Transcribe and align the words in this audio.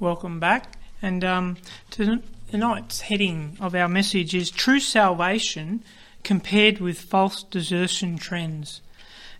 welcome 0.00 0.40
back. 0.40 0.78
And 1.02 1.22
um, 1.22 1.58
tonight's 1.90 3.02
heading 3.02 3.56
of 3.60 3.74
our 3.74 3.88
message 3.88 4.34
is 4.34 4.50
True 4.50 4.80
Salvation 4.80 5.84
Compared 6.24 6.80
with 6.80 6.98
False 6.98 7.42
Desertion 7.42 8.16
Trends. 8.16 8.80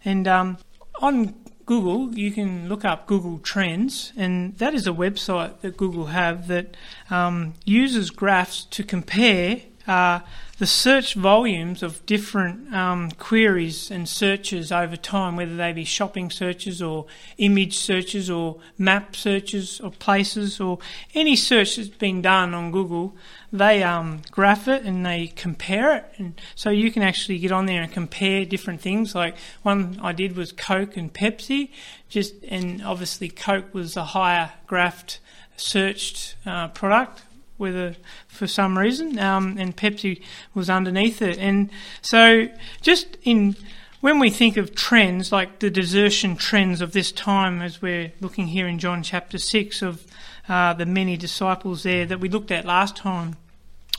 And 0.04 0.28
um, 0.28 0.58
on 1.00 1.34
Google, 1.64 2.14
you 2.14 2.30
can 2.30 2.68
look 2.68 2.84
up 2.84 3.06
Google 3.06 3.38
Trends, 3.38 4.12
and 4.16 4.56
that 4.58 4.74
is 4.74 4.86
a 4.86 4.92
website 4.92 5.61
that 5.61 5.77
Google 5.77 6.07
have 6.07 6.48
that 6.48 6.77
um, 7.11 7.54
uses 7.64 8.11
graphs 8.11 8.64
to 8.64 8.82
compare 8.82 9.62
uh, 9.86 10.20
the 10.58 10.66
search 10.66 11.14
volumes 11.14 11.82
of 11.82 12.04
different 12.04 12.72
um, 12.74 13.10
queries 13.12 13.90
and 13.90 14.06
searches 14.06 14.70
over 14.70 14.94
time, 14.94 15.36
whether 15.36 15.56
they 15.56 15.72
be 15.72 15.84
shopping 15.84 16.30
searches 16.30 16.82
or 16.82 17.06
image 17.38 17.79
searches 17.79 18.29
or 18.29 18.58
map 18.76 19.16
searches 19.16 19.80
or 19.80 19.90
places 19.90 20.61
or 20.61 20.79
any 21.14 21.34
search 21.34 21.76
that's 21.76 21.88
been 21.88 22.21
done 22.21 22.52
on 22.52 22.71
Google, 22.71 23.16
they 23.50 23.82
um, 23.82 24.21
graph 24.30 24.68
it 24.68 24.85
and 24.85 25.04
they 25.04 25.29
compare 25.29 25.96
it. 25.96 26.04
And 26.18 26.38
so 26.54 26.68
you 26.68 26.93
can 26.93 27.02
actually 27.02 27.38
get 27.38 27.52
on 27.52 27.64
there 27.64 27.82
and 27.82 27.90
compare 27.90 28.44
different 28.44 28.82
things. 28.82 29.14
Like 29.14 29.36
one 29.62 29.99
I 30.02 30.12
did 30.12 30.36
was 30.36 30.52
Coke 30.52 30.94
and 30.96 31.12
Pepsi, 31.12 31.71
just 32.10 32.34
and 32.44 32.83
obviously 32.83 33.30
Coke 33.30 33.72
was 33.72 33.97
a 33.97 34.05
higher 34.05 34.52
graphed 34.69 35.20
searched 35.56 36.36
uh, 36.44 36.69
product 36.69 37.22
whether 37.61 37.95
for 38.27 38.47
some 38.47 38.78
reason, 38.78 39.19
um, 39.19 39.56
and 39.59 39.77
Pepsi 39.77 40.23
was 40.55 40.69
underneath 40.69 41.23
it. 41.23 41.39
And 41.39 41.70
so, 42.00 42.48
just 42.81 43.17
in 43.23 43.55
when 44.00 44.19
we 44.19 44.31
think 44.31 44.56
of 44.56 44.75
trends 44.75 45.31
like 45.31 45.59
the 45.59 45.70
desertion 45.70 46.34
trends 46.36 46.81
of 46.81 46.92
this 46.92 47.12
time, 47.12 47.61
as 47.61 47.83
we're 47.83 48.12
looking 48.20 48.47
here 48.47 48.67
in 48.67 48.78
John 48.78 49.03
chapter 49.03 49.39
six 49.39 49.83
of 49.83 50.06
uh, 50.48 50.73
the 50.73 50.86
many 50.86 51.17
disciples 51.17 51.83
there 51.83 52.06
that 52.06 52.19
we 52.19 52.28
looked 52.28 52.50
at 52.50 52.64
last 52.64 52.97
time 52.97 53.36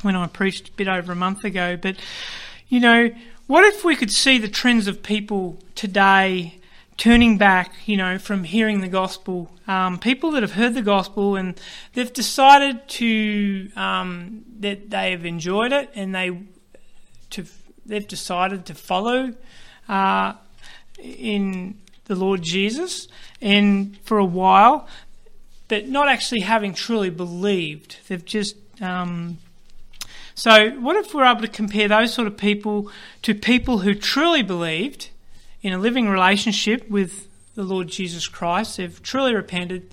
when 0.01 0.15
I 0.15 0.25
preached 0.25 0.69
a 0.69 0.71
bit 0.71 0.87
over 0.87 1.11
a 1.11 1.15
month 1.15 1.43
ago, 1.43 1.77
but 1.77 1.95
you 2.67 2.79
know, 2.79 3.11
what 3.47 3.63
if 3.65 3.83
we 3.83 3.95
could 3.95 4.11
see 4.11 4.37
the 4.37 4.47
trends 4.47 4.87
of 4.87 5.03
people 5.03 5.59
today 5.75 6.55
turning 7.01 7.35
back, 7.35 7.73
you 7.87 7.97
know, 7.97 8.19
from 8.19 8.43
hearing 8.43 8.81
the 8.81 8.87
gospel. 8.87 9.49
Um, 9.67 9.97
people 9.97 10.29
that 10.33 10.43
have 10.43 10.51
heard 10.51 10.75
the 10.75 10.83
gospel 10.83 11.35
and 11.35 11.59
they've 11.93 12.13
decided 12.13 12.87
to 12.89 13.71
um, 13.75 14.43
that 14.59 14.91
they 14.91 15.09
have 15.09 15.25
enjoyed 15.25 15.71
it 15.71 15.89
and 15.95 16.13
they 16.13 16.37
to 17.31 17.45
they've 17.87 18.07
decided 18.07 18.67
to 18.67 18.75
follow 18.75 19.33
uh, 19.89 20.33
in 20.99 21.79
the 22.05 22.13
Lord 22.13 22.43
Jesus 22.43 23.07
and 23.41 23.97
for 24.03 24.19
a 24.19 24.25
while, 24.25 24.87
but 25.69 25.87
not 25.87 26.07
actually 26.07 26.41
having 26.41 26.75
truly 26.75 27.09
believed. 27.09 27.97
They've 28.09 28.23
just 28.23 28.55
um, 28.79 29.39
so 30.35 30.69
what 30.79 30.97
if 30.97 31.15
we're 31.15 31.25
able 31.25 31.41
to 31.41 31.47
compare 31.47 31.87
those 31.87 32.13
sort 32.13 32.27
of 32.27 32.37
people 32.37 32.91
to 33.23 33.33
people 33.33 33.79
who 33.79 33.95
truly 33.95 34.43
believed? 34.43 35.09
In 35.61 35.73
a 35.73 35.77
living 35.77 36.09
relationship 36.09 36.89
with 36.89 37.27
the 37.55 37.63
Lord 37.63 37.87
Jesus 37.87 38.27
Christ. 38.27 38.77
They've 38.77 39.01
truly 39.03 39.35
repented 39.35 39.91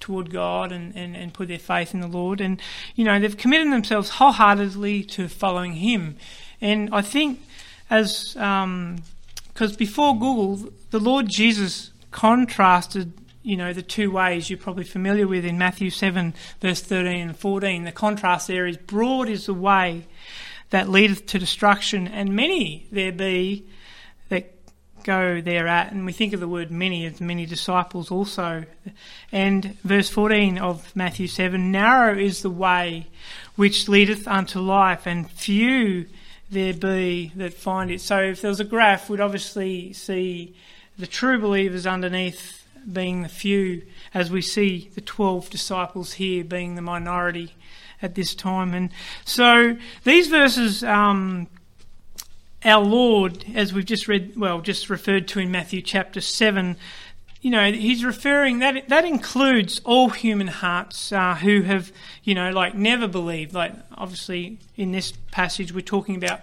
toward 0.00 0.30
God 0.30 0.72
and, 0.72 0.94
and, 0.94 1.16
and 1.16 1.34
put 1.34 1.48
their 1.48 1.58
faith 1.58 1.94
in 1.94 2.00
the 2.00 2.06
Lord. 2.06 2.40
And, 2.40 2.60
you 2.94 3.04
know, 3.04 3.18
they've 3.18 3.36
committed 3.36 3.72
themselves 3.72 4.10
wholeheartedly 4.10 5.04
to 5.04 5.28
following 5.28 5.74
Him. 5.74 6.16
And 6.60 6.88
I 6.92 7.02
think 7.02 7.40
as, 7.90 8.34
because 8.34 8.40
um, 8.40 9.76
before 9.78 10.14
Google, 10.14 10.70
the 10.90 11.00
Lord 11.00 11.28
Jesus 11.28 11.90
contrasted 12.10 13.12
you 13.46 13.56
know, 13.56 13.72
the 13.72 13.80
two 13.80 14.10
ways 14.10 14.50
you're 14.50 14.58
probably 14.58 14.82
familiar 14.82 15.28
with 15.28 15.44
in 15.44 15.56
Matthew 15.56 15.88
7, 15.88 16.34
verse 16.60 16.80
13 16.80 17.28
and 17.28 17.36
14. 17.38 17.84
The 17.84 17.92
contrast 17.92 18.48
there 18.48 18.66
is 18.66 18.76
broad 18.76 19.28
is 19.28 19.46
the 19.46 19.54
way 19.54 20.08
that 20.70 20.88
leadeth 20.88 21.26
to 21.26 21.38
destruction, 21.38 22.08
and 22.08 22.34
many 22.34 22.88
there 22.90 23.12
be 23.12 23.64
go 25.06 25.40
there 25.40 25.68
at, 25.68 25.92
and 25.92 26.04
we 26.04 26.12
think 26.12 26.32
of 26.32 26.40
the 26.40 26.48
word 26.48 26.70
many 26.70 27.06
as 27.06 27.20
many 27.20 27.46
disciples 27.46 28.10
also. 28.10 28.64
And 29.30 29.78
verse 29.82 30.10
14 30.10 30.58
of 30.58 30.94
Matthew 30.96 31.28
7 31.28 31.70
Narrow 31.70 32.18
is 32.18 32.42
the 32.42 32.50
way 32.50 33.06
which 33.54 33.88
leadeth 33.88 34.26
unto 34.26 34.58
life, 34.58 35.06
and 35.06 35.30
few 35.30 36.06
there 36.50 36.74
be 36.74 37.32
that 37.36 37.54
find 37.54 37.90
it. 37.90 38.00
So 38.00 38.20
if 38.20 38.42
there 38.42 38.50
was 38.50 38.60
a 38.60 38.64
graph, 38.64 39.08
we'd 39.08 39.20
obviously 39.20 39.92
see 39.92 40.56
the 40.98 41.06
true 41.06 41.38
believers 41.38 41.86
underneath 41.86 42.64
being 42.90 43.22
the 43.22 43.28
few, 43.28 43.82
as 44.12 44.30
we 44.30 44.42
see 44.42 44.90
the 44.94 45.00
12 45.00 45.50
disciples 45.50 46.14
here 46.14 46.44
being 46.44 46.74
the 46.74 46.82
minority 46.82 47.54
at 48.02 48.14
this 48.14 48.34
time. 48.34 48.74
And 48.74 48.90
so 49.24 49.76
these 50.04 50.28
verses 50.28 50.84
um, 50.84 51.48
our 52.66 52.82
Lord, 52.82 53.44
as 53.54 53.72
we've 53.72 53.86
just 53.86 54.08
read, 54.08 54.36
well, 54.36 54.60
just 54.60 54.90
referred 54.90 55.28
to 55.28 55.38
in 55.38 55.50
Matthew 55.50 55.80
chapter 55.80 56.20
7, 56.20 56.76
you 57.40 57.50
know, 57.50 57.70
he's 57.70 58.04
referring 58.04 58.58
that 58.58 58.88
that 58.88 59.04
includes 59.04 59.80
all 59.84 60.10
human 60.10 60.48
hearts 60.48 61.12
uh, 61.12 61.36
who 61.36 61.62
have, 61.62 61.92
you 62.24 62.34
know, 62.34 62.50
like 62.50 62.74
never 62.74 63.06
believed. 63.06 63.54
Like 63.54 63.72
obviously 63.96 64.58
in 64.74 64.90
this 64.90 65.12
passage, 65.30 65.72
we're 65.72 65.80
talking 65.80 66.16
about 66.16 66.40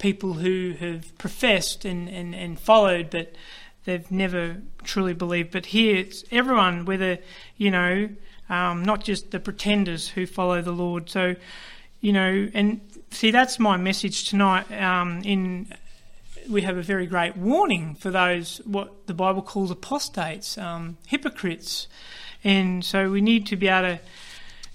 people 0.00 0.34
who 0.34 0.74
have 0.80 1.16
professed 1.18 1.84
and, 1.84 2.08
and, 2.08 2.34
and 2.34 2.58
followed, 2.58 3.10
but 3.10 3.36
they've 3.84 4.10
never 4.10 4.56
truly 4.82 5.14
believed. 5.14 5.52
But 5.52 5.66
here 5.66 5.98
it's 5.98 6.24
everyone, 6.32 6.84
whether 6.84 7.18
you 7.56 7.70
know, 7.70 8.08
um, 8.48 8.84
not 8.84 9.04
just 9.04 9.30
the 9.30 9.38
pretenders 9.38 10.08
who 10.08 10.26
follow 10.26 10.60
the 10.62 10.72
Lord. 10.72 11.08
So, 11.08 11.36
you 12.00 12.12
know, 12.12 12.48
and 12.54 12.80
see, 13.10 13.30
that's 13.30 13.58
my 13.58 13.76
message 13.76 14.28
tonight. 14.28 14.70
Um, 14.72 15.22
in 15.24 15.72
we 16.48 16.62
have 16.62 16.76
a 16.76 16.82
very 16.82 17.06
great 17.06 17.36
warning 17.36 17.94
for 17.94 18.10
those 18.10 18.58
what 18.64 19.06
the 19.06 19.14
Bible 19.14 19.42
calls 19.42 19.70
apostates, 19.70 20.58
um, 20.58 20.96
hypocrites, 21.06 21.86
and 22.42 22.84
so 22.84 23.10
we 23.10 23.20
need 23.20 23.46
to 23.46 23.56
be 23.56 23.68
able 23.68 23.96
to. 23.96 24.00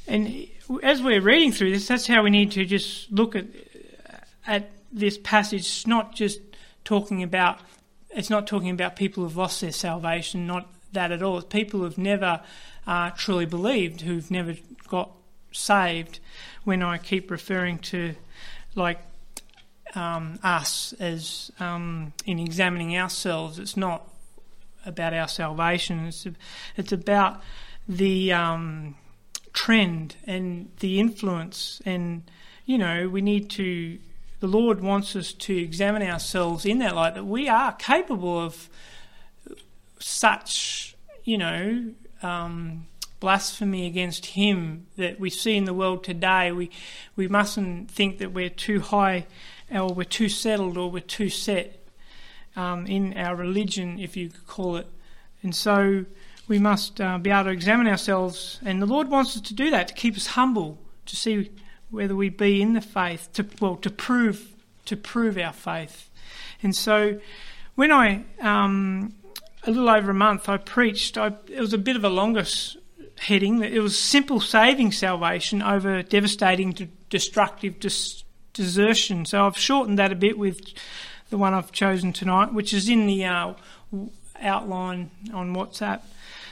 And 0.08 0.48
as 0.84 1.02
we're 1.02 1.22
reading 1.22 1.52
through 1.52 1.72
this, 1.72 1.88
that's 1.88 2.08
how 2.08 2.24
we 2.24 2.30
need 2.30 2.52
to 2.52 2.66
just 2.66 3.12
look 3.12 3.36
at 3.36 3.46
at 4.48 4.72
this 4.92 5.18
passage. 5.18 5.86
Not 5.88 6.16
just 6.16 6.40
talking 6.84 7.24
about. 7.24 7.60
It's 8.12 8.30
not 8.30 8.48
talking 8.48 8.70
about 8.70 8.96
people 8.96 9.24
who've 9.24 9.36
lost 9.36 9.60
their 9.60 9.74
salvation. 9.74 10.48
Not 10.48 10.72
that 10.94 11.12
at 11.12 11.22
all. 11.22 11.38
It's 11.40 11.48
people 11.48 11.82
who've 11.82 11.98
never 11.98 12.42
uh, 12.88 13.10
truly 13.12 13.46
believed, 13.46 14.02
who've 14.02 14.30
never 14.32 14.56
got 14.88 15.12
saved. 15.56 16.20
When 16.64 16.82
I 16.82 16.98
keep 16.98 17.30
referring 17.30 17.80
to 17.80 18.16
like 18.76 19.00
um, 19.96 20.40
us 20.44 20.94
as 21.00 21.52
um, 21.60 22.14
in 22.26 22.40
examining 22.40 22.98
ourselves. 22.98 23.58
It's 23.58 23.78
not 23.78 24.08
about 24.86 25.14
our 25.14 25.28
salvation. 25.28 26.06
It's 26.06 26.28
it's 26.76 26.92
about 26.92 27.42
the 27.88 28.34
um, 28.34 28.96
trend 29.54 30.16
and 30.28 30.72
the 30.80 31.00
influence, 31.00 31.82
and 31.86 32.24
you 32.66 32.78
know 32.78 33.08
we 33.10 33.22
need 33.22 33.50
to. 33.52 33.98
The 34.42 34.48
Lord 34.48 34.82
wants 34.82 35.16
us 35.16 35.32
to 35.34 35.58
examine 35.58 36.04
ourselves 36.04 36.66
in 36.66 36.80
that 36.80 36.94
light 36.94 37.16
that 37.16 37.26
we 37.26 37.48
are 37.48 37.72
capable 37.72 38.38
of 38.38 38.70
such, 39.98 40.96
you 41.24 41.38
know, 41.38 41.94
um, 42.22 42.86
blasphemy 43.26 43.88
against 43.88 44.28
Him 44.28 44.86
that 44.98 45.20
we 45.20 45.32
see 45.32 45.58
in 45.58 45.66
the 45.66 45.74
world 45.74 46.04
today. 46.04 46.52
We 46.52 46.70
we 47.16 47.28
mustn't 47.28 47.90
think 47.90 48.20
that 48.20 48.32
we're 48.34 48.52
too 48.52 48.82
high, 48.82 49.26
or 49.72 49.92
we're 49.92 50.04
too 50.04 50.30
settled, 50.30 50.78
or 50.78 50.92
we're 50.92 51.00
too 51.00 51.30
set 51.30 51.84
um, 52.56 52.86
in 52.86 53.18
our 53.18 53.36
religion, 53.36 53.98
if 54.00 54.16
you 54.16 54.30
could 54.30 54.46
call 54.46 54.76
it. 54.76 54.88
And 55.42 55.56
so 55.56 56.06
we 56.48 56.60
must 56.60 57.02
uh, 57.02 57.18
be 57.18 57.32
able 57.32 57.46
to 57.46 57.50
examine 57.50 57.88
ourselves, 57.88 58.60
and 58.64 58.80
the 58.80 58.86
Lord 58.86 59.10
wants 59.10 59.36
us 59.36 59.42
to 59.42 59.56
do 59.56 59.72
that 59.72 59.88
to 59.88 59.96
keep 59.96 60.16
us 60.16 60.28
humble, 60.28 60.78
to 61.08 61.16
see 61.16 61.50
whether 61.90 62.16
we 62.16 62.30
be 62.30 62.62
in 62.62 62.74
the 62.74 62.82
faith, 62.82 63.30
to 63.34 63.44
well 63.60 63.76
to 63.78 63.90
prove 63.90 64.54
to 64.86 64.96
prove 64.96 65.36
our 65.36 65.54
faith. 65.54 66.12
And 66.62 66.76
so 66.76 67.20
when 67.74 67.92
I 67.92 68.24
um, 68.40 69.16
a 69.64 69.72
little 69.72 69.90
over 69.90 70.12
a 70.12 70.14
month, 70.14 70.48
I 70.48 70.58
preached. 70.58 71.18
I, 71.18 71.34
it 71.48 71.60
was 71.60 71.74
a 71.74 71.80
bit 71.80 71.96
of 71.96 72.04
a 72.04 72.10
longer 72.10 72.46
heading. 73.20 73.64
It 73.64 73.82
was 73.82 73.98
simple 73.98 74.40
saving 74.40 74.92
salvation 74.92 75.62
over 75.62 76.04
devastating, 76.04 76.92
destructive 77.10 77.80
dis- 77.80 78.24
desertion. 78.54 79.26
So 79.26 79.46
I've 79.46 79.58
shortened 79.58 80.00
that 80.00 80.12
a 80.12 80.16
bit 80.16 80.38
with 80.38 80.74
the 81.30 81.38
one 81.38 81.54
I've 81.54 81.72
chosen 81.72 82.14
tonight, 82.14 82.54
which 82.54 82.74
is 82.74 82.90
in 82.90 83.08
the 83.08 83.26
uh, 83.26 83.54
outline 84.40 85.12
on 85.34 85.56
WhatsApp. 85.56 86.02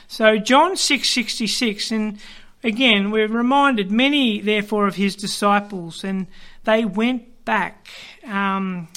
So 0.08 0.36
John 0.38 0.76
six 0.76 1.08
sixty 1.08 1.46
six, 1.46 1.90
and 1.90 2.18
again 2.62 3.10
we're 3.10 3.28
reminded 3.28 3.90
many 3.90 4.40
therefore 4.40 4.86
of 4.86 4.96
his 4.96 5.16
disciples, 5.16 6.04
and 6.04 6.26
they 6.64 6.84
went 6.84 7.44
back. 7.44 7.88
Um, 8.26 8.88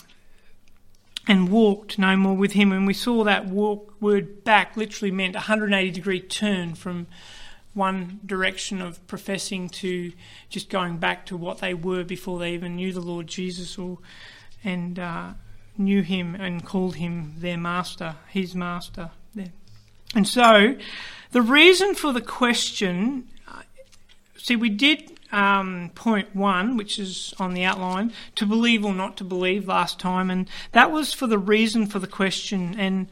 and 1.28 1.50
walked 1.50 2.00
no 2.00 2.16
more 2.16 2.36
with 2.38 2.54
him. 2.54 2.72
And 2.72 2.88
we 2.88 2.94
saw 2.94 3.24
that 3.26 3.48
walk 3.48 3.94
word 4.00 4.46
back 4.46 4.78
literally 4.78 5.12
meant 5.12 5.36
a 5.36 5.40
180 5.40 5.92
degree 5.92 6.22
turn 6.22 6.74
from 6.74 7.08
one 7.78 8.20
direction 8.26 8.82
of 8.82 9.06
professing 9.08 9.70
to 9.70 10.12
just 10.50 10.70
going 10.70 10.98
back 10.98 11.26
to 11.28 11.38
what 11.38 11.60
they 11.60 11.74
were 11.74 12.04
before 12.04 12.40
they 12.40 12.54
even 12.54 12.76
knew 12.76 12.92
the 12.92 13.00
Lord 13.00 13.28
Jesus 13.28 13.78
or 13.78 14.00
and 14.64 15.00
uh, 15.00 15.34
knew 15.78 16.02
him 16.02 16.36
and 16.36 16.66
called 16.66 16.96
him 16.96 17.36
their 17.38 17.58
master, 17.58 18.16
his 18.28 18.54
master. 18.56 19.12
And 20.16 20.28
so, 20.28 20.76
the 21.32 21.42
reason 21.42 21.94
for 21.94 22.14
the 22.14 22.22
question, 22.22 23.28
uh, 23.48 23.62
see, 24.38 24.56
we 24.56 24.70
did 24.70 25.20
um, 25.32 25.92
point 25.96 26.34
one, 26.36 26.78
which 26.78 26.98
is 26.98 27.34
on 27.40 27.54
the 27.54 27.66
outline, 27.66 28.14
to 28.36 28.46
believe 28.46 28.86
or 28.86 28.94
not 28.94 29.18
to 29.18 29.24
believe 29.24 29.68
last 29.68 30.00
time, 30.00 30.30
and 30.30 30.50
that 30.72 30.92
was 30.92 31.14
for 31.14 31.28
the 31.28 31.38
reason 31.38 31.88
for 31.88 32.00
the 32.00 32.08
question, 32.08 32.76
and 32.80 33.08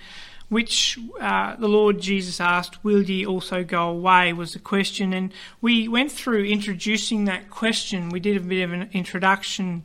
which 0.55 0.97
uh, 1.19 1.53
the 1.57 1.67
Lord 1.67 1.99
Jesus 1.99 2.39
asked, 2.39 2.81
Will 2.81 3.03
ye 3.03 3.25
also 3.25 3.61
go 3.61 3.89
away? 3.89 4.31
was 4.31 4.53
the 4.53 4.59
question. 4.59 5.11
And 5.11 5.33
we 5.59 5.89
went 5.89 6.13
through 6.13 6.45
introducing 6.45 7.25
that 7.25 7.49
question. 7.49 8.09
We 8.09 8.21
did 8.21 8.37
a 8.37 8.39
bit 8.39 8.63
of 8.63 8.71
an 8.71 8.89
introduction. 8.93 9.83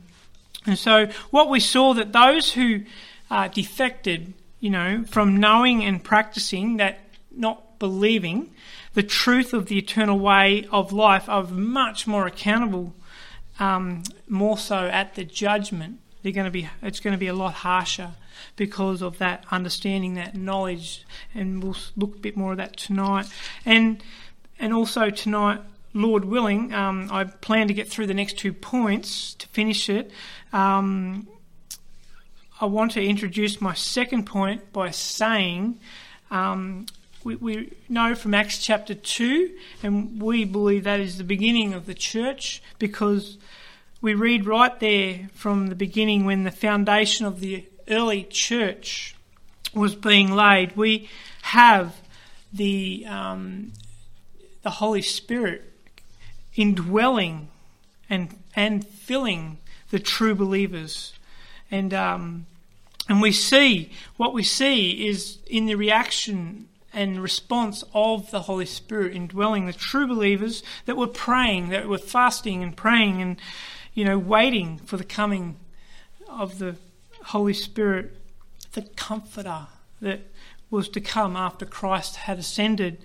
And 0.65 0.79
so 0.79 1.07
what 1.29 1.49
we 1.49 1.59
saw 1.59 1.93
that 1.95 2.13
those 2.13 2.53
who 2.53 2.83
uh, 3.29 3.49
defected, 3.49 4.33
you 4.61 4.69
know, 4.69 5.03
from 5.03 5.35
knowing 5.35 5.83
and 5.83 6.01
practicing 6.01 6.77
that 6.77 6.99
not 7.35 7.77
believing 7.77 8.51
the 8.93 9.03
truth 9.03 9.53
of 9.53 9.65
the 9.65 9.77
eternal 9.77 10.19
way 10.19 10.65
of 10.71 10.93
life 10.93 11.27
are 11.27 11.43
much 11.43 12.07
more 12.07 12.27
accountable, 12.27 12.95
um, 13.59 14.03
more 14.29 14.57
so 14.57 14.87
at 14.87 15.15
the 15.15 15.25
judgment. 15.25 15.99
They're 16.23 16.31
going 16.31 16.45
to 16.45 16.51
be, 16.51 16.69
it's 16.81 16.99
going 16.99 17.13
to 17.13 17.19
be 17.19 17.27
a 17.27 17.33
lot 17.33 17.53
harsher 17.53 18.11
because 18.55 19.01
of 19.01 19.17
that 19.17 19.45
understanding, 19.51 20.15
that 20.15 20.35
knowledge, 20.35 21.05
and 21.33 21.63
we'll 21.63 21.77
look 21.95 22.15
a 22.15 22.19
bit 22.19 22.37
more 22.37 22.51
of 22.51 22.57
that 22.57 22.77
tonight. 22.77 23.27
And 23.65 24.03
and 24.59 24.73
also 24.73 25.09
tonight, 25.09 25.59
Lord 25.93 26.25
willing, 26.25 26.73
um, 26.73 27.09
I 27.11 27.23
plan 27.23 27.67
to 27.67 27.73
get 27.73 27.89
through 27.89 28.07
the 28.07 28.13
next 28.13 28.37
two 28.37 28.53
points 28.53 29.33
to 29.35 29.47
finish 29.47 29.89
it. 29.89 30.11
Um, 30.53 31.27
I 32.61 32.65
want 32.65 32.91
to 32.91 33.03
introduce 33.03 33.59
my 33.59 33.73
second 33.73 34.27
point 34.27 34.71
by 34.71 34.91
saying 34.91 35.79
um, 36.29 36.85
we, 37.23 37.35
we, 37.35 37.73
know 37.89 38.13
from 38.13 38.35
Acts 38.35 38.59
chapter 38.59 38.93
2, 38.93 39.51
and 39.81 40.21
we 40.21 40.45
believe 40.45 40.83
that 40.83 40.99
is 40.99 41.17
the 41.17 41.23
beginning 41.23 41.73
of 41.73 41.87
the 41.87 41.95
church 41.95 42.61
because 42.77 43.37
we 44.01 44.15
read 44.15 44.45
right 44.45 44.77
there 44.79 45.29
from 45.33 45.67
the 45.67 45.75
beginning 45.75 46.25
when 46.25 46.43
the 46.43 46.51
foundation 46.51 47.25
of 47.25 47.39
the 47.39 47.65
early 47.87 48.23
church 48.23 49.15
was 49.73 49.95
being 49.95 50.31
laid, 50.31 50.75
we 50.75 51.07
have 51.43 51.95
the 52.51 53.05
um, 53.07 53.71
the 54.63 54.69
Holy 54.69 55.01
Spirit 55.01 55.63
indwelling 56.55 57.47
and 58.09 58.35
and 58.55 58.85
filling 58.85 59.59
the 59.91 59.99
true 59.99 60.35
believers, 60.35 61.13
and 61.69 61.93
um, 61.93 62.47
and 63.07 63.21
we 63.21 63.31
see 63.31 63.91
what 64.17 64.33
we 64.33 64.43
see 64.43 65.07
is 65.07 65.37
in 65.47 65.67
the 65.67 65.75
reaction 65.75 66.67
and 66.93 67.21
response 67.21 67.83
of 67.93 68.29
the 68.31 68.41
Holy 68.41 68.65
Spirit 68.65 69.15
indwelling 69.15 69.65
the 69.65 69.73
true 69.73 70.07
believers 70.07 70.61
that 70.85 70.97
were 70.97 71.07
praying, 71.07 71.69
that 71.69 71.87
were 71.87 71.97
fasting 71.97 72.63
and 72.63 72.75
praying, 72.75 73.21
and 73.21 73.37
you 73.93 74.05
know 74.05 74.17
waiting 74.17 74.77
for 74.77 74.97
the 74.97 75.03
coming 75.03 75.57
of 76.29 76.59
the 76.59 76.75
Holy 77.25 77.53
Spirit, 77.53 78.15
the 78.73 78.83
Comforter 78.95 79.67
that 80.01 80.21
was 80.69 80.87
to 80.89 81.01
come 81.01 81.35
after 81.35 81.65
Christ 81.65 82.15
had 82.15 82.39
ascended. 82.39 82.97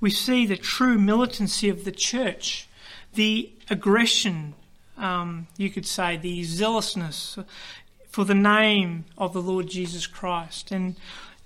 We 0.00 0.10
see 0.10 0.46
the 0.46 0.56
true 0.56 0.98
militancy 0.98 1.68
of 1.68 1.84
the 1.84 1.92
church, 1.92 2.68
the 3.14 3.50
aggression, 3.68 4.54
um, 4.96 5.48
you 5.56 5.70
could 5.70 5.86
say, 5.86 6.16
the 6.16 6.44
zealousness 6.44 7.38
for 8.08 8.24
the 8.24 8.34
name 8.34 9.04
of 9.18 9.32
the 9.32 9.42
Lord 9.42 9.68
Jesus 9.68 10.06
Christ. 10.06 10.70
And, 10.70 10.96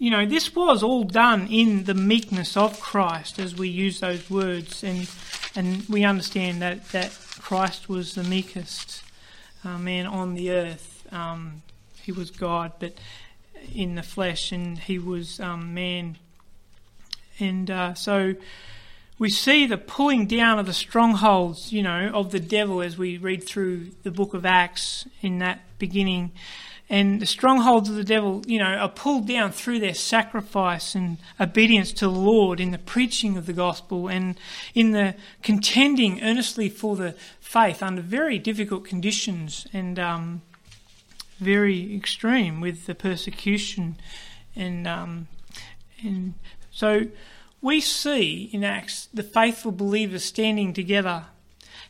you 0.02 0.10
know, 0.10 0.26
this 0.26 0.52
was 0.52 0.82
all 0.82 1.04
done 1.04 1.46
in 1.46 1.84
the 1.84 1.94
meekness 1.94 2.56
of 2.56 2.81
Christ 2.81 3.38
as 3.38 3.54
we 3.54 3.69
use 3.69 4.00
those 4.00 4.28
words. 4.28 4.82
And, 4.82 5.08
and 5.54 5.88
we 5.88 6.02
understand 6.02 6.60
that, 6.60 6.88
that 6.88 7.16
Christ 7.40 7.88
was 7.88 8.16
the 8.16 8.25
meekest 8.25 9.04
uh, 9.64 9.78
man 9.78 10.06
on 10.06 10.34
the 10.34 10.50
earth. 10.50 11.06
Um, 11.12 11.62
he 12.02 12.10
was 12.10 12.32
God, 12.32 12.72
but 12.81 12.94
in 13.72 13.94
the 13.94 14.02
flesh, 14.02 14.50
and 14.50 14.76
he 14.76 14.99
was 14.99 15.38
um, 15.38 15.72
man. 15.72 16.19
And 17.38 17.70
uh, 17.70 17.94
so 17.94 18.34
we 19.20 19.31
see 19.31 19.66
the 19.66 19.78
pulling 19.78 20.26
down 20.26 20.58
of 20.58 20.66
the 20.66 20.72
strongholds, 20.72 21.72
you 21.72 21.84
know, 21.84 22.10
of 22.12 22.32
the 22.32 22.40
devil 22.40 22.82
as 22.82 22.99
we 22.99 23.19
read 23.19 23.44
through 23.44 23.90
the 24.02 24.10
book 24.10 24.34
of 24.34 24.44
Acts 24.44 25.06
in 25.20 25.38
that 25.38 25.60
beginning. 25.78 26.32
And 26.90 27.20
the 27.20 27.26
strongholds 27.26 27.88
of 27.88 27.96
the 27.96 28.05
devil, 28.05 28.43
you 28.46 28.58
know, 28.58 28.75
are 28.75 28.88
pulled 28.88 29.26
down 29.26 29.52
through 29.52 29.81
their 29.81 29.94
sacrifice 29.94 30.94
and 30.94 31.17
obedience 31.40 31.93
to 31.94 32.05
the 32.06 32.11
Lord 32.11 32.61
in 32.61 32.70
the 32.70 32.79
preaching 32.79 33.38
of 33.38 33.46
the 33.46 33.55
gospel 33.55 34.08
and 34.08 34.38
in 34.75 34.90
the 34.90 35.14
contending 35.43 36.23
earnestly 36.23 36.69
for 36.69 36.96
the 36.96 37.14
faith 37.40 37.82
under 37.82 38.02
very 38.02 38.38
difficult 38.38 38.84
conditions. 38.84 39.67
And 39.73 39.99
um, 39.99 40.43
very 41.43 41.94
extreme 41.94 42.61
with 42.61 42.87
the 42.87 42.94
persecution, 42.94 43.96
and 44.55 44.87
um, 44.87 45.26
and 46.02 46.35
so 46.70 47.06
we 47.61 47.81
see 47.81 48.49
in 48.52 48.64
Acts 48.64 49.08
the 49.12 49.23
faithful 49.23 49.73
believers 49.73 50.25
standing 50.25 50.73
together, 50.73 51.26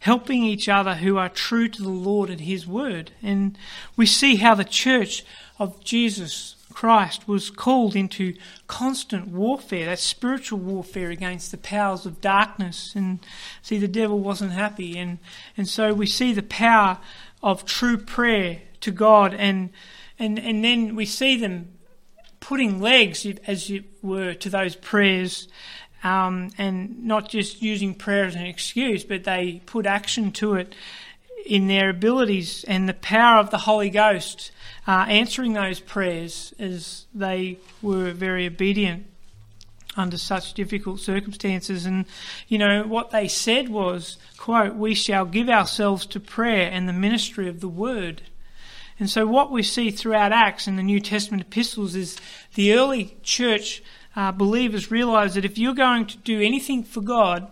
helping 0.03 0.43
each 0.43 0.69
other 0.69 0.95
who 0.97 1.17
are 1.17 1.29
true 1.29 1.69
to 1.69 1.83
the 1.83 1.89
Lord 1.89 2.29
and 2.29 2.41
His 2.41 2.67
Word, 2.67 3.13
and 3.23 3.57
we 3.97 4.05
see 4.05 4.37
how 4.37 4.55
the 4.55 4.65
church 4.65 5.25
of 5.61 5.83
Jesus 5.85 6.57
Christ 6.73 7.29
was 7.29 7.51
called 7.51 7.95
into 7.95 8.35
constant 8.67 9.29
warfare, 9.29 9.87
that 9.87 10.01
spiritual 10.01 10.59
warfare 10.59 11.11
against 11.11 11.53
the 11.53 11.57
powers 11.57 12.05
of 12.05 12.21
darkness. 12.21 12.95
And 12.97 13.21
see, 13.61 13.79
the 13.79 13.87
devil 13.87 14.19
wasn't 14.19 14.53
happy. 14.53 14.99
And, 14.99 15.19
and 15.57 15.69
so 15.69 15.95
we 15.95 16.07
see 16.07 16.33
the 16.33 16.43
power 16.43 16.99
of 17.41 17.65
true 17.65 17.97
prayer 17.97 18.63
to 18.81 18.91
God, 18.91 19.35
and 19.35 19.71
and 20.19 20.37
and 20.39 20.65
then 20.65 20.97
we 20.97 21.07
see 21.07 21.37
them 21.37 21.73
putting 22.41 22.81
legs, 22.81 23.25
as 23.47 23.71
it 23.71 23.85
were, 24.03 24.35
to 24.35 24.51
those 24.51 24.75
prayers, 24.75 25.47
um, 26.03 26.51
and 26.59 27.05
not 27.05 27.29
just 27.29 27.63
using 27.63 27.95
prayer 27.95 28.25
as 28.25 28.35
an 28.35 28.47
excuse, 28.47 29.05
but 29.05 29.25
they 29.25 29.63
put 29.67 29.87
action 29.87 30.33
to 30.33 30.55
it 30.55 30.75
in 31.47 31.67
their 31.67 31.91
abilities 31.91 32.65
and 32.65 32.89
the 32.89 32.95
power 32.95 33.39
of 33.39 33.51
the 33.51 33.59
Holy 33.59 33.91
Ghost 33.91 34.53
uh, 34.87 35.07
answering 35.09 35.53
those 35.53 35.81
prayers 35.81 36.55
as 36.59 37.07
they 37.15 37.59
were 37.81 38.13
very 38.13 38.47
obedient 38.47 39.07
under 39.97 40.17
such 40.17 40.55
difficult 40.55 41.01
circumstances. 41.01 41.87
And, 41.87 42.07
you 42.49 42.59
know, 42.59 42.85
what 42.85 43.11
they 43.11 43.29
said 43.29 43.69
was, 43.69 44.19
quote, 44.39 44.75
we 44.75 44.95
shall 44.95 45.25
give 45.25 45.49
ourselves 45.49 46.07
to 46.07 46.21
prayer 46.21 46.71
and 46.71 46.89
the 46.89 46.93
ministry 46.93 47.49
of 47.49 47.61
the 47.61 47.69
word. 47.69 48.23
And 48.99 49.11
so, 49.11 49.27
what 49.27 49.51
we 49.51 49.63
see 49.63 49.91
throughout 49.91 50.33
Acts 50.33 50.67
and 50.67 50.79
the 50.79 50.83
New 50.83 51.01
Testament 51.01 51.43
epistles 51.43 51.95
is 51.95 52.17
the 52.55 52.75
early 52.75 53.17
church 53.23 53.83
uh, 54.15 54.33
believers 54.33 54.91
realize 54.91 55.35
that 55.35 55.45
if 55.45 55.59
you're 55.59 55.75
going 55.75 56.07
to 56.07 56.19
do 56.19 56.41
anything 56.41 56.85
for 56.85 57.01
God 57.01 57.51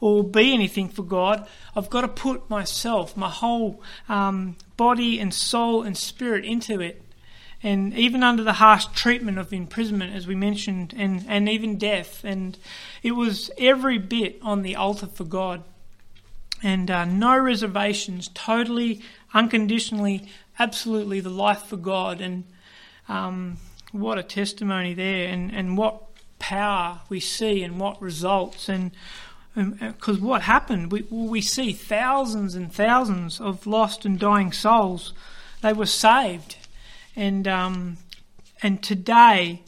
or 0.00 0.24
be 0.24 0.52
anything 0.52 0.88
for 0.88 1.02
God, 1.02 1.46
I've 1.74 1.90
got 1.90 2.02
to 2.02 2.08
put 2.08 2.48
myself, 2.50 3.16
my 3.16 3.30
whole 3.30 3.82
um, 4.08 4.56
body 4.76 5.18
and 5.18 5.32
soul 5.32 5.82
and 5.82 5.96
spirit 5.96 6.44
into 6.44 6.80
it. 6.80 7.02
And 7.62 7.94
even 7.94 8.22
under 8.22 8.44
the 8.44 8.52
harsh 8.54 8.86
treatment 8.94 9.38
of 9.38 9.52
imprisonment, 9.52 10.14
as 10.14 10.26
we 10.26 10.34
mentioned, 10.34 10.94
and, 10.96 11.24
and 11.26 11.48
even 11.48 11.78
death, 11.78 12.22
and 12.22 12.58
it 13.02 13.12
was 13.12 13.50
every 13.56 13.96
bit 13.96 14.38
on 14.42 14.62
the 14.62 14.76
altar 14.76 15.06
for 15.06 15.24
God. 15.24 15.64
And 16.62 16.90
uh, 16.90 17.06
no 17.06 17.38
reservations, 17.38 18.28
totally, 18.34 19.00
unconditionally 19.32 20.28
absolutely 20.58 21.20
the 21.20 21.30
life 21.30 21.62
for 21.62 21.76
God. 21.76 22.20
And 22.20 22.44
um, 23.08 23.58
what 23.94 24.18
a 24.18 24.22
testimony 24.22 24.92
there, 24.94 25.28
and, 25.28 25.52
and 25.52 25.78
what 25.78 26.02
power 26.38 27.00
we 27.08 27.20
see, 27.20 27.62
and 27.62 27.78
what 27.78 28.02
results. 28.02 28.68
And 28.68 28.90
because 29.54 30.18
what 30.18 30.42
happened, 30.42 30.90
we, 30.90 31.02
we 31.10 31.40
see 31.40 31.72
thousands 31.72 32.54
and 32.54 32.72
thousands 32.72 33.40
of 33.40 33.66
lost 33.66 34.04
and 34.04 34.18
dying 34.18 34.52
souls. 34.52 35.14
They 35.62 35.72
were 35.72 35.86
saved. 35.86 36.56
And, 37.16 37.46
um, 37.46 37.98
and 38.62 38.82
today, 38.82 39.62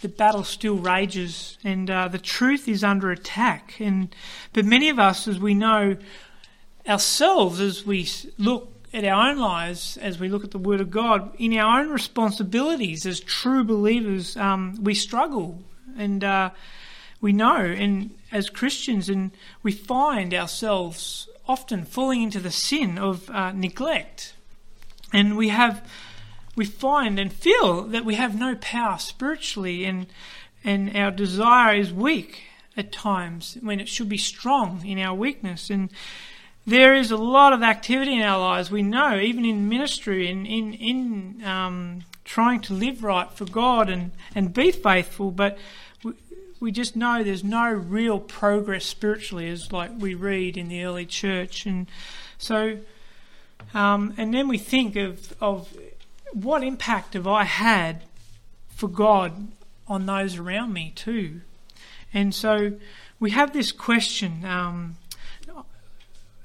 the 0.00 0.08
battle 0.08 0.44
still 0.44 0.76
rages, 0.76 1.58
and 1.64 1.90
uh, 1.90 2.08
the 2.08 2.18
truth 2.18 2.68
is 2.68 2.84
under 2.84 3.10
attack. 3.10 3.74
And 3.80 4.14
but 4.52 4.64
many 4.64 4.88
of 4.88 4.98
us, 4.98 5.26
as 5.26 5.38
we 5.38 5.54
know 5.54 5.96
ourselves, 6.86 7.60
as 7.60 7.84
we 7.84 8.08
look 8.38 8.72
at 8.92 9.04
our 9.04 9.30
own 9.30 9.38
lives 9.38 9.96
as 9.98 10.18
we 10.18 10.28
look 10.28 10.44
at 10.44 10.50
the 10.50 10.58
Word 10.58 10.80
of 10.80 10.90
God, 10.90 11.34
in 11.38 11.56
our 11.56 11.80
own 11.80 11.90
responsibilities 11.90 13.06
as 13.06 13.20
true 13.20 13.64
believers, 13.64 14.36
um, 14.36 14.78
we 14.82 14.94
struggle. 14.94 15.62
And 15.96 16.22
uh, 16.22 16.50
we 17.20 17.32
know, 17.32 17.56
and 17.56 18.14
as 18.30 18.48
Christians, 18.48 19.08
and 19.08 19.32
we 19.62 19.72
find 19.72 20.32
ourselves 20.32 21.28
often 21.46 21.84
falling 21.84 22.22
into 22.22 22.38
the 22.38 22.50
sin 22.50 22.98
of 22.98 23.28
uh, 23.30 23.52
neglect, 23.52 24.34
and 25.12 25.36
we 25.36 25.48
have, 25.48 25.90
we 26.54 26.64
find 26.64 27.18
and 27.18 27.32
feel 27.32 27.82
that 27.82 28.04
we 28.04 28.14
have 28.14 28.38
no 28.38 28.54
power 28.56 28.98
spiritually, 28.98 29.84
and 29.84 30.06
and 30.62 30.96
our 30.96 31.10
desire 31.10 31.74
is 31.74 31.92
weak 31.92 32.42
at 32.76 32.92
times 32.92 33.56
when 33.62 33.80
it 33.80 33.88
should 33.88 34.08
be 34.08 34.18
strong 34.18 34.84
in 34.86 34.98
our 34.98 35.14
weakness, 35.14 35.70
and 35.70 35.90
there 36.68 36.94
is 36.94 37.10
a 37.10 37.16
lot 37.16 37.54
of 37.54 37.62
activity 37.62 38.14
in 38.14 38.22
our 38.22 38.38
lives. 38.38 38.70
We 38.70 38.82
know, 38.82 39.18
even 39.18 39.44
in 39.46 39.68
ministry, 39.68 40.28
in 40.28 40.44
in 40.44 40.74
in 40.74 41.44
um, 41.44 42.04
trying 42.24 42.60
to 42.60 42.74
live 42.74 43.02
right 43.02 43.30
for 43.32 43.46
God 43.46 43.88
and 43.88 44.12
and 44.34 44.52
be 44.52 44.70
faithful, 44.70 45.30
but 45.30 45.56
we, 46.04 46.12
we 46.60 46.70
just 46.70 46.94
know 46.94 47.24
there's 47.24 47.42
no 47.42 47.70
real 47.70 48.20
progress 48.20 48.84
spiritually, 48.84 49.48
as 49.48 49.72
like 49.72 49.92
we 49.98 50.14
read 50.14 50.58
in 50.58 50.68
the 50.68 50.84
early 50.84 51.06
church, 51.06 51.64
and 51.64 51.88
so, 52.36 52.78
um, 53.72 54.12
and 54.18 54.34
then 54.34 54.46
we 54.46 54.58
think 54.58 54.94
of 54.94 55.34
of 55.40 55.74
what 56.34 56.62
impact 56.62 57.14
have 57.14 57.26
I 57.26 57.44
had 57.44 58.02
for 58.68 58.88
God 58.88 59.48
on 59.86 60.04
those 60.04 60.36
around 60.36 60.74
me 60.74 60.92
too, 60.94 61.40
and 62.12 62.34
so 62.34 62.72
we 63.18 63.30
have 63.30 63.54
this 63.54 63.72
question. 63.72 64.44
Um, 64.44 64.96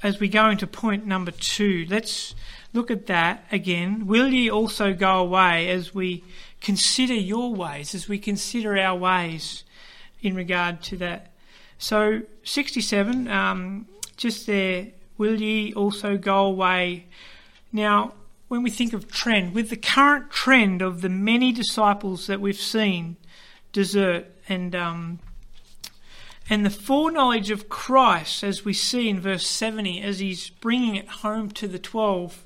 as 0.03 0.19
we 0.19 0.27
go 0.27 0.49
into 0.49 0.67
point 0.67 1.05
number 1.05 1.31
two, 1.31 1.87
let's 1.89 2.35
look 2.73 2.91
at 2.91 3.07
that 3.07 3.45
again. 3.51 4.05
Will 4.05 4.27
ye 4.27 4.51
also 4.51 4.93
go 4.93 5.19
away 5.19 5.69
as 5.69 5.95
we 5.95 6.23
consider 6.59 7.13
your 7.13 7.55
ways, 7.55 7.95
as 7.95 8.09
we 8.09 8.19
consider 8.19 8.77
our 8.77 8.97
ways 8.97 9.63
in 10.21 10.35
regard 10.35 10.81
to 10.83 10.97
that? 10.97 11.31
So, 11.77 12.21
67, 12.43 13.29
um, 13.29 13.87
just 14.17 14.45
there, 14.45 14.87
will 15.17 15.41
ye 15.41 15.73
also 15.73 16.17
go 16.17 16.45
away? 16.45 17.05
Now, 17.71 18.13
when 18.49 18.61
we 18.61 18.69
think 18.69 18.93
of 18.93 19.09
trend, 19.09 19.55
with 19.55 19.69
the 19.69 19.77
current 19.77 20.29
trend 20.29 20.81
of 20.81 21.01
the 21.01 21.09
many 21.09 21.53
disciples 21.53 22.27
that 22.27 22.41
we've 22.41 22.55
seen 22.55 23.15
desert 23.71 24.25
and 24.47 24.75
um, 24.75 25.19
and 26.49 26.65
the 26.65 26.69
foreknowledge 26.69 27.49
of 27.49 27.69
Christ, 27.69 28.43
as 28.43 28.65
we 28.65 28.73
see 28.73 29.09
in 29.09 29.19
verse 29.19 29.47
70, 29.47 30.01
as 30.01 30.19
he's 30.19 30.49
bringing 30.49 30.95
it 30.95 31.07
home 31.07 31.49
to 31.51 31.67
the 31.67 31.79
twelve, 31.79 32.45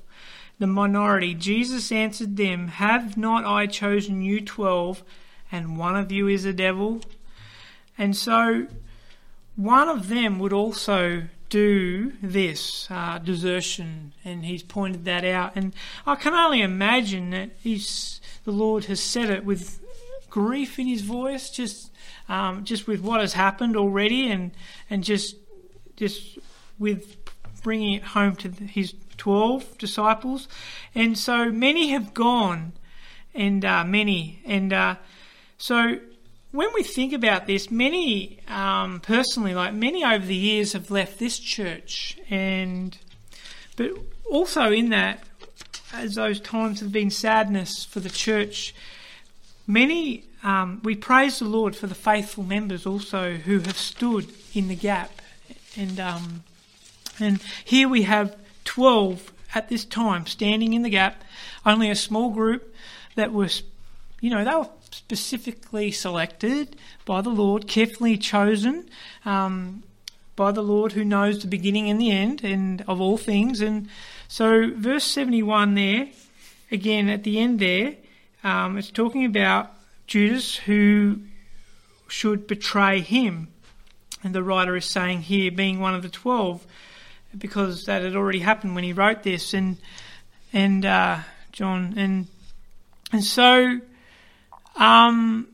the 0.58 0.66
minority, 0.66 1.34
Jesus 1.34 1.92
answered 1.92 2.36
them, 2.36 2.68
Have 2.68 3.16
not 3.16 3.44
I 3.44 3.66
chosen 3.66 4.22
you 4.22 4.40
twelve, 4.40 5.02
and 5.50 5.78
one 5.78 5.96
of 5.96 6.12
you 6.12 6.28
is 6.28 6.44
a 6.44 6.52
devil? 6.52 7.00
And 7.96 8.16
so 8.16 8.66
one 9.56 9.88
of 9.88 10.08
them 10.08 10.38
would 10.38 10.52
also 10.52 11.24
do 11.48 12.12
this 12.22 12.88
uh, 12.90 13.18
desertion, 13.18 14.12
and 14.24 14.44
he's 14.44 14.62
pointed 14.62 15.04
that 15.06 15.24
out. 15.24 15.52
And 15.56 15.74
I 16.06 16.14
can 16.14 16.34
only 16.34 16.60
imagine 16.60 17.30
that 17.30 17.50
he's, 17.60 18.20
the 18.44 18.52
Lord 18.52 18.84
has 18.86 19.00
said 19.00 19.30
it 19.30 19.44
with 19.44 19.80
grief 20.30 20.78
in 20.78 20.86
his 20.86 21.02
voice, 21.02 21.50
just 21.50 21.90
um, 22.28 22.64
just 22.64 22.86
with 22.86 23.00
what 23.00 23.20
has 23.20 23.32
happened 23.32 23.76
already, 23.76 24.30
and 24.30 24.52
and 24.90 25.04
just 25.04 25.36
just 25.96 26.38
with 26.78 27.16
bringing 27.62 27.94
it 27.94 28.02
home 28.02 28.36
to 28.36 28.48
his 28.48 28.94
twelve 29.16 29.76
disciples, 29.78 30.48
and 30.94 31.18
so 31.18 31.50
many 31.50 31.88
have 31.88 32.14
gone, 32.14 32.72
and 33.34 33.64
uh, 33.64 33.84
many, 33.84 34.40
and 34.44 34.72
uh, 34.72 34.94
so 35.56 35.98
when 36.50 36.68
we 36.74 36.82
think 36.82 37.12
about 37.12 37.46
this, 37.46 37.70
many 37.70 38.40
um, 38.48 39.00
personally, 39.00 39.54
like 39.54 39.74
many 39.74 40.04
over 40.04 40.24
the 40.24 40.34
years, 40.34 40.72
have 40.72 40.90
left 40.90 41.18
this 41.18 41.38
church, 41.38 42.18
and 42.30 42.96
but 43.76 43.90
also 44.30 44.72
in 44.72 44.90
that, 44.90 45.22
as 45.92 46.14
those 46.14 46.40
times 46.40 46.80
have 46.80 46.92
been 46.92 47.10
sadness 47.10 47.84
for 47.84 48.00
the 48.00 48.10
church, 48.10 48.74
many 49.68 50.24
um, 50.42 50.80
we 50.82 50.94
praise 50.94 51.38
the 51.38 51.44
Lord 51.44 51.76
for 51.76 51.86
the 51.86 51.94
faithful 51.94 52.44
members 52.44 52.86
also 52.86 53.34
who 53.34 53.60
have 53.60 53.76
stood 53.76 54.28
in 54.54 54.68
the 54.68 54.76
gap. 54.76 55.20
And, 55.76 55.98
um, 56.00 56.44
and 57.20 57.40
here 57.64 57.88
we 57.88 58.02
have 58.02 58.36
12 58.64 59.32
at 59.54 59.68
this 59.68 59.84
time 59.84 60.26
standing 60.26 60.74
in 60.74 60.82
the 60.82 60.90
gap, 60.90 61.22
only 61.66 61.90
a 61.90 61.96
small 61.96 62.30
group 62.30 62.74
that 63.16 63.32
was, 63.32 63.62
you 64.20 64.30
know, 64.30 64.44
they 64.44 64.54
were 64.54 64.68
specifically 64.90 65.90
selected 65.90 66.76
by 67.04 67.20
the 67.20 67.30
Lord, 67.30 67.66
carefully 67.66 68.16
chosen 68.16 68.88
um, 69.24 69.82
by 70.36 70.52
the 70.52 70.62
Lord 70.62 70.92
who 70.92 71.04
knows 71.04 71.40
the 71.40 71.48
beginning 71.48 71.90
and 71.90 72.00
the 72.00 72.10
end 72.10 72.44
and 72.44 72.82
of 72.86 73.00
all 73.00 73.18
things. 73.18 73.60
And 73.60 73.88
so, 74.28 74.70
verse 74.74 75.04
71 75.04 75.74
there, 75.74 76.08
again 76.70 77.08
at 77.08 77.24
the 77.24 77.40
end 77.40 77.58
there, 77.58 77.96
um, 78.44 78.78
it's 78.78 78.90
talking 78.90 79.24
about 79.24 79.72
Judas 80.06 80.56
who 80.56 81.20
should 82.08 82.46
betray 82.46 83.00
him. 83.00 83.48
And 84.22 84.34
the 84.34 84.42
writer 84.42 84.76
is 84.76 84.84
saying 84.84 85.22
here, 85.22 85.52
being 85.52 85.78
one 85.78 85.94
of 85.94 86.02
the 86.02 86.08
twelve, 86.08 86.66
because 87.36 87.86
that 87.86 88.02
had 88.02 88.16
already 88.16 88.40
happened 88.40 88.74
when 88.74 88.84
he 88.84 88.92
wrote 88.92 89.22
this, 89.22 89.54
and 89.54 89.76
and 90.52 90.84
uh, 90.84 91.20
John 91.52 91.94
and 91.96 92.26
and 93.12 93.22
so, 93.22 93.80
um, 94.76 95.46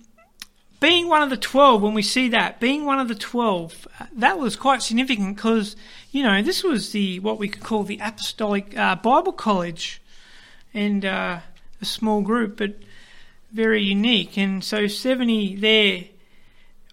being 0.80 1.08
one 1.08 1.22
of 1.22 1.28
the 1.28 1.36
twelve, 1.36 1.82
when 1.82 1.92
we 1.92 2.02
see 2.02 2.28
that 2.28 2.58
being 2.58 2.86
one 2.86 3.00
of 3.00 3.08
the 3.08 3.14
twelve, 3.14 3.86
that 4.14 4.38
was 4.38 4.56
quite 4.56 4.80
significant 4.80 5.36
because 5.36 5.76
you 6.10 6.22
know 6.22 6.40
this 6.40 6.64
was 6.64 6.92
the 6.92 7.18
what 7.18 7.38
we 7.38 7.48
could 7.48 7.62
call 7.62 7.82
the 7.82 7.98
apostolic 8.00 8.74
uh, 8.78 8.96
Bible 8.96 9.32
college, 9.32 10.00
and 10.72 11.04
uh, 11.04 11.40
a 11.84 11.86
small 11.86 12.22
group, 12.22 12.56
but 12.56 12.76
very 13.52 13.82
unique. 13.82 14.38
And 14.38 14.64
so 14.64 14.86
70 14.86 15.56
there, 15.56 16.04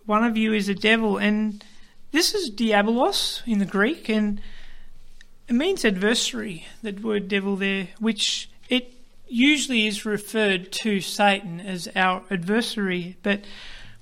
one 0.05 0.25
of 0.25 0.36
you 0.36 0.53
is 0.53 0.67
a 0.67 0.75
devil. 0.75 1.17
And 1.17 1.63
this 2.12 2.36
is 2.36 2.51
diabolos 2.51 3.41
in 3.48 3.60
the 3.60 3.65
Greek, 3.65 4.10
and 4.10 4.41
it 5.48 5.53
means 5.53 5.86
adversary, 5.86 6.65
that 6.83 7.01
word 7.01 7.29
devil 7.29 7.55
there, 7.55 7.88
which 8.00 8.50
it 8.67 8.93
usually 9.29 9.88
is 9.88 10.05
referred 10.05 10.74
to 10.83 11.00
Satan 11.00 11.62
as 11.62 11.88
our 11.95 12.24
adversary. 12.29 13.15
But 13.24 13.45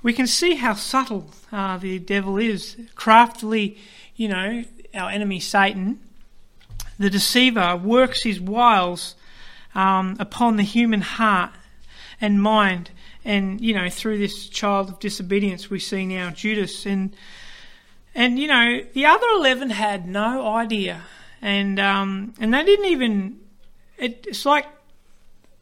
we 0.01 0.12
can 0.12 0.25
see 0.25 0.55
how 0.55 0.74
subtle 0.74 1.29
uh, 1.51 1.77
the 1.77 2.00
devil 2.00 2.39
is. 2.39 2.77
Craftily, 2.96 3.77
you 4.15 4.27
know, 4.27 4.63
our 4.96 5.12
enemy 5.12 5.39
Satan, 5.39 6.00
the 6.98 7.12
deceiver, 7.12 7.75
works 7.77 8.24
his 8.24 8.39
wiles 8.39 9.13
um, 9.76 10.16
upon 10.20 10.58
the 10.58 10.64
human 10.64 11.02
heart 11.02 11.52
and 12.22 12.42
mind. 12.42 12.92
And, 13.26 13.62
you 13.62 13.74
know, 13.74 13.90
through 13.90 14.18
this 14.18 14.48
child 14.48 14.90
of 14.90 15.00
disobedience, 15.00 15.70
we 15.70 15.80
see 15.80 16.06
now 16.06 16.30
Judas. 16.32 16.86
And, 16.86 17.16
and 18.16 18.40
you 18.40 18.48
know, 18.48 18.82
the 18.94 19.06
other 19.06 19.28
11 19.36 19.70
had 19.72 20.08
no 20.08 20.48
idea. 20.48 21.04
And, 21.42 21.80
um, 21.80 22.34
and 22.40 22.54
they 22.54 22.64
didn't 22.64 22.86
even, 22.86 23.40
it, 23.98 24.26
it's 24.28 24.46
like, 24.46 24.66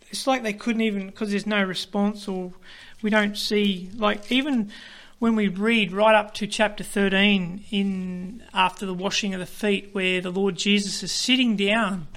it's 0.09 0.25
like 0.25 0.43
they 0.43 0.53
couldn't 0.53 0.81
even, 0.81 1.07
because 1.07 1.31
there's 1.31 1.47
no 1.47 1.63
response 1.63 2.27
or 2.27 2.53
we 3.01 3.09
don't 3.09 3.37
see, 3.37 3.89
like, 3.95 4.31
even 4.31 4.71
when 5.19 5.35
we 5.35 5.47
read 5.47 5.91
right 5.91 6.15
up 6.15 6.33
to 6.35 6.47
chapter 6.47 6.83
13 6.83 7.65
in 7.71 8.43
after 8.53 8.85
the 8.85 8.93
washing 8.93 9.33
of 9.33 9.39
the 9.39 9.45
feet 9.45 9.89
where 9.91 10.21
the 10.21 10.31
Lord 10.31 10.55
Jesus 10.55 11.01
is 11.03 11.11
sitting 11.11 11.55
down 11.55 12.07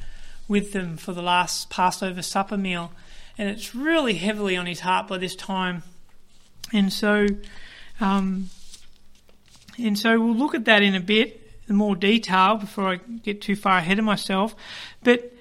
with 0.50 0.72
them 0.72 0.98
for 0.98 1.12
the 1.12 1.22
last 1.22 1.70
Passover 1.70 2.20
supper 2.20 2.58
meal 2.58 2.92
and 3.40 3.48
it's 3.48 3.74
really 3.74 4.14
heavily 4.14 4.54
on 4.54 4.66
his 4.66 4.80
heart 4.80 5.08
by 5.08 5.16
this 5.16 5.34
time. 5.34 5.82
And 6.74 6.92
so, 6.92 7.26
um, 8.00 8.50
and 9.78 9.98
so 9.98 10.20
we'll 10.20 10.34
look 10.34 10.54
at 10.54 10.66
that 10.66 10.82
in 10.82 10.94
a 10.94 11.00
bit, 11.00 11.50
in 11.66 11.74
more 11.74 11.96
detail, 11.96 12.56
before 12.56 12.88
I 12.88 12.96
get 12.96 13.40
too 13.40 13.56
far 13.56 13.78
ahead 13.78 13.98
of 13.98 14.04
myself. 14.04 14.54
But 15.02 15.32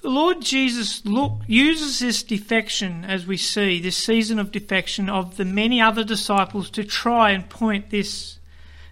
the 0.00 0.08
Lord 0.08 0.40
Jesus 0.40 1.04
look, 1.04 1.42
uses 1.46 1.98
this 1.98 2.22
defection, 2.22 3.04
as 3.04 3.26
we 3.26 3.36
see, 3.36 3.78
this 3.78 3.98
season 3.98 4.38
of 4.38 4.50
defection 4.50 5.10
of 5.10 5.36
the 5.36 5.44
many 5.44 5.78
other 5.78 6.04
disciples 6.04 6.70
to 6.70 6.84
try 6.84 7.32
and 7.32 7.50
point 7.50 7.90
this 7.90 8.38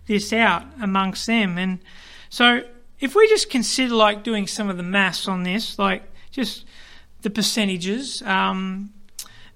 this 0.07 0.35
out 0.35 0.65
amongst 0.83 1.27
them. 1.27 1.57
And 1.57 1.79
so, 2.29 2.63
if 3.01 3.15
we 3.15 3.29
just 3.29 3.51
consider 3.51 3.95
like 3.95 4.23
doing 4.23 4.47
some 4.47 4.69
of 4.69 4.77
the 4.77 4.83
maths 4.83 5.29
on 5.29 5.43
this, 5.43 5.79
like 5.79 6.03
just 6.31 6.65
the 7.23 7.31
percentages. 7.31 8.23
Um, 8.23 8.93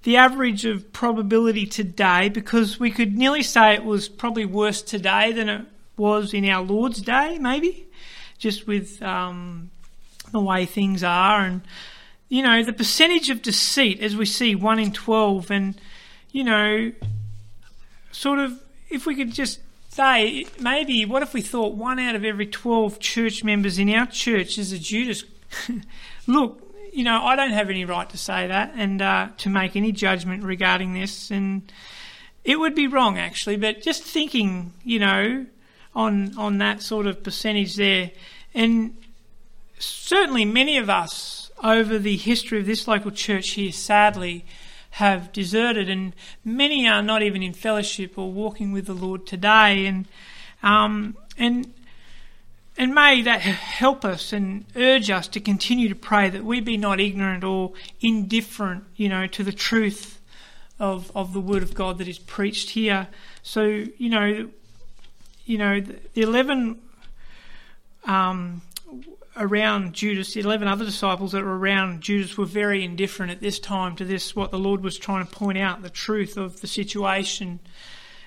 the 0.03 0.17
average 0.17 0.65
of 0.65 0.93
probability 0.93 1.67
today, 1.67 2.29
because 2.29 2.81
we 2.81 2.91
could 2.91 3.17
nearly 3.17 3.43
say 3.43 3.75
it 3.75 3.85
was 3.85 4.09
probably 4.09 4.47
worse 4.47 4.83
today 4.83 5.33
than 5.33 5.49
it 5.49 5.67
was 5.97 6.33
in 6.33 6.49
our 6.49 6.63
Lord's 6.63 7.03
day, 7.03 7.39
maybe, 7.39 7.87
just 8.39 8.67
with 8.67 9.03
um, 9.03 9.71
the 10.33 10.41
way 10.41 10.65
things 10.65 11.05
are. 11.05 11.43
And, 11.43 11.61
you 12.31 12.43
know, 12.43 12.63
the 12.63 12.73
percentage 12.73 13.29
of 13.29 13.43
deceit, 13.43 14.01
as 14.01 14.17
we 14.17 14.25
see, 14.25 14.55
1 14.55 14.79
in 14.79 14.93
12, 14.93 15.51
and, 15.51 15.79
you 16.31 16.45
know, 16.45 16.93
sort 18.11 18.39
of, 18.39 18.59
if 18.89 19.05
we 19.05 19.15
could 19.15 19.33
just 19.33 19.61
say, 20.01 20.47
maybe, 20.59 21.05
what 21.05 21.23
if 21.23 21.35
we 21.35 21.43
thought 21.43 21.75
one 21.75 21.99
out 21.99 22.15
of 22.15 22.25
every 22.25 22.47
12 22.47 22.99
church 23.01 23.45
members 23.45 23.79
in 23.79 23.93
our 23.93 24.07
church 24.07 24.57
is 24.57 24.73
a 24.73 24.79
Judas? 24.79 25.25
Look, 26.27 26.75
you 26.93 27.05
know, 27.05 27.23
I 27.23 27.37
don't 27.37 27.51
have 27.51 27.69
any 27.69 27.85
right 27.85 28.09
to 28.09 28.17
say 28.17 28.47
that 28.47 28.73
and 28.77 29.03
uh, 29.03 29.29
to 29.39 29.51
make 29.51 29.77
any 29.77 29.93
judgment 29.93 30.43
regarding 30.43 30.95
this, 30.95 31.31
and 31.31 31.71
it 32.45 32.59
would 32.59 32.75
be 32.75 32.87
wrong 32.87 33.19
actually. 33.19 33.57
But 33.57 33.83
just 33.83 34.03
thinking, 34.03 34.73
you 34.85 34.99
know, 34.99 35.47
on 35.95 36.37
on 36.39 36.59
that 36.59 36.83
sort 36.83 37.07
of 37.07 37.23
percentage 37.23 37.77
there, 37.77 38.11
and 38.55 38.97
certainly 39.79 40.47
many 40.47 40.79
of 40.79 40.89
us 40.89 41.51
over 41.63 41.99
the 41.99 42.17
history 42.17 42.59
of 42.59 42.67
this 42.67 42.89
local 42.89 43.11
church 43.11 43.51
here, 43.51 43.71
sadly, 43.71 44.47
have 44.91 45.33
deserted, 45.33 45.89
and 45.89 46.15
many 46.45 46.87
are 46.89 47.03
not 47.03 47.23
even 47.23 47.43
in 47.43 47.53
fellowship 47.53 48.19
or 48.19 48.33
walking 48.33 48.73
with 48.73 48.87
the 48.87 48.95
Lord 48.95 49.27
today, 49.27 49.87
and 49.87 50.07
um, 50.63 51.17
and 51.39 51.73
and 52.77 52.95
may 52.95 53.23
that 53.23 53.41
help 53.41 54.05
us 54.05 54.33
and 54.33 54.65
urge 54.75 55.11
us 55.11 55.29
to 55.29 55.41
continue 55.41 55.89
to 55.89 55.95
pray 55.95 56.31
that 56.31 56.45
we 56.45 56.61
be 56.61 56.77
not 56.77 56.99
ignorant 56.99 57.45
or 57.45 57.73
indifferent, 58.01 58.85
you 58.97 59.09
know, 59.09 59.27
to 59.27 59.45
the 59.45 59.53
truth 59.53 60.21
of 60.79 61.11
of 61.15 61.33
the 61.33 61.41
Word 61.41 61.63
of 61.63 61.75
God 61.75 61.99
that 61.99 62.09
is 62.09 62.19
preached 62.19 62.71
here. 62.71 63.09
So 63.43 63.65
you 63.65 64.11
know, 64.11 64.51
you 65.47 65.59
know, 65.59 65.81
the, 65.81 65.99
the 66.15 66.23
eleven 66.23 66.81
um, 68.05 68.63
around 69.41 69.95
Judas, 69.95 70.35
the 70.35 70.41
eleven 70.41 70.69
other 70.69 70.85
disciples 70.85 71.33
that 71.33 71.43
were 71.43 71.59
around 71.59 72.03
Judas 72.03 72.37
were 72.39 72.45
very 72.45 72.85
indifferent 72.85 73.33
at 73.33 73.41
this 73.41 73.59
time 73.59 73.97
to 73.97 74.05
this. 74.05 74.37
What 74.37 74.53
the 74.53 74.59
Lord 74.59 74.83
was 74.83 74.99
trying 74.99 75.27
to 75.27 75.33
point 75.33 75.59
out, 75.59 75.83
the 75.83 75.91
truth 75.91 76.37
of 76.37 76.61
the 76.61 76.69
situation 76.69 77.59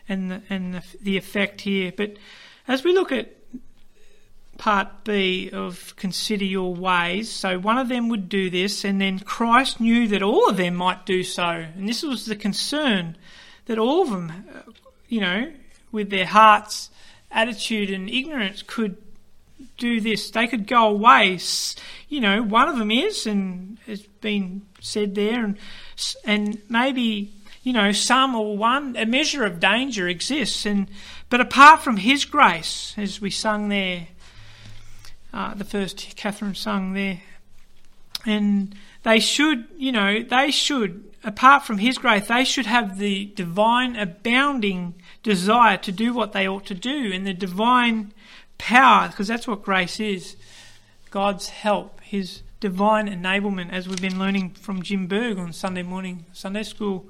and 0.10 0.32
the, 0.32 0.42
and 0.50 0.74
the, 0.74 0.84
the 1.02 1.18
effect 1.18 1.62
here. 1.62 1.94
But 1.96 2.18
as 2.68 2.84
we 2.84 2.94
look 2.94 3.12
at 3.12 3.36
part 4.58 5.04
B 5.04 5.50
of 5.52 5.96
consider 5.96 6.46
your 6.46 6.74
ways. 6.74 7.30
So 7.30 7.60
one 7.60 7.78
of 7.78 7.90
them 7.90 8.10
would 8.10 8.30
do 8.30 8.50
this, 8.50 8.86
and 8.86 9.02
then 9.02 9.20
Christ 9.20 9.80
knew 9.80 10.08
that 10.10 10.22
all 10.22 10.48
of 10.48 10.58
them 10.58 10.76
might 10.76 11.06
do 11.06 11.24
so. 11.24 11.44
And 11.44 11.90
this 11.90 12.04
was 12.04 12.26
the 12.26 12.36
concern 12.36 13.18
that 13.66 13.80
all 13.80 14.04
of 14.04 14.10
them, 14.10 14.32
uh, 14.56 14.72
you 15.08 15.22
know, 15.22 15.52
with 15.92 16.10
their 16.10 16.26
hearts, 16.26 16.90
attitude, 17.32 17.90
and 17.90 18.10
ignorance, 18.10 18.64
could 18.66 18.98
do 19.78 20.00
this. 20.00 20.30
They 20.32 20.48
could 20.48 20.68
go 20.68 20.88
away. 20.90 21.40
You 22.10 22.22
know, 22.22 22.44
one 22.44 22.70
of 22.70 22.78
them 22.78 22.92
is, 22.92 23.26
and 23.26 23.78
has 23.86 24.02
been 24.02 24.64
said 24.80 25.16
there, 25.16 25.44
and 25.44 25.58
and 26.26 26.62
maybe 26.70 27.32
you 27.64 27.74
know 27.74 27.92
some 27.92 28.36
or 28.36 28.58
one 28.58 28.96
a 28.98 29.06
measure 29.06 29.44
of 29.46 29.60
danger 29.60 30.08
exists, 30.08 30.66
and 30.66 30.88
but 31.30 31.42
apart 31.42 31.82
from 31.82 31.98
His 31.98 32.26
grace, 32.26 32.94
as 32.98 33.20
we 33.20 33.30
sung 33.30 33.70
there, 33.70 34.08
uh, 35.34 35.54
the 35.56 35.66
first 35.66 36.16
Catherine 36.16 36.56
sung 36.56 36.94
there. 36.94 37.22
And 38.26 38.76
they 39.04 39.20
should, 39.20 39.66
you 39.76 39.92
know, 39.92 40.24
they 40.24 40.52
should, 40.52 41.04
apart 41.24 41.66
from 41.66 41.80
His 41.80 41.98
grace, 41.98 42.28
they 42.28 42.46
should 42.46 42.68
have 42.68 42.98
the 42.98 43.26
divine 43.36 43.96
abounding 43.96 44.94
desire 45.24 45.78
to 45.78 45.92
do 45.92 46.14
what 46.14 46.34
they 46.34 46.48
ought 46.48 46.66
to 46.68 46.76
do 46.76 47.12
and 47.12 47.26
the 47.26 47.34
divine 47.34 48.14
power, 48.58 49.08
because 49.08 49.28
that's 49.28 49.48
what 49.48 49.64
grace 49.64 50.00
is 50.00 50.36
God's 51.12 51.50
help, 51.50 52.02
His 52.02 52.42
divine 52.60 53.08
enablement, 53.08 53.72
as 53.72 53.88
we've 53.88 54.02
been 54.02 54.18
learning 54.18 54.52
from 54.52 54.82
Jim 54.82 55.08
Berg 55.08 55.38
on 55.38 55.54
Sunday 55.54 55.84
morning, 55.84 56.26
Sunday 56.34 56.64
school. 56.64 57.06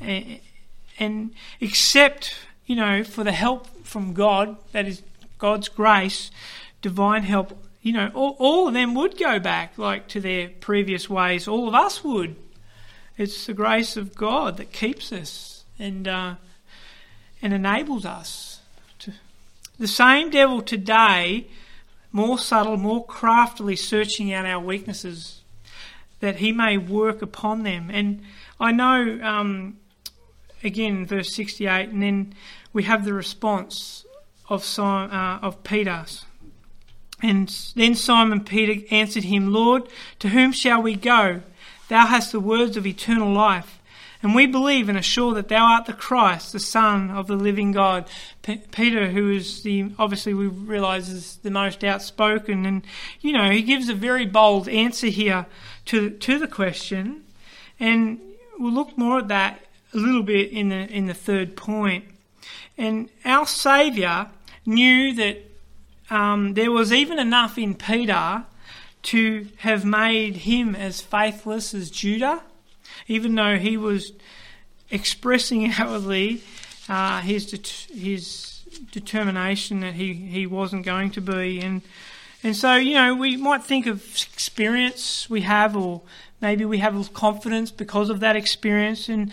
And, 0.00 1.34
except, 1.60 2.34
you 2.66 2.76
know, 2.76 3.02
for 3.04 3.24
the 3.24 3.32
help 3.32 3.66
from 3.84 4.12
God, 4.12 4.56
that 4.72 4.86
is 4.86 5.02
God's 5.38 5.68
grace, 5.68 6.30
divine 6.82 7.22
help, 7.22 7.58
you 7.82 7.92
know, 7.92 8.10
all, 8.14 8.36
all 8.38 8.68
of 8.68 8.74
them 8.74 8.94
would 8.94 9.18
go 9.18 9.38
back 9.38 9.78
like 9.78 10.08
to 10.08 10.20
their 10.20 10.48
previous 10.48 11.08
ways. 11.08 11.46
All 11.46 11.68
of 11.68 11.74
us 11.74 12.02
would. 12.02 12.36
It's 13.16 13.46
the 13.46 13.54
grace 13.54 13.96
of 13.96 14.14
God 14.14 14.56
that 14.58 14.72
keeps 14.72 15.12
us 15.12 15.64
and 15.78 16.06
uh, 16.06 16.34
and 17.40 17.52
enables 17.52 18.04
us. 18.04 18.45
The 19.78 19.86
same 19.86 20.30
devil 20.30 20.62
today, 20.62 21.48
more 22.10 22.38
subtle, 22.38 22.76
more 22.76 23.04
craftily 23.04 23.76
searching 23.76 24.32
out 24.32 24.46
our 24.46 24.60
weaknesses, 24.60 25.42
that 26.20 26.36
he 26.36 26.50
may 26.50 26.78
work 26.78 27.20
upon 27.20 27.62
them. 27.62 27.90
And 27.92 28.22
I 28.58 28.72
know, 28.72 29.18
um, 29.22 29.76
again, 30.64 31.04
verse 31.04 31.34
sixty-eight, 31.34 31.90
and 31.90 32.02
then 32.02 32.34
we 32.72 32.84
have 32.84 33.04
the 33.04 33.12
response 33.12 34.06
of 34.48 34.64
Simon, 34.64 35.10
uh, 35.14 35.40
of 35.42 35.62
Peter. 35.62 36.06
And 37.22 37.48
then 37.74 37.94
Simon 37.94 38.44
Peter 38.44 38.86
answered 38.90 39.24
him, 39.24 39.52
Lord, 39.52 39.82
to 40.20 40.28
whom 40.28 40.52
shall 40.52 40.82
we 40.82 40.96
go? 40.96 41.42
Thou 41.88 42.06
hast 42.06 42.32
the 42.32 42.40
words 42.40 42.76
of 42.76 42.86
eternal 42.86 43.32
life. 43.32 43.78
And 44.22 44.34
we 44.34 44.46
believe 44.46 44.88
and 44.88 44.98
assure 44.98 45.34
that 45.34 45.48
thou 45.48 45.64
art 45.64 45.86
the 45.86 45.92
Christ, 45.92 46.52
the 46.52 46.58
Son 46.58 47.10
of 47.10 47.26
the 47.26 47.36
living 47.36 47.72
God. 47.72 48.08
P- 48.42 48.62
Peter, 48.70 49.08
who 49.08 49.30
is 49.30 49.62
the, 49.62 49.92
obviously 49.98 50.34
we 50.34 50.46
realise 50.46 51.08
is 51.08 51.36
the 51.42 51.50
most 51.50 51.84
outspoken, 51.84 52.64
and, 52.64 52.84
you 53.20 53.32
know, 53.32 53.50
he 53.50 53.62
gives 53.62 53.88
a 53.88 53.94
very 53.94 54.26
bold 54.26 54.68
answer 54.68 55.08
here 55.08 55.46
to, 55.86 56.10
to 56.10 56.38
the 56.38 56.48
question. 56.48 57.24
And 57.78 58.20
we'll 58.58 58.72
look 58.72 58.96
more 58.96 59.18
at 59.18 59.28
that 59.28 59.60
a 59.92 59.98
little 59.98 60.22
bit 60.22 60.50
in 60.50 60.70
the, 60.70 60.88
in 60.88 61.06
the 61.06 61.14
third 61.14 61.56
point. 61.56 62.04
And 62.78 63.08
our 63.24 63.46
Saviour 63.46 64.28
knew 64.64 65.14
that 65.14 65.38
um, 66.10 66.54
there 66.54 66.70
was 66.70 66.92
even 66.92 67.18
enough 67.18 67.58
in 67.58 67.74
Peter 67.74 68.44
to 69.02 69.48
have 69.58 69.84
made 69.84 70.36
him 70.38 70.74
as 70.74 71.00
faithless 71.00 71.74
as 71.74 71.90
Judah, 71.90 72.42
even 73.08 73.34
though 73.34 73.56
he 73.56 73.76
was 73.76 74.12
expressing 74.90 75.72
outwardly 75.78 76.42
uh, 76.88 77.20
his 77.20 77.50
his 77.92 78.56
determination 78.92 79.80
that 79.80 79.94
he, 79.94 80.12
he 80.14 80.46
wasn't 80.46 80.84
going 80.84 81.10
to 81.10 81.20
be. 81.20 81.60
And 81.60 81.82
and 82.42 82.54
so 82.54 82.76
you 82.76 82.94
know 82.94 83.14
we 83.14 83.36
might 83.36 83.64
think 83.64 83.86
of 83.86 84.02
experience 84.32 85.28
we 85.28 85.42
have, 85.42 85.76
or 85.76 86.02
maybe 86.40 86.64
we 86.64 86.78
have 86.78 87.12
confidence 87.12 87.70
because 87.70 88.10
of 88.10 88.20
that 88.20 88.36
experience, 88.36 89.08
and 89.08 89.32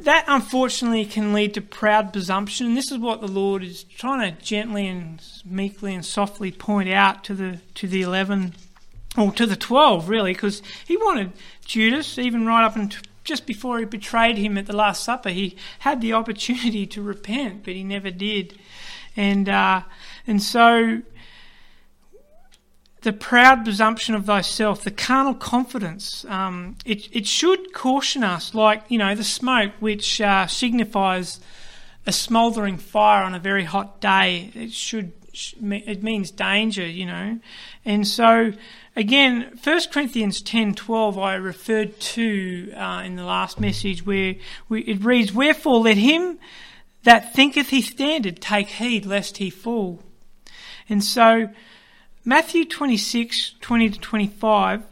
that 0.00 0.24
unfortunately 0.26 1.04
can 1.04 1.32
lead 1.32 1.54
to 1.54 1.60
proud 1.60 2.12
presumption. 2.12 2.74
This 2.74 2.90
is 2.90 2.98
what 2.98 3.20
the 3.20 3.28
Lord 3.28 3.62
is 3.62 3.84
trying 3.84 4.34
to 4.34 4.42
gently 4.42 4.88
and 4.88 5.22
meekly 5.44 5.94
and 5.94 6.04
softly 6.04 6.50
point 6.50 6.88
out 6.88 7.22
to 7.24 7.34
the 7.34 7.58
to 7.74 7.86
the 7.86 8.02
eleven, 8.02 8.54
or 9.16 9.32
to 9.32 9.46
the 9.46 9.56
twelve, 9.56 10.08
really, 10.08 10.32
because 10.32 10.62
he 10.86 10.96
wanted 10.96 11.32
Judas 11.70 12.18
even 12.18 12.46
right 12.46 12.64
up 12.64 12.74
until 12.74 13.02
just 13.22 13.46
before 13.46 13.78
he 13.78 13.84
betrayed 13.84 14.36
him 14.36 14.58
at 14.58 14.66
the 14.66 14.74
Last 14.74 15.04
Supper. 15.04 15.28
He 15.28 15.56
had 15.80 16.00
the 16.00 16.12
opportunity 16.12 16.84
to 16.86 17.00
repent, 17.00 17.62
but 17.64 17.74
he 17.74 17.84
never 17.84 18.10
did, 18.10 18.58
and 19.16 19.48
uh, 19.48 19.82
and 20.26 20.42
so 20.42 21.02
the 23.02 23.12
proud 23.12 23.64
presumption 23.64 24.16
of 24.16 24.26
thyself, 24.26 24.82
the 24.82 24.90
carnal 24.90 25.34
confidence, 25.34 26.24
um, 26.26 26.76
it, 26.84 27.08
it 27.14 27.26
should 27.26 27.72
caution 27.72 28.22
us, 28.22 28.54
like, 28.54 28.82
you 28.88 28.98
know, 28.98 29.14
the 29.14 29.24
smoke, 29.24 29.72
which 29.80 30.20
uh, 30.20 30.46
signifies 30.46 31.40
a 32.06 32.12
smouldering 32.12 32.76
fire 32.76 33.22
on 33.22 33.34
a 33.34 33.38
very 33.38 33.64
hot 33.64 34.00
day. 34.00 34.50
It 34.54 34.72
should, 34.72 35.12
it 35.32 36.02
means 36.02 36.30
danger, 36.30 36.86
you 36.86 37.06
know. 37.06 37.38
And 37.84 38.06
so, 38.06 38.52
again, 38.96 39.58
1 39.62 39.80
Corinthians 39.92 40.42
10.12 40.42 41.16
I 41.16 41.34
referred 41.34 41.98
to 42.00 42.72
uh, 42.72 43.02
in 43.04 43.16
the 43.16 43.24
last 43.24 43.60
message 43.60 44.04
where 44.04 44.34
we, 44.68 44.82
it 44.82 45.04
reads, 45.04 45.32
Wherefore 45.32 45.80
let 45.80 45.96
him 45.96 46.38
that 47.04 47.34
thinketh 47.34 47.70
he 47.70 47.82
standeth 47.82 48.40
take 48.40 48.68
heed 48.68 49.06
lest 49.06 49.38
he 49.38 49.50
fall. 49.50 50.02
And 50.88 51.02
so, 51.02 51.48
Matthew 52.24 52.64
26, 52.64 53.54
20 53.60 53.90
to 53.90 54.00
25, 54.00 54.82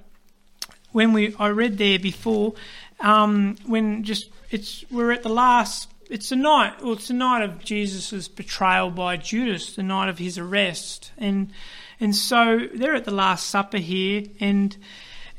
when 0.92 1.12
we 1.12 1.34
I 1.38 1.48
read 1.48 1.76
there 1.76 1.98
before, 1.98 2.54
um, 3.00 3.56
when 3.66 4.04
just 4.04 4.30
it's 4.50 4.84
we're 4.90 5.12
at 5.12 5.22
the 5.22 5.28
last 5.28 5.88
it's 6.08 6.30
the 6.30 6.36
night 6.36 6.82
well 6.82 6.94
it's 6.94 7.08
the 7.08 7.14
night 7.14 7.42
of 7.42 7.64
Jesus' 7.64 8.28
betrayal 8.28 8.90
by 8.90 9.16
Judas, 9.16 9.76
the 9.76 9.82
night 9.82 10.08
of 10.08 10.18
his 10.18 10.38
arrest. 10.38 11.12
And 11.18 11.52
and 12.00 12.14
so 12.14 12.66
they're 12.74 12.94
at 12.94 13.04
the 13.04 13.10
Last 13.10 13.48
Supper 13.48 13.78
here 13.78 14.24
and 14.40 14.76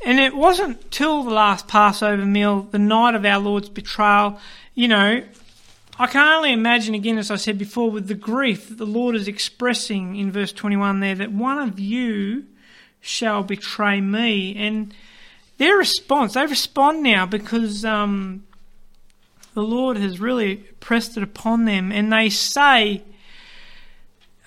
and 0.05 0.19
it 0.19 0.35
wasn't 0.35 0.91
till 0.91 1.23
the 1.23 1.31
last 1.31 1.67
Passover 1.67 2.25
meal, 2.25 2.61
the 2.61 2.79
night 2.79 3.15
of 3.15 3.25
our 3.25 3.39
Lord's 3.39 3.67
betrayal, 3.67 4.39
you 4.73 4.87
know, 4.87 5.23
I 6.01 6.07
can 6.07 6.25
only 6.25 6.53
imagine, 6.53 6.95
again, 6.95 7.17
as 7.17 7.29
I 7.29 7.35
said 7.35 7.57
before, 7.57 7.91
with 7.91 8.07
the 8.07 8.15
grief 8.15 8.69
that 8.69 8.77
the 8.77 8.85
Lord 8.85 9.15
is 9.15 9.27
expressing 9.27 10.15
in 10.15 10.31
verse 10.31 10.53
21 10.53 11.01
there, 11.01 11.15
that 11.15 11.33
one 11.33 11.57
of 11.57 11.77
you 11.77 12.45
shall 13.01 13.43
betray 13.43 13.99
me. 13.99 14.55
And 14.55 14.93
their 15.57 15.75
response, 15.75 16.35
they 16.35 16.45
respond 16.45 17.03
now 17.03 17.25
because 17.25 17.83
um, 17.83 18.45
the 19.53 19.61
Lord 19.61 19.97
has 19.97 20.19
really 20.19 20.57
pressed 20.79 21.17
it 21.17 21.23
upon 21.23 21.65
them, 21.65 21.91
and 21.91 22.11
they 22.11 22.29
say, 22.29 23.03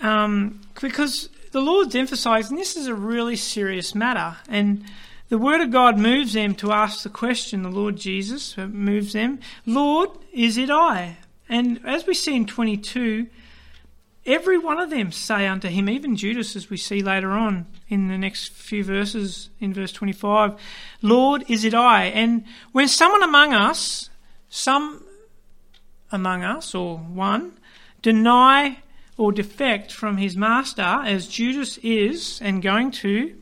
um, 0.01 0.61
because 0.81 1.29
the 1.53 1.61
Lord's 1.61 1.95
emphasizing 1.95 2.57
this 2.57 2.77
is 2.77 2.87
a 2.87 2.95
really 2.95 3.37
serious 3.37 3.95
matter, 3.95 4.37
and 4.49 4.85
the 5.29 5.39
Word 5.39 5.61
of 5.61 5.71
God 5.71 5.99
moves 5.99 6.35
them 6.35 6.55
to 6.57 6.73
ask 6.73 7.03
the 7.03 7.09
question, 7.09 7.63
the 7.63 7.71
Lord 7.71 7.97
Jesus 7.97 8.57
moves 8.57 9.15
them, 9.15 9.41
Lord, 9.65 10.11
is 10.33 10.59
it 10.59 10.71
I? 10.71 11.17
And 11.49 11.81
as 11.87 12.07
we 12.07 12.15
see 12.15 12.37
in 12.37 12.47
22, 12.47 13.29
every 14.27 14.59
one 14.59 14.79
of 14.79 14.91
them 14.91 15.11
say 15.11 15.47
unto 15.47 15.69
him, 15.69 15.89
even 15.89 16.17
Judas, 16.17 16.55
as 16.55 16.71
we 16.71 16.77
see 16.77 17.03
later 17.03 17.33
on 17.33 17.67
in 17.89 18.09
the 18.09 18.19
next 18.19 18.53
few 18.53 18.85
verses, 18.85 19.51
in 19.61 19.73
verse 19.75 19.93
25, 19.93 20.55
Lord, 21.01 21.45
is 21.49 21.65
it 21.65 21.75
I? 21.75 22.05
And 22.07 22.45
when 22.73 22.89
someone 22.89 23.23
among 23.23 23.55
us, 23.55 24.11
some 24.55 25.03
among 26.11 26.45
us, 26.45 26.75
or 26.75 26.99
one, 26.99 27.59
deny 28.03 28.77
or 29.17 29.33
defect 29.33 29.91
from 29.91 30.19
his 30.19 30.37
master, 30.37 30.83
as 30.83 31.27
Judas 31.27 31.79
is 31.79 32.39
and 32.43 32.61
going 32.61 32.91
to, 32.91 33.35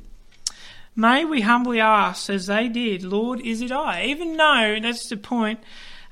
may 0.94 1.24
we 1.24 1.40
humbly 1.40 1.80
ask, 1.80 2.30
as 2.30 2.46
they 2.46 2.68
did, 2.68 3.02
Lord, 3.02 3.40
is 3.40 3.60
it 3.60 3.72
I? 3.72 4.04
Even 4.04 4.36
though, 4.36 4.78
that's 4.80 5.08
the 5.08 5.16
point, 5.16 5.58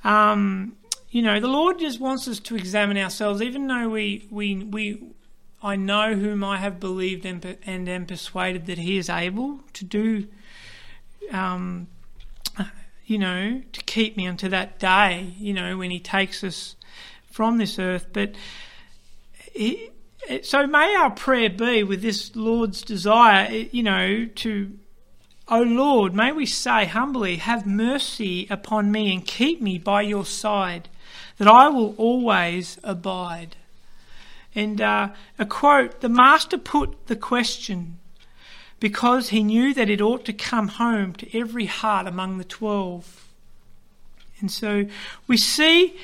um, 0.02 0.76
you 1.10 1.22
know, 1.22 1.38
the 1.38 1.46
Lord 1.46 1.78
just 1.78 2.00
wants 2.00 2.26
us 2.26 2.40
to 2.40 2.56
examine 2.56 2.98
ourselves, 2.98 3.40
even 3.40 3.68
though 3.68 3.88
we, 3.88 4.26
we, 4.32 4.56
we, 4.64 5.00
I 5.62 5.76
know 5.76 6.14
whom 6.14 6.42
I 6.42 6.56
have 6.56 6.80
believed 6.80 7.24
and, 7.24 7.56
and 7.64 7.88
am 7.88 8.04
persuaded 8.04 8.66
that 8.66 8.78
He 8.78 8.98
is 8.98 9.08
able 9.08 9.60
to 9.74 9.84
do, 9.84 10.26
um, 11.30 11.86
you 13.08 13.18
know, 13.18 13.62
to 13.72 13.82
keep 13.84 14.16
me 14.18 14.26
unto 14.26 14.50
that 14.50 14.78
day, 14.78 15.32
you 15.38 15.54
know, 15.54 15.78
when 15.78 15.90
He 15.90 15.98
takes 15.98 16.44
us 16.44 16.76
from 17.30 17.56
this 17.56 17.78
earth. 17.78 18.06
But 18.12 18.34
he, 19.54 19.90
so 20.42 20.66
may 20.66 20.94
our 20.94 21.10
prayer 21.10 21.48
be 21.48 21.82
with 21.82 22.02
this 22.02 22.36
Lord's 22.36 22.82
desire, 22.82 23.50
you 23.50 23.82
know, 23.82 24.26
to, 24.26 24.78
O 25.48 25.62
Lord, 25.62 26.14
may 26.14 26.32
we 26.32 26.44
say 26.44 26.84
humbly, 26.84 27.36
have 27.36 27.66
mercy 27.66 28.46
upon 28.50 28.92
me 28.92 29.14
and 29.14 29.26
keep 29.26 29.62
me 29.62 29.78
by 29.78 30.02
your 30.02 30.26
side 30.26 30.90
that 31.38 31.48
I 31.48 31.68
will 31.68 31.94
always 31.96 32.78
abide. 32.84 33.56
And 34.54 34.82
uh, 34.82 35.10
a 35.38 35.46
quote 35.46 36.02
The 36.02 36.10
Master 36.10 36.58
put 36.58 37.06
the 37.06 37.16
question 37.16 37.98
because 38.80 39.30
he 39.30 39.42
knew 39.42 39.74
that 39.74 39.90
it 39.90 40.00
ought 40.00 40.24
to 40.24 40.32
come 40.32 40.68
home 40.68 41.12
to 41.14 41.38
every 41.38 41.66
heart 41.66 42.06
among 42.06 42.38
the 42.38 42.44
twelve. 42.44 43.26
And 44.40 44.50
so 44.50 44.86
we 45.26 45.36
see 45.36 45.96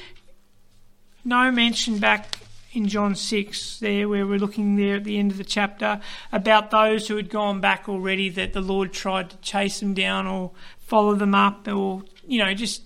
no 1.24 1.50
mention 1.50 1.98
back 1.98 2.38
in 2.72 2.88
John 2.88 3.14
6, 3.14 3.78
there 3.78 4.08
where 4.08 4.26
we're 4.26 4.38
looking 4.38 4.74
there 4.74 4.96
at 4.96 5.04
the 5.04 5.18
end 5.18 5.30
of 5.30 5.38
the 5.38 5.44
chapter, 5.44 6.00
about 6.32 6.72
those 6.72 7.06
who 7.06 7.16
had 7.16 7.30
gone 7.30 7.60
back 7.60 7.88
already, 7.88 8.28
that 8.30 8.52
the 8.52 8.60
Lord 8.60 8.92
tried 8.92 9.30
to 9.30 9.36
chase 9.36 9.78
them 9.78 9.94
down 9.94 10.26
or 10.26 10.50
follow 10.80 11.14
them 11.14 11.36
up, 11.36 11.68
or, 11.68 12.02
you 12.26 12.38
know, 12.40 12.52
just 12.52 12.82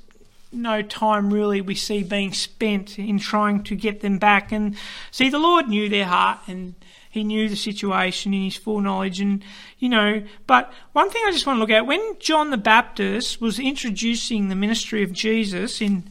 no 0.53 0.83
time 0.83 1.33
really 1.33 1.61
we 1.61 1.75
see 1.75 2.03
being 2.03 2.33
spent 2.33 2.99
in 2.99 3.19
trying 3.19 3.63
to 3.63 3.75
get 3.75 4.01
them 4.01 4.19
back. 4.19 4.53
And 4.53 4.77
see, 5.11 5.31
the 5.31 5.39
Lord 5.39 5.69
knew 5.69 5.89
their 5.89 6.07
heart 6.07 6.41
and 6.47 6.75
he 7.11 7.25
knew 7.25 7.49
the 7.49 7.57
situation 7.57 8.35
in 8.35 8.45
his 8.45 8.57
full 8.57 8.81
knowledge. 8.81 9.21
And, 9.21 9.43
you 9.79 9.89
know, 9.89 10.23
but 10.47 10.73
one 10.93 11.11
thing 11.11 11.23
I 11.27 11.33
just 11.33 11.47
want 11.47 11.57
to 11.57 11.61
look 11.61 11.71
at 11.71 11.87
when 11.87 12.17
John 12.19 12.51
the 12.51 12.59
Baptist 12.59 13.41
was 13.41 13.59
introducing 13.59 14.49
the 14.49 14.55
ministry 14.55 15.03
of 15.03 15.13
Jesus 15.13 15.81
in 15.81 16.05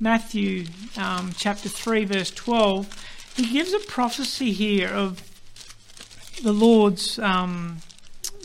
Matthew 0.00 0.66
um, 0.96 1.32
chapter 1.36 1.68
3, 1.68 2.04
verse 2.04 2.30
12, 2.30 3.34
he 3.36 3.52
gives 3.52 3.72
a 3.72 3.80
prophecy 3.80 4.52
here 4.52 4.88
of 4.88 5.22
the 6.42 6.52
Lord's, 6.52 7.18
um, 7.18 7.78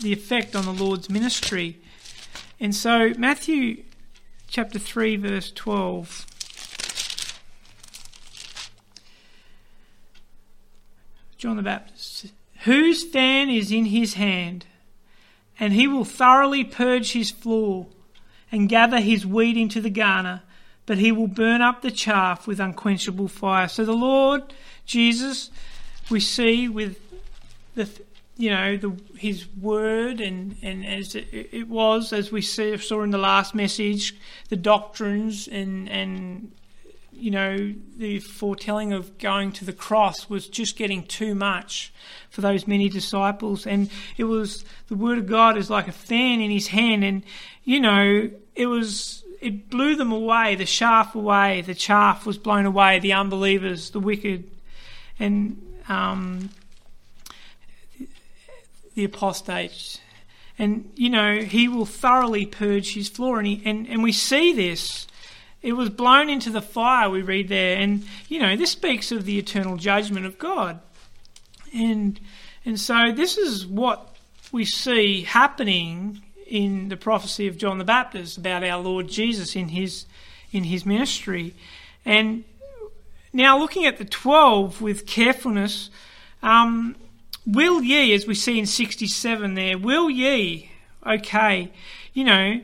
the 0.02 0.14
effect 0.14 0.56
on 0.56 0.66
the 0.66 0.74
Lord's 0.74 1.10
ministry. 1.10 1.78
And 2.60 2.74
so, 2.74 3.14
Matthew 3.18 3.84
chapter 4.48 4.80
3, 4.80 5.18
verse 5.18 5.52
12. 5.52 6.26
John 11.44 11.58
the 11.58 11.62
Baptist, 11.62 12.28
whose 12.64 13.04
fan 13.04 13.50
is 13.50 13.70
in 13.70 13.88
his 13.88 14.14
hand, 14.14 14.66
and 15.60 15.74
he 15.74 15.90
will 15.90 16.06
thoroughly 16.06 16.64
purge 16.64 17.12
his 17.12 17.32
floor 17.32 17.88
and 18.50 18.70
gather 18.70 19.02
his 19.02 19.26
wheat 19.26 19.58
into 19.58 19.82
the 19.82 19.90
garner, 19.90 20.44
but 20.86 21.00
he 21.00 21.12
will 21.12 21.28
burn 21.28 21.62
up 21.62 21.82
the 21.82 21.92
chaff 21.92 22.48
with 22.48 22.62
unquenchable 22.62 23.28
fire. 23.28 23.68
So 23.68 23.84
the 23.84 23.92
Lord 23.92 24.54
Jesus, 24.86 25.52
we 26.10 26.22
see 26.22 26.70
with 26.70 26.98
the 27.76 27.90
you 28.38 28.50
know 28.50 28.78
the, 28.78 28.96
his 29.18 29.46
word 29.62 30.22
and, 30.22 30.56
and 30.62 30.86
as 30.86 31.14
it, 31.14 31.28
it, 31.52 31.68
was 31.68 32.14
as 32.14 32.32
we 32.32 32.42
saw 32.42 33.04
in 33.04 33.12
the 33.12 33.18
last 33.18 33.54
message 33.54 34.16
the 34.48 34.56
doctrines 34.56 35.50
and 35.50 35.90
and 35.90 36.54
you 37.14 37.32
know 37.32 37.74
the 37.98 38.20
foretelling 38.20 38.94
of 38.94 39.18
going 39.18 39.52
to 39.52 39.66
the 39.66 39.74
cross 39.74 40.30
was 40.30 40.48
just 40.48 40.76
getting 40.76 41.04
too 41.04 41.36
much 41.36 41.94
for 42.30 42.42
those 42.42 42.68
many 42.68 42.90
disciples 42.90 43.66
and 43.66 43.90
it 44.18 44.26
was 44.26 44.66
the 44.88 44.96
word 44.96 45.18
of 45.18 45.28
God 45.28 45.58
is 45.58 45.70
like 45.70 45.88
a 45.88 45.94
fan 45.94 46.42
in 46.42 46.52
his 46.52 46.68
hand 46.68 47.04
and 47.04 47.24
you 47.64 47.80
know 47.80 48.30
it 48.56 48.66
was 48.66 49.24
it 49.42 49.70
blew 49.70 49.96
them 49.96 50.12
away 50.12 50.56
the 50.56 50.66
chaff 50.66 51.16
away 51.16 51.62
the 51.62 51.76
chaff 51.76 52.26
was 52.26 52.38
blown 52.38 52.66
away 52.66 53.00
the 53.00 53.14
unbelievers 53.14 53.92
the 53.92 54.00
wicked 54.00 54.50
and 55.20 55.62
um, 55.88 56.50
the 58.96 59.04
apostates. 59.04 60.00
And, 60.58 60.92
you 60.96 61.10
know, 61.10 61.38
he 61.38 61.68
will 61.68 61.86
thoroughly 61.86 62.46
purge 62.46 62.94
his 62.94 63.10
floor. 63.10 63.40
And, 63.40 63.48
he, 63.48 63.62
and, 63.66 63.88
and 63.88 64.04
we 64.04 64.12
see 64.12 64.54
this. 64.54 65.08
It 65.64 65.74
was 65.74 65.90
blown 65.90 66.30
into 66.30 66.52
the 66.52 66.62
fire, 66.62 67.10
we 67.10 67.24
read 67.24 67.48
there. 67.48 67.78
And, 67.78 68.06
you 68.30 68.40
know, 68.40 68.56
this 68.56 68.72
speaks 68.72 69.12
of 69.12 69.26
the 69.26 69.40
eternal 69.40 69.78
judgment 69.78 70.26
of 70.26 70.38
God. 70.38 70.80
And, 71.74 72.20
and 72.66 72.80
so 72.80 73.12
this 73.12 73.38
is 73.38 73.66
what 73.66 74.16
we 74.52 74.66
see 74.66 75.24
happening 75.24 76.22
in 76.46 76.90
the 76.90 76.98
prophecy 76.98 77.48
of 77.48 77.58
John 77.58 77.80
the 77.80 77.84
Baptist 77.84 78.38
about 78.38 78.64
our 78.64 78.80
Lord 78.80 79.08
Jesus 79.08 79.56
in 79.56 79.70
his, 79.70 80.06
in 80.52 80.66
his 80.66 80.86
ministry. 80.86 81.56
And 82.06 82.44
now 83.32 83.58
looking 83.58 83.86
at 83.86 83.98
the 83.98 84.06
12 84.06 84.82
with 84.82 85.08
carefulness, 85.08 85.90
um, 86.44 86.96
Will 87.46 87.84
ye, 87.84 88.14
as 88.14 88.26
we 88.26 88.36
see 88.36 88.58
in 88.58 88.66
67 88.66 89.54
there, 89.54 89.78
will 89.78 90.10
ye, 90.10 90.72
okay, 91.06 91.72
you 92.14 92.24
know, 92.24 92.62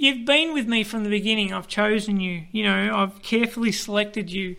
you've 0.00 0.24
been 0.24 0.54
with 0.54 0.66
me 0.66 0.82
from 0.82 1.04
the 1.04 1.10
beginning. 1.10 1.52
I've 1.52 1.68
chosen 1.68 2.20
you. 2.20 2.44
You 2.52 2.64
know, 2.64 2.96
I've 2.96 3.20
carefully 3.22 3.70
selected 3.70 4.32
you 4.32 4.56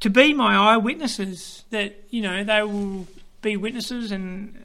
to 0.00 0.10
be 0.10 0.34
my 0.34 0.54
eyewitnesses. 0.54 1.64
That, 1.70 2.04
you 2.10 2.20
know, 2.20 2.44
they 2.44 2.62
will 2.62 3.06
be 3.40 3.56
witnesses 3.56 4.12
and 4.12 4.64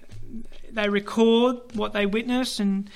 they 0.69 0.89
record 0.89 1.57
what 1.73 1.93
they 1.93 2.05
witness 2.05 2.59
and 2.59 2.89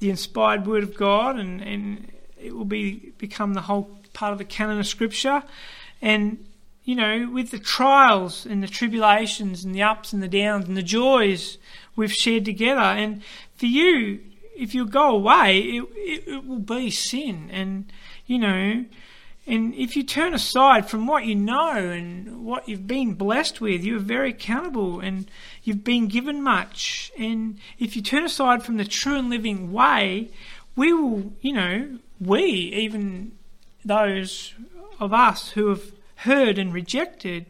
the 0.00 0.10
inspired 0.10 0.66
word 0.66 0.82
of 0.82 0.96
God 0.96 1.38
and, 1.38 1.60
and 1.60 2.10
it 2.40 2.56
will 2.56 2.64
be 2.64 3.12
become 3.18 3.54
the 3.54 3.62
whole 3.62 3.98
part 4.12 4.32
of 4.32 4.38
the 4.38 4.44
canon 4.44 4.80
of 4.80 4.86
scripture. 4.86 5.44
And 6.02 6.44
you 6.82 6.96
know, 6.96 7.30
with 7.32 7.52
the 7.52 7.58
trials 7.58 8.46
and 8.46 8.64
the 8.64 8.68
tribulations 8.68 9.64
and 9.64 9.72
the 9.74 9.82
ups 9.82 10.12
and 10.12 10.20
the 10.20 10.28
downs 10.28 10.66
and 10.66 10.76
the 10.76 10.82
joys 10.82 11.58
we've 11.94 12.12
shared 12.12 12.44
together. 12.44 12.80
And 12.80 13.22
for 13.54 13.66
you, 13.66 14.18
if 14.60 14.74
you 14.74 14.86
go 14.86 15.10
away, 15.10 15.58
it, 15.58 15.84
it, 15.94 16.28
it, 16.28 16.46
will 16.46 16.58
be 16.58 16.90
sin. 16.90 17.48
And, 17.50 17.90
you 18.26 18.38
know, 18.38 18.84
and 19.46 19.74
if 19.74 19.96
you 19.96 20.02
turn 20.02 20.34
aside 20.34 20.88
from 20.88 21.06
what 21.06 21.24
you 21.24 21.34
know 21.34 21.76
and 21.76 22.44
what 22.44 22.68
you've 22.68 22.86
been 22.86 23.14
blessed 23.14 23.60
with, 23.60 23.82
you're 23.82 23.98
very 23.98 24.30
accountable 24.30 25.00
and 25.00 25.30
you've 25.64 25.82
been 25.82 26.08
given 26.08 26.42
much. 26.42 27.10
And 27.18 27.58
if 27.78 27.96
you 27.96 28.02
turn 28.02 28.24
aside 28.24 28.62
from 28.62 28.76
the 28.76 28.84
true 28.84 29.16
and 29.16 29.30
living 29.30 29.72
way, 29.72 30.30
we 30.76 30.92
will, 30.92 31.32
you 31.40 31.54
know, 31.54 31.98
we, 32.20 32.44
even 32.44 33.32
those 33.82 34.52
of 35.00 35.14
us 35.14 35.50
who 35.50 35.68
have 35.68 35.90
heard 36.16 36.58
and 36.58 36.72
rejected 36.72 37.46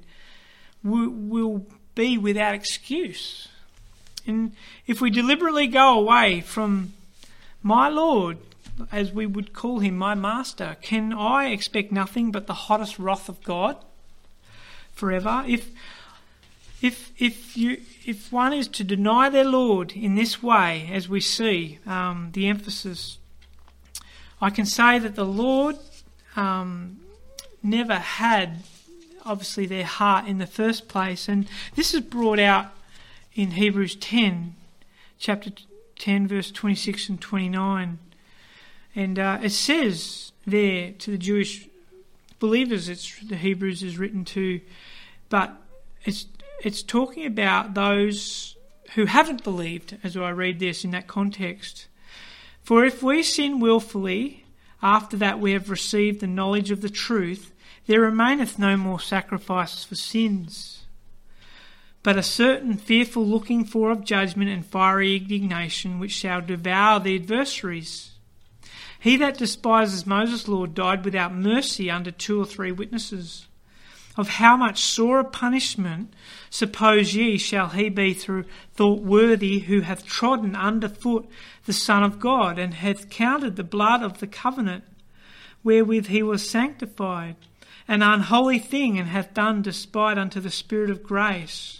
will, 0.84 1.10
will 1.10 1.66
be 1.96 2.16
without 2.16 2.54
excuse. 2.54 3.48
And 4.26 4.52
if 4.86 5.00
we 5.00 5.10
deliberately 5.10 5.66
go 5.66 5.98
away 5.98 6.40
from 6.40 6.92
my 7.62 7.88
Lord, 7.88 8.38
as 8.90 9.12
we 9.12 9.26
would 9.26 9.52
call 9.52 9.80
him, 9.80 9.96
my 9.96 10.14
master, 10.14 10.76
can 10.80 11.12
I 11.12 11.48
expect 11.50 11.92
nothing 11.92 12.30
but 12.30 12.46
the 12.46 12.54
hottest 12.54 12.98
wrath 12.98 13.28
of 13.28 13.42
God 13.42 13.76
forever? 14.92 15.44
If 15.46 15.70
if 16.80 17.12
if 17.18 17.56
you 17.56 17.82
if 18.06 18.32
one 18.32 18.52
is 18.52 18.68
to 18.68 18.84
deny 18.84 19.28
their 19.28 19.44
Lord 19.44 19.92
in 19.92 20.14
this 20.14 20.42
way, 20.42 20.88
as 20.92 21.08
we 21.08 21.20
see 21.20 21.78
um, 21.86 22.30
the 22.32 22.48
emphasis, 22.48 23.18
I 24.40 24.50
can 24.50 24.64
say 24.64 24.98
that 24.98 25.14
the 25.14 25.26
Lord 25.26 25.76
um, 26.36 27.00
never 27.62 27.96
had, 27.96 28.64
obviously, 29.24 29.66
their 29.66 29.84
heart 29.84 30.26
in 30.26 30.38
the 30.38 30.46
first 30.46 30.88
place. 30.88 31.28
And 31.28 31.46
this 31.74 31.92
is 31.92 32.00
brought 32.00 32.38
out 32.38 32.72
in 33.34 33.52
Hebrews 33.52 33.96
10, 33.96 34.54
chapter 35.18 35.50
10, 36.00 36.26
verse 36.26 36.50
26 36.50 37.10
and 37.10 37.20
29. 37.20 37.98
And 38.96 39.18
uh, 39.18 39.38
it 39.42 39.50
says 39.50 40.32
there 40.46 40.92
to 40.92 41.10
the 41.12 41.18
Jewish 41.18 41.68
believers, 42.40 42.88
it's 42.88 43.20
the 43.20 43.36
Hebrews 43.36 43.82
is 43.82 43.98
written 43.98 44.24
to, 44.26 44.60
but 45.28 45.54
it's 46.04 46.26
it's 46.62 46.82
talking 46.82 47.24
about 47.24 47.74
those 47.74 48.56
who 48.94 49.06
haven't 49.06 49.44
believed, 49.44 49.96
as 50.02 50.16
I 50.16 50.30
read 50.30 50.58
this 50.58 50.84
in 50.84 50.90
that 50.90 51.06
context. 51.06 51.86
For 52.62 52.84
if 52.84 53.02
we 53.02 53.22
sin 53.22 53.60
wilfully, 53.60 54.44
after 54.82 55.16
that 55.18 55.40
we 55.40 55.52
have 55.52 55.70
received 55.70 56.20
the 56.20 56.26
knowledge 56.26 56.70
of 56.70 56.82
the 56.82 56.90
truth, 56.90 57.52
there 57.86 58.00
remaineth 58.00 58.58
no 58.58 58.76
more 58.76 59.00
sacrifices 59.00 59.84
for 59.84 59.94
sins, 59.94 60.79
but 62.02 62.16
a 62.16 62.22
certain 62.22 62.76
fearful 62.76 63.26
looking 63.26 63.64
for 63.64 63.90
of 63.90 64.04
judgment 64.04 64.50
and 64.50 64.64
fiery 64.64 65.16
indignation 65.16 65.98
which 65.98 66.12
shall 66.12 66.40
devour 66.40 66.98
the 66.98 67.16
adversaries. 67.16 68.12
He 68.98 69.16
that 69.16 69.38
despises 69.38 70.06
Moses' 70.06 70.48
law 70.48 70.66
died 70.66 71.04
without 71.04 71.34
mercy 71.34 71.90
under 71.90 72.10
two 72.10 72.40
or 72.40 72.44
three 72.44 72.72
witnesses. 72.72 73.46
Of 74.16 74.28
how 74.28 74.56
much 74.56 74.82
sorer 74.82 75.24
punishment, 75.24 76.12
suppose 76.50 77.14
ye, 77.14 77.38
shall 77.38 77.68
he 77.68 77.88
be 77.88 78.12
through 78.12 78.44
thought 78.74 79.00
worthy 79.00 79.60
who 79.60 79.80
hath 79.80 80.04
trodden 80.04 80.56
under 80.56 80.88
foot 80.88 81.26
the 81.64 81.72
Son 81.72 82.02
of 82.02 82.18
God, 82.18 82.58
and 82.58 82.74
hath 82.74 83.08
counted 83.08 83.56
the 83.56 83.64
blood 83.64 84.02
of 84.02 84.18
the 84.18 84.26
covenant 84.26 84.84
wherewith 85.62 86.06
he 86.06 86.22
was 86.22 86.48
sanctified, 86.48 87.36
an 87.86 88.02
unholy 88.02 88.58
thing, 88.58 88.98
and 88.98 89.08
hath 89.08 89.34
done 89.34 89.62
despite 89.62 90.18
unto 90.18 90.40
the 90.40 90.50
Spirit 90.50 90.90
of 90.90 91.02
grace. 91.02 91.79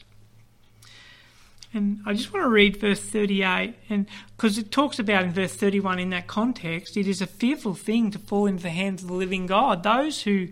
And 1.72 2.00
I 2.04 2.14
just 2.14 2.32
want 2.32 2.44
to 2.44 2.48
read 2.48 2.78
verse 2.78 3.00
38, 3.00 3.76
and 3.88 4.06
because 4.36 4.58
it 4.58 4.72
talks 4.72 4.98
about 4.98 5.22
in 5.22 5.32
verse 5.32 5.54
31 5.54 6.00
in 6.00 6.10
that 6.10 6.26
context, 6.26 6.96
it 6.96 7.06
is 7.06 7.22
a 7.22 7.26
fearful 7.28 7.74
thing 7.74 8.10
to 8.10 8.18
fall 8.18 8.46
into 8.46 8.64
the 8.64 8.70
hands 8.70 9.02
of 9.02 9.08
the 9.08 9.14
living 9.14 9.46
God. 9.46 9.84
Those 9.84 10.22
who 10.22 10.48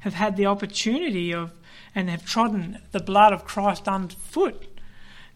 have 0.00 0.14
had 0.14 0.36
the 0.36 0.46
opportunity 0.46 1.34
of 1.34 1.52
and 1.92 2.08
have 2.08 2.24
trodden 2.24 2.78
the 2.92 3.00
blood 3.00 3.32
of 3.32 3.44
Christ 3.44 3.88
underfoot, 3.88 4.64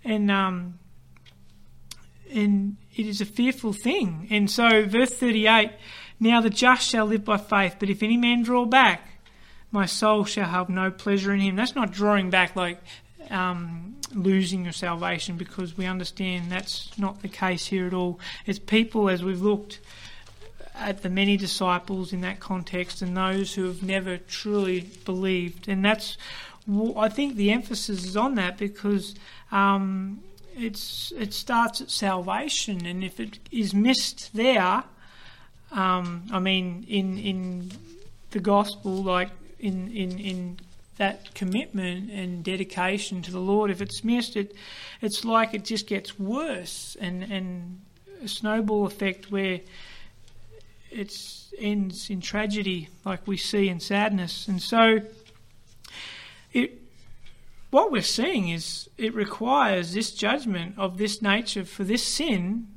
and 0.05 0.31
um, 0.31 0.79
and 2.33 2.77
it 2.95 3.07
is 3.07 3.21
a 3.21 3.27
fearful 3.27 3.73
thing. 3.73 4.29
And 4.31 4.49
so, 4.49 4.85
verse 4.87 5.11
38 5.11 5.73
Now 6.21 6.41
the 6.41 6.51
just 6.51 6.89
shall 6.89 7.07
live 7.07 7.25
by 7.25 7.39
faith, 7.39 7.77
but 7.81 7.91
if 7.91 8.05
any 8.05 8.17
man 8.17 8.45
draw 8.45 8.67
back, 8.67 9.21
my 9.73 9.87
soul 9.87 10.25
shall 10.25 10.49
have 10.49 10.69
no 10.69 10.93
pleasure 10.93 11.33
in 11.33 11.41
him. 11.41 11.57
That's 11.57 11.75
not 11.75 11.91
drawing 11.91 12.31
back 12.31 12.55
like 12.55 12.81
um, 13.31 13.97
losing 14.13 14.65
your 14.65 14.73
salvation, 14.73 15.37
because 15.37 15.77
we 15.77 15.87
understand 15.87 16.51
that's 16.51 16.97
not 16.99 17.23
the 17.23 17.29
case 17.29 17.67
here 17.67 17.87
at 17.87 17.95
all. 17.95 18.19
It's 18.47 18.59
people, 18.59 19.09
as 19.09 19.23
we've 19.23 19.43
looked 19.43 19.81
at 20.75 21.03
the 21.03 21.11
many 21.11 21.37
disciples 21.37 22.13
in 22.13 22.21
that 22.23 22.41
context 22.41 23.01
and 23.01 23.17
those 23.17 23.55
who 23.55 23.65
have 23.67 23.83
never 23.83 24.17
truly 24.19 24.91
believed. 25.05 25.69
And 25.69 25.85
that's, 25.85 26.17
I 26.97 27.09
think 27.09 27.37
the 27.37 27.53
emphasis 27.53 28.05
is 28.05 28.17
on 28.17 28.35
that 28.35 28.59
because 28.59 29.15
um, 29.53 30.21
it's 30.57 31.13
it 31.19 31.33
starts 31.33 31.81
at 31.81 31.91
salvation, 31.91 32.87
and 32.87 33.05
if 33.05 33.21
it 33.21 33.39
is 33.51 33.75
missed 33.75 34.31
there, 34.35 34.85
um, 35.73 36.25
I 36.33 36.39
mean, 36.39 36.85
in 36.89 37.19
in 37.19 37.71
the 38.31 38.41
gospel, 38.41 39.03
like 39.03 39.31
in 39.59 39.91
in 39.93 40.19
in 40.19 40.59
that 40.97 41.35
commitment 41.35 42.11
and 42.11 42.45
dedication 42.45 43.23
to 43.23 43.33
the 43.33 43.41
Lord, 43.41 43.71
if 43.71 43.81
it's 43.81 44.05
missed, 44.05 44.37
it 44.37 44.55
it's 45.01 45.25
like 45.25 45.55
it 45.55 45.65
just 45.65 45.87
gets 45.87 46.19
worse, 46.19 46.97
and 47.01 47.23
and 47.25 47.81
a 48.23 48.29
snowball 48.29 48.87
effect 48.87 49.31
where 49.31 49.61
it 50.91 51.17
ends 51.59 52.11
in 52.11 52.21
tragedy, 52.21 52.89
like 53.05 53.27
we 53.27 53.37
see 53.37 53.69
in 53.69 53.81
sadness, 53.81 54.49
and 54.49 54.63
so 54.63 55.01
it 56.53 56.81
what 57.71 57.91
we're 57.91 58.03
seeing 58.03 58.51
is 58.51 58.89
it 58.97 59.13
requires 59.15 59.95
this 59.95 60.13
judgment 60.13 60.79
of 60.79 60.97
this 60.97 61.21
nature 61.21 61.65
for 61.65 61.83
this 61.83 62.05
sin 62.05 62.69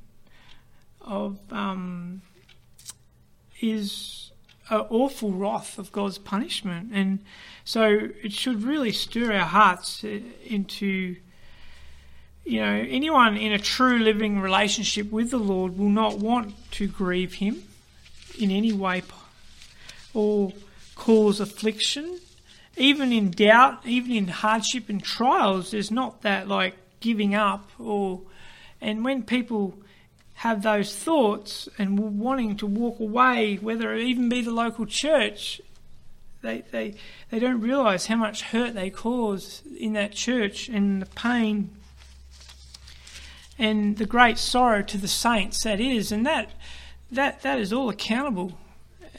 of 1.02 1.38
um, 1.54 2.24
is 3.62 4.27
an 4.70 4.86
awful 4.90 5.32
wrath 5.32 5.78
of 5.78 5.92
God's 5.92 6.18
punishment, 6.18 6.92
and 6.94 7.20
so 7.64 8.10
it 8.24 8.34
should 8.34 8.64
really 8.64 8.92
stir 8.92 9.34
our 9.34 9.46
hearts 9.46 10.04
into. 10.46 11.18
You 12.46 12.62
know, 12.62 12.86
anyone 12.88 13.36
in 13.36 13.52
a 13.52 13.60
true 13.60 14.00
living 14.00 14.40
relationship 14.40 15.12
with 15.12 15.32
the 15.32 15.38
Lord 15.38 15.78
will 15.78 15.90
not 15.90 16.18
want 16.18 16.56
to 16.72 16.88
grieve 16.88 17.34
Him 17.34 17.64
in 18.40 18.52
any 18.52 18.72
way 18.72 19.04
or 20.14 20.54
cause 20.96 21.42
affliction 21.42 22.22
even 22.78 23.12
in 23.12 23.32
doubt, 23.32 23.86
even 23.86 24.12
in 24.12 24.28
hardship 24.28 24.88
and 24.88 25.04
trials, 25.04 25.72
there's 25.72 25.92
not 25.92 26.22
that 26.22 26.48
like 26.48 26.76
giving 27.00 27.36
up 27.36 27.70
or 27.80 28.22
and 28.80 29.04
when 29.04 29.24
people 29.24 29.76
have 30.38 30.62
those 30.62 30.96
thoughts 30.96 31.68
and 31.80 32.20
wanting 32.20 32.56
to 32.56 32.68
walk 32.68 33.00
away, 33.00 33.56
whether 33.56 33.94
it 33.94 34.04
even 34.04 34.30
be 34.30 34.42
the 34.42 34.52
local 34.52 34.86
church, 34.86 35.60
they, 36.44 36.64
they, 36.72 36.94
they 37.32 37.40
don't 37.40 37.60
realise 37.60 38.06
how 38.06 38.18
much 38.18 38.44
hurt 38.44 38.76
they 38.76 38.92
cause 38.92 39.64
in 39.80 39.94
that 39.94 40.12
church 40.12 40.70
and 40.70 41.02
the 41.02 41.08
pain 41.08 41.72
and 43.58 43.98
the 43.98 44.06
great 44.06 44.38
sorrow 44.38 44.84
to 44.84 44.98
the 45.00 45.08
saints 45.08 45.64
that 45.64 45.80
is, 45.80 46.12
and 46.12 46.26
that 46.28 46.52
that 47.12 47.42
that 47.42 47.58
is 47.58 47.74
all 47.74 47.90
accountable 47.90 48.56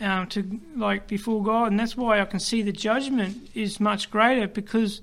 um, 0.00 0.28
to 0.28 0.60
like 0.76 1.08
before 1.08 1.42
God, 1.42 1.72
and 1.72 1.80
that's 1.80 1.96
why 1.96 2.20
I 2.20 2.24
can 2.26 2.38
see 2.38 2.62
the 2.62 2.70
judgment 2.70 3.50
is 3.54 3.80
much 3.80 4.10
greater 4.10 4.46
because, 4.46 5.00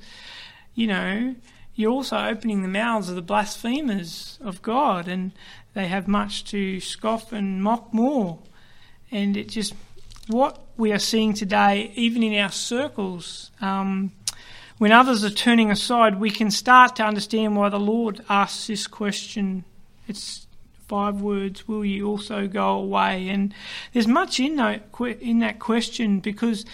you 0.73 0.87
know, 0.87 1.35
you're 1.75 1.91
also 1.91 2.17
opening 2.17 2.61
the 2.61 2.69
mouths 2.69 3.09
of 3.09 3.15
the 3.15 3.21
blasphemers 3.21 4.39
of 4.41 4.61
God, 4.61 5.09
and 5.09 5.33
they 5.75 5.87
have 5.87 6.07
much 6.07 6.45
to 6.45 6.79
scoff 6.79 7.31
and 7.31 7.61
mock 7.61 7.93
more, 7.93 8.39
and 9.11 9.37
it 9.37 9.49
just 9.49 9.75
what 10.27 10.59
we 10.77 10.91
are 10.91 10.99
seeing 10.99 11.33
today, 11.33 11.91
even 11.95 12.23
in 12.23 12.39
our 12.39 12.51
circles. 12.51 13.51
Um, 13.61 14.11
when 14.77 14.91
others 14.91 15.23
are 15.23 15.29
turning 15.29 15.71
aside, 15.71 16.19
we 16.19 16.31
can 16.31 16.49
start 16.49 16.95
to 16.97 17.03
understand 17.03 17.55
why 17.55 17.69
the 17.69 17.79
Lord 17.79 18.25
asks 18.27 18.67
this 18.67 18.87
question. 18.87 19.63
It's 20.07 20.47
five 20.87 21.21
words, 21.21 21.67
will 21.67 21.85
you 21.85 22.07
also 22.07 22.47
go 22.47 22.71
away? 22.71 23.29
And 23.29 23.53
there's 23.93 24.07
much 24.07 24.39
in 24.39 24.55
that, 24.57 24.89
in 25.21 25.39
that 25.39 25.59
question 25.59 26.19
because 26.19 26.65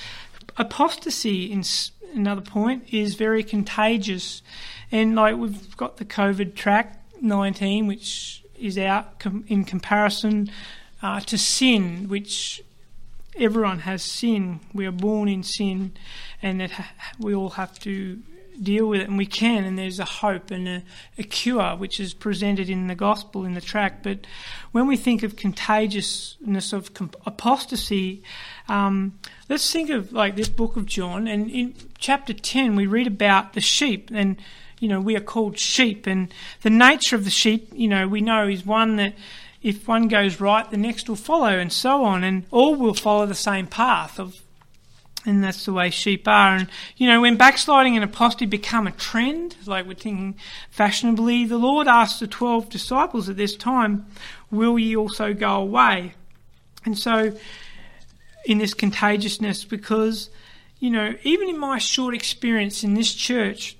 apostasy, 0.58 1.52
in 1.52 1.64
another 2.14 2.42
point, 2.42 2.94
is 2.94 3.16
very 3.16 3.44
contagious. 3.44 4.42
And 4.92 5.16
like 5.16 5.38
we've 5.38 5.78
got 5.78 5.98
the 5.98 6.06
COVID 6.06 6.56
track 6.56 7.04
19, 7.22 7.88
which 7.88 8.41
is 8.62 8.78
out 8.78 9.24
in 9.48 9.66
comparison 9.66 10.50
uh, 11.02 11.20
to 11.22 11.38
sin, 11.38 12.08
which 12.08 12.64
everyone 13.38 13.80
has 13.80 14.04
sin. 14.04 14.60
We 14.74 14.86
are 14.86 14.92
born 14.92 15.28
in 15.28 15.44
sin, 15.44 15.94
and 16.42 16.62
ha- 16.62 16.92
we 17.20 17.34
all 17.34 17.52
have 17.52 17.80
to 17.80 18.22
deal 18.62 18.88
with 18.88 19.02
it, 19.02 19.08
and 19.08 19.18
we 19.18 19.26
can, 19.26 19.64
and 19.64 19.78
there's 19.78 20.00
a 20.00 20.06
hope 20.06 20.52
and 20.52 20.68
a, 20.68 20.84
a, 21.18 21.24
cure 21.24 21.76
which 21.76 22.00
is 22.00 22.14
presented 22.14 22.70
in 22.70 22.88
the 22.88 22.96
gospel 22.96 23.46
in 23.46 23.54
the 23.54 23.62
track. 23.62 24.04
But 24.04 24.20
when 24.72 24.88
we 24.88 24.98
think 24.98 25.24
of 25.24 25.36
contagiousness 25.36 26.74
of 26.74 26.92
apostasy, 27.26 28.22
um, 28.68 29.18
let's 29.50 29.72
think 29.72 29.90
of 29.90 30.14
like 30.14 30.36
this 30.36 30.50
book 30.50 30.78
of 30.78 30.86
John, 30.86 31.28
and 31.28 31.50
in 31.50 31.74
chapter 31.98 32.34
10, 32.34 32.76
we 32.76 32.86
read 32.86 33.08
about 33.08 33.54
the 33.54 33.62
sheep, 33.62 34.12
and 34.14 34.38
you 34.82 34.90
know, 34.90 35.00
we 35.00 35.16
are 35.16 35.22
called 35.22 35.58
sheep, 35.58 36.08
and 36.08 36.34
the 36.64 36.70
nature 36.70 37.16
of 37.16 37.24
the 37.24 37.30
sheep, 37.30 37.70
you 37.74 37.88
know, 37.88 38.08
we 38.08 38.20
know 38.20 38.48
is 38.48 38.66
one 38.66 38.98
that 38.98 39.14
if 39.62 39.88
one 39.88 40.08
goes 40.08 40.42
right, 40.42 40.70
the 40.70 40.76
next 40.76 41.08
will 41.08 41.16
follow, 41.16 41.58
and 41.58 41.72
so 41.72 42.04
on, 42.04 42.24
and 42.24 42.46
all 42.52 42.76
will 42.76 42.96
follow 42.96 43.26
the 43.26 43.36
same 43.36 43.68
path 43.68 44.20
of 44.20 44.42
and 45.26 45.44
that's 45.44 45.66
the 45.66 45.74
way 45.74 45.90
sheep 45.90 46.28
are. 46.28 46.56
And, 46.56 46.68
you 46.98 47.08
know, 47.08 47.22
when 47.22 47.38
backsliding 47.38 47.96
and 47.96 48.04
apostasy 48.04 48.48
become 48.48 48.88
a 48.88 48.92
trend, 48.92 49.56
like 49.66 49.86
we're 49.86 49.94
thinking 49.94 50.36
fashionably, 50.72 51.46
the 51.46 51.58
Lord 51.58 51.88
asked 51.88 52.20
the 52.20 52.28
12 52.28 52.70
disciples 52.70 53.30
at 53.30 53.38
this 53.38 53.56
time, 53.56 54.08
Will 54.50 54.80
ye 54.80 54.96
also 54.96 55.34
go 55.34 55.58
away? 55.58 56.14
And 56.86 56.98
so, 56.98 57.38
in 58.46 58.58
this 58.58 58.74
contagiousness, 58.74 59.64
because, 59.64 60.32
you 60.80 60.90
know, 60.90 61.14
even 61.22 61.48
in 61.48 61.60
my 61.60 61.78
short 61.78 62.16
experience 62.16 62.84
in 62.84 62.96
this 62.96 63.14
church, 63.14 63.78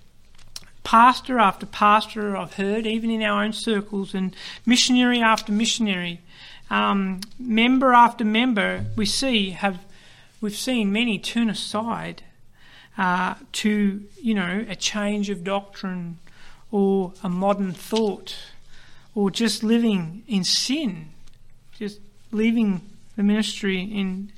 pastor 0.84 1.40
after 1.40 1.66
pastor 1.66 2.36
I've 2.36 2.54
heard, 2.54 2.86
even 2.86 3.10
in 3.10 3.22
our 3.22 3.44
own 3.44 3.54
circles, 3.54 4.14
and 4.14 4.36
missionary 4.66 5.22
after 5.22 5.52
missionary, 5.52 6.22
um, 6.70 7.22
member 7.38 7.94
after 7.94 8.24
member, 8.24 8.86
we 8.96 9.06
see 9.06 9.52
have 9.52 9.80
we've 10.40 10.56
seen 10.56 10.92
many 10.92 11.20
turn 11.20 11.50
aside 11.50 12.24
uh, 12.98 13.36
to, 13.52 14.04
you 14.22 14.34
know, 14.34 14.66
a 14.68 14.76
change 14.76 15.30
of 15.30 15.44
doctrine 15.44 16.18
or 16.72 17.14
a 17.24 17.30
modern 17.30 17.74
thought 17.74 18.36
or 19.14 19.30
just 19.30 19.64
living 19.64 20.24
in 20.28 20.44
sin, 20.44 21.10
just 21.78 22.00
leaving 22.32 22.82
the 23.16 23.24
ministry 23.24 23.82
in. 23.82 24.32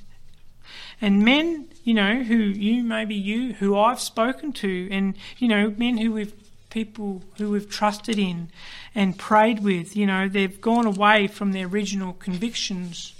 And 1.00 1.24
men, 1.24 1.68
you 1.82 1.94
know, 1.94 2.22
who 2.22 2.36
you, 2.36 2.82
maybe 2.82 3.14
you, 3.14 3.54
who 3.54 3.76
I've 3.76 4.00
spoken 4.00 4.52
to, 4.54 4.88
and, 4.90 5.14
you 5.38 5.48
know, 5.48 5.74
men 5.76 5.98
who 5.98 6.12
we've, 6.12 6.34
people 6.70 7.22
who 7.38 7.50
we've 7.50 7.68
trusted 7.68 8.18
in 8.18 8.50
and 8.94 9.18
prayed 9.18 9.62
with, 9.62 9.96
you 9.96 10.06
know, 10.06 10.28
they've 10.28 10.60
gone 10.60 10.86
away 10.86 11.26
from 11.26 11.52
their 11.52 11.66
original 11.66 12.14
convictions 12.14 13.13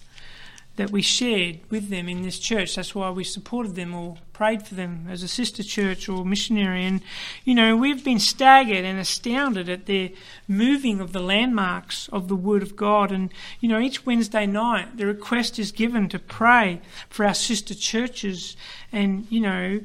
that 0.76 0.90
we 0.90 1.02
shared 1.02 1.60
with 1.70 1.88
them 1.88 2.08
in 2.08 2.22
this 2.22 2.38
church. 2.38 2.74
That's 2.74 2.94
why 2.94 3.10
we 3.10 3.22
supported 3.22 3.76
them 3.76 3.94
or 3.94 4.16
prayed 4.32 4.66
for 4.66 4.74
them 4.74 5.06
as 5.08 5.22
a 5.22 5.28
sister 5.28 5.62
church 5.62 6.08
or 6.08 6.24
missionary. 6.24 6.84
And, 6.84 7.00
you 7.44 7.54
know, 7.54 7.76
we've 7.76 8.04
been 8.04 8.18
staggered 8.18 8.84
and 8.84 8.98
astounded 8.98 9.68
at 9.68 9.86
their 9.86 10.10
moving 10.48 11.00
of 11.00 11.12
the 11.12 11.20
landmarks 11.20 12.08
of 12.08 12.26
the 12.26 12.36
Word 12.36 12.62
of 12.62 12.74
God. 12.74 13.12
And, 13.12 13.32
you 13.60 13.68
know, 13.68 13.78
each 13.78 14.04
Wednesday 14.04 14.46
night, 14.46 14.96
the 14.96 15.06
request 15.06 15.58
is 15.58 15.70
given 15.70 16.08
to 16.08 16.18
pray 16.18 16.80
for 17.08 17.24
our 17.24 17.34
sister 17.34 17.74
churches. 17.74 18.56
And, 18.90 19.26
you 19.30 19.40
know, 19.40 19.80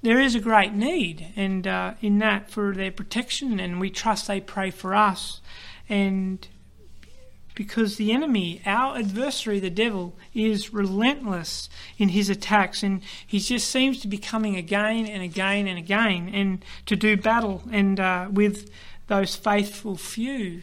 there 0.00 0.20
is 0.20 0.34
a 0.34 0.40
great 0.40 0.72
need 0.72 1.32
and 1.36 1.66
uh, 1.66 1.94
in 2.00 2.18
that 2.18 2.50
for 2.50 2.72
their 2.72 2.92
protection 2.92 3.58
and 3.58 3.80
we 3.80 3.90
trust 3.90 4.28
they 4.28 4.40
pray 4.40 4.70
for 4.70 4.94
us 4.94 5.40
and 5.88 6.46
because 7.58 7.96
the 7.96 8.12
enemy, 8.12 8.62
our 8.64 8.96
adversary, 8.96 9.58
the 9.58 9.68
devil, 9.68 10.14
is 10.32 10.72
relentless 10.72 11.68
in 11.98 12.10
his 12.10 12.30
attacks 12.30 12.84
and 12.84 13.02
he 13.26 13.40
just 13.40 13.68
seems 13.68 13.98
to 13.98 14.06
be 14.06 14.16
coming 14.16 14.54
again 14.54 15.06
and 15.06 15.24
again 15.24 15.66
and 15.66 15.76
again 15.76 16.30
and 16.32 16.64
to 16.86 16.94
do 16.94 17.16
battle 17.16 17.64
and 17.72 17.98
uh, 17.98 18.28
with 18.30 18.70
those 19.08 19.34
faithful 19.34 19.96
few. 19.96 20.62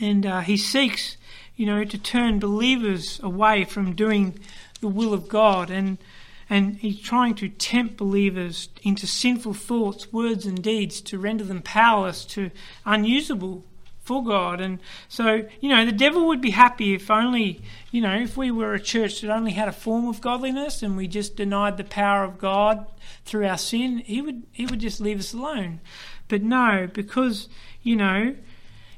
And 0.00 0.26
uh, 0.26 0.40
he 0.40 0.56
seeks, 0.56 1.16
you 1.54 1.64
know, 1.64 1.84
to 1.84 1.96
turn 1.96 2.40
believers 2.40 3.20
away 3.22 3.62
from 3.62 3.94
doing 3.94 4.36
the 4.80 4.88
will 4.88 5.14
of 5.14 5.28
God 5.28 5.70
and 5.70 5.98
and 6.50 6.76
he's 6.76 7.00
trying 7.00 7.36
to 7.36 7.48
tempt 7.48 7.96
believers 7.96 8.68
into 8.82 9.06
sinful 9.06 9.54
thoughts, 9.54 10.12
words, 10.12 10.44
and 10.44 10.62
deeds 10.62 11.00
to 11.00 11.18
render 11.18 11.42
them 11.42 11.62
powerless, 11.62 12.24
to 12.26 12.50
unusable 12.84 13.64
for 14.04 14.22
God. 14.22 14.60
And 14.60 14.78
so, 15.08 15.48
you 15.60 15.68
know, 15.70 15.84
the 15.84 15.92
devil 15.92 16.26
would 16.28 16.40
be 16.40 16.50
happy 16.50 16.94
if 16.94 17.10
only, 17.10 17.62
you 17.90 18.00
know, 18.02 18.14
if 18.14 18.36
we 18.36 18.50
were 18.50 18.74
a 18.74 18.80
church 18.80 19.22
that 19.22 19.30
only 19.30 19.52
had 19.52 19.66
a 19.66 19.72
form 19.72 20.06
of 20.06 20.20
godliness 20.20 20.82
and 20.82 20.96
we 20.96 21.08
just 21.08 21.36
denied 21.36 21.78
the 21.78 21.84
power 21.84 22.22
of 22.22 22.38
God 22.38 22.86
through 23.24 23.46
our 23.46 23.58
sin, 23.58 23.98
he 23.98 24.20
would 24.20 24.44
he 24.52 24.66
would 24.66 24.80
just 24.80 25.00
leave 25.00 25.18
us 25.18 25.32
alone. 25.32 25.80
But 26.28 26.42
no, 26.42 26.88
because, 26.92 27.48
you 27.82 27.96
know, 27.96 28.36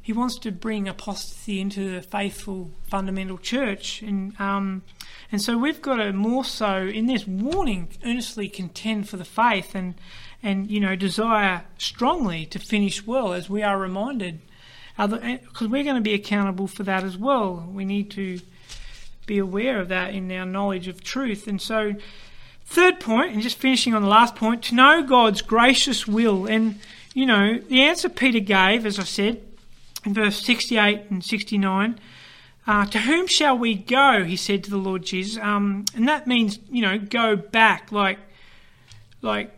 he 0.02 0.12
wants 0.12 0.38
to 0.38 0.52
bring 0.52 0.88
apostasy 0.88 1.60
into 1.60 1.92
the 1.92 2.02
faithful 2.02 2.70
fundamental 2.84 3.38
church 3.38 4.02
and 4.02 4.40
um, 4.40 4.82
and 5.32 5.42
so 5.42 5.58
we've 5.58 5.82
got 5.82 5.96
to 5.96 6.12
more 6.12 6.44
so 6.44 6.86
in 6.86 7.06
this 7.06 7.26
warning 7.26 7.88
earnestly 8.04 8.48
contend 8.48 9.08
for 9.08 9.16
the 9.16 9.24
faith 9.24 9.74
and 9.74 9.96
and 10.44 10.70
you 10.70 10.78
know 10.78 10.94
desire 10.94 11.64
strongly 11.76 12.46
to 12.46 12.60
finish 12.60 13.04
well 13.04 13.32
as 13.32 13.50
we 13.50 13.64
are 13.64 13.76
reminded 13.78 14.40
because 14.96 15.68
we're 15.68 15.84
going 15.84 15.96
to 15.96 16.00
be 16.00 16.14
accountable 16.14 16.66
for 16.66 16.82
that 16.84 17.04
as 17.04 17.16
well. 17.16 17.68
We 17.72 17.84
need 17.84 18.10
to 18.12 18.40
be 19.26 19.38
aware 19.38 19.80
of 19.80 19.88
that 19.88 20.14
in 20.14 20.30
our 20.32 20.46
knowledge 20.46 20.88
of 20.88 21.02
truth. 21.02 21.46
And 21.46 21.60
so, 21.60 21.94
third 22.64 23.00
point, 23.00 23.32
and 23.32 23.42
just 23.42 23.58
finishing 23.58 23.94
on 23.94 24.02
the 24.02 24.08
last 24.08 24.36
point, 24.36 24.62
to 24.64 24.74
know 24.74 25.02
God's 25.02 25.42
gracious 25.42 26.06
will. 26.06 26.46
And, 26.46 26.78
you 27.12 27.26
know, 27.26 27.58
the 27.58 27.82
answer 27.82 28.08
Peter 28.08 28.40
gave, 28.40 28.86
as 28.86 28.98
I 28.98 29.04
said, 29.04 29.42
in 30.04 30.14
verse 30.14 30.42
68 30.44 31.10
and 31.10 31.22
69, 31.22 31.98
uh, 32.66 32.86
to 32.86 33.00
whom 33.00 33.26
shall 33.26 33.56
we 33.58 33.74
go? 33.74 34.24
He 34.24 34.36
said 34.36 34.64
to 34.64 34.70
the 34.70 34.76
Lord 34.76 35.04
Jesus. 35.04 35.40
Um, 35.42 35.84
and 35.94 36.08
that 36.08 36.26
means, 36.26 36.58
you 36.70 36.82
know, 36.82 36.98
go 36.98 37.36
back. 37.36 37.92
Like, 37.92 38.18
like, 39.22 39.52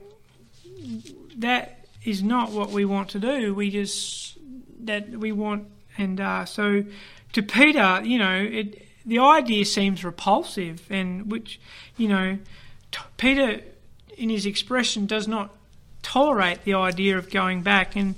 that 1.36 1.86
is 2.04 2.22
not 2.22 2.50
what 2.50 2.70
we 2.70 2.84
want 2.84 3.10
to 3.10 3.18
do. 3.18 3.54
We 3.54 3.70
just 3.70 4.37
that 4.86 5.10
we 5.10 5.32
want. 5.32 5.66
And 5.96 6.20
uh, 6.20 6.44
so 6.44 6.84
to 7.32 7.42
Peter, 7.42 8.00
you 8.04 8.18
know, 8.18 8.34
it, 8.34 8.86
the 9.04 9.18
idea 9.18 9.64
seems 9.64 10.04
repulsive, 10.04 10.86
and 10.90 11.30
which, 11.30 11.60
you 11.96 12.08
know, 12.08 12.38
t- 12.92 13.00
Peter, 13.16 13.60
in 14.16 14.28
his 14.30 14.46
expression, 14.46 15.06
does 15.06 15.26
not 15.26 15.54
tolerate 16.02 16.64
the 16.64 16.74
idea 16.74 17.18
of 17.18 17.30
going 17.30 17.62
back. 17.62 17.96
And 17.96 18.14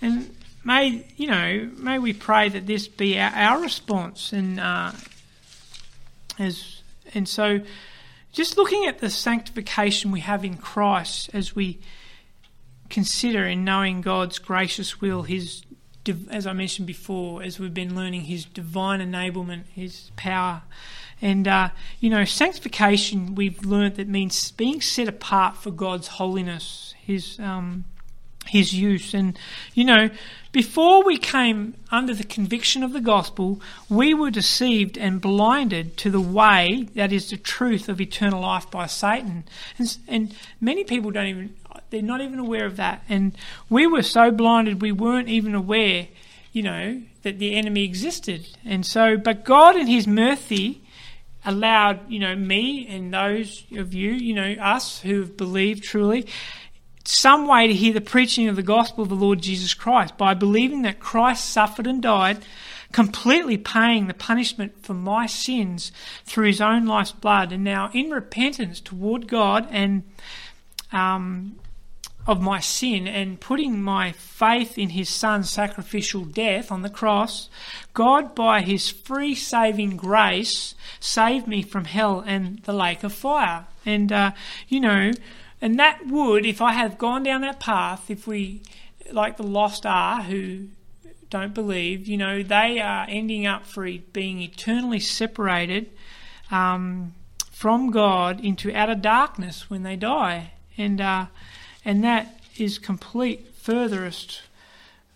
and 0.00 0.34
may 0.64 1.04
you 1.16 1.26
know, 1.26 1.70
may 1.76 1.98
we 1.98 2.12
pray 2.12 2.48
that 2.48 2.66
this 2.66 2.88
be 2.88 3.18
our, 3.18 3.32
our 3.32 3.60
response. 3.60 4.32
And 4.32 4.60
uh, 4.60 4.92
as 6.38 6.82
and 7.14 7.28
so, 7.28 7.60
just 8.32 8.56
looking 8.56 8.86
at 8.86 8.98
the 8.98 9.10
sanctification 9.10 10.10
we 10.10 10.20
have 10.20 10.44
in 10.44 10.56
Christ 10.56 11.30
as 11.32 11.54
we 11.54 11.80
consider 12.88 13.46
in 13.46 13.64
knowing 13.64 14.02
God's 14.02 14.38
gracious 14.38 15.00
will, 15.00 15.22
His 15.22 15.64
as 16.30 16.46
I 16.46 16.52
mentioned 16.52 16.86
before, 16.86 17.42
as 17.42 17.58
we've 17.58 17.74
been 17.74 17.94
learning 17.94 18.22
His 18.22 18.44
divine 18.44 19.00
enablement, 19.00 19.64
His 19.74 20.10
power. 20.16 20.62
And, 21.20 21.46
uh, 21.46 21.68
you 22.00 22.10
know, 22.10 22.24
sanctification, 22.24 23.36
we've 23.36 23.64
learned 23.64 23.96
that 23.96 24.08
means 24.08 24.50
being 24.52 24.80
set 24.80 25.06
apart 25.06 25.56
for 25.56 25.70
God's 25.70 26.08
holiness, 26.08 26.94
His, 27.00 27.38
um, 27.38 27.84
His 28.46 28.74
use. 28.74 29.14
And, 29.14 29.38
you 29.74 29.84
know, 29.84 30.10
before 30.50 31.04
we 31.04 31.16
came 31.16 31.74
under 31.92 32.12
the 32.12 32.24
conviction 32.24 32.82
of 32.82 32.92
the 32.92 33.00
gospel, 33.00 33.60
we 33.88 34.12
were 34.12 34.30
deceived 34.30 34.98
and 34.98 35.20
blinded 35.20 35.96
to 35.98 36.10
the 36.10 36.20
way 36.20 36.88
that 36.96 37.12
is 37.12 37.30
the 37.30 37.36
truth 37.36 37.88
of 37.88 38.00
eternal 38.00 38.42
life 38.42 38.68
by 38.70 38.86
Satan. 38.86 39.44
And, 39.78 39.96
and 40.08 40.36
many 40.60 40.82
people 40.82 41.12
don't 41.12 41.28
even 41.28 41.54
they're 41.92 42.02
not 42.02 42.20
even 42.20 42.40
aware 42.40 42.66
of 42.66 42.76
that. 42.78 43.04
And 43.08 43.36
we 43.68 43.86
were 43.86 44.02
so 44.02 44.32
blinded, 44.32 44.82
we 44.82 44.90
weren't 44.90 45.28
even 45.28 45.54
aware, 45.54 46.08
you 46.52 46.62
know, 46.62 47.02
that 47.22 47.38
the 47.38 47.54
enemy 47.54 47.84
existed. 47.84 48.48
And 48.64 48.84
so, 48.84 49.16
but 49.16 49.44
God 49.44 49.76
in 49.76 49.86
His 49.86 50.08
mercy 50.08 50.80
allowed, 51.44 52.10
you 52.10 52.18
know, 52.18 52.34
me 52.34 52.88
and 52.88 53.12
those 53.12 53.64
of 53.76 53.94
you, 53.94 54.10
you 54.10 54.34
know, 54.34 54.52
us 54.60 55.00
who 55.00 55.20
have 55.20 55.36
believed 55.36 55.84
truly, 55.84 56.26
some 57.04 57.46
way 57.46 57.66
to 57.66 57.74
hear 57.74 57.92
the 57.92 58.00
preaching 58.00 58.48
of 58.48 58.56
the 58.56 58.62
gospel 58.62 59.02
of 59.02 59.08
the 59.08 59.14
Lord 59.14 59.42
Jesus 59.42 59.74
Christ 59.74 60.16
by 60.16 60.34
believing 60.34 60.82
that 60.82 60.98
Christ 60.98 61.50
suffered 61.50 61.86
and 61.86 62.00
died, 62.00 62.38
completely 62.92 63.58
paying 63.58 64.06
the 64.06 64.14
punishment 64.14 64.82
for 64.82 64.94
my 64.94 65.26
sins 65.26 65.92
through 66.24 66.46
his 66.46 66.60
own 66.60 66.86
life's 66.86 67.12
blood, 67.12 67.52
and 67.52 67.64
now 67.64 67.90
in 67.92 68.10
repentance 68.10 68.80
toward 68.80 69.28
God 69.28 69.66
and 69.70 70.04
um, 70.92 71.56
of 72.26 72.40
my 72.40 72.60
sin 72.60 73.08
and 73.08 73.40
putting 73.40 73.82
my 73.82 74.12
faith 74.12 74.78
in 74.78 74.90
his 74.90 75.08
son's 75.08 75.50
sacrificial 75.50 76.24
death 76.24 76.70
on 76.70 76.82
the 76.82 76.90
cross, 76.90 77.48
God, 77.94 78.34
by 78.34 78.62
his 78.62 78.90
free 78.90 79.34
saving 79.34 79.96
grace, 79.96 80.74
saved 81.00 81.48
me 81.48 81.62
from 81.62 81.84
hell 81.84 82.22
and 82.24 82.60
the 82.60 82.72
lake 82.72 83.02
of 83.02 83.12
fire. 83.12 83.66
And, 83.84 84.12
uh, 84.12 84.32
you 84.68 84.78
know, 84.78 85.10
and 85.60 85.78
that 85.78 86.06
would, 86.06 86.46
if 86.46 86.60
I 86.60 86.72
had 86.72 86.96
gone 86.96 87.24
down 87.24 87.40
that 87.40 87.58
path, 87.58 88.08
if 88.08 88.26
we, 88.26 88.62
like 89.10 89.36
the 89.36 89.42
lost 89.42 89.84
are 89.84 90.22
who 90.22 90.68
don't 91.28 91.54
believe, 91.54 92.06
you 92.06 92.16
know, 92.16 92.42
they 92.42 92.78
are 92.78 93.06
ending 93.08 93.46
up 93.46 93.66
for 93.66 93.88
being 94.12 94.42
eternally 94.42 95.00
separated 95.00 95.90
um, 96.52 97.14
from 97.50 97.90
God 97.90 98.44
into 98.44 98.72
outer 98.72 98.94
darkness 98.94 99.68
when 99.68 99.82
they 99.82 99.96
die. 99.96 100.52
And, 100.78 101.00
uh, 101.00 101.26
and 101.84 102.04
that 102.04 102.40
is 102.56 102.78
complete 102.78 103.48
furthest 103.54 104.42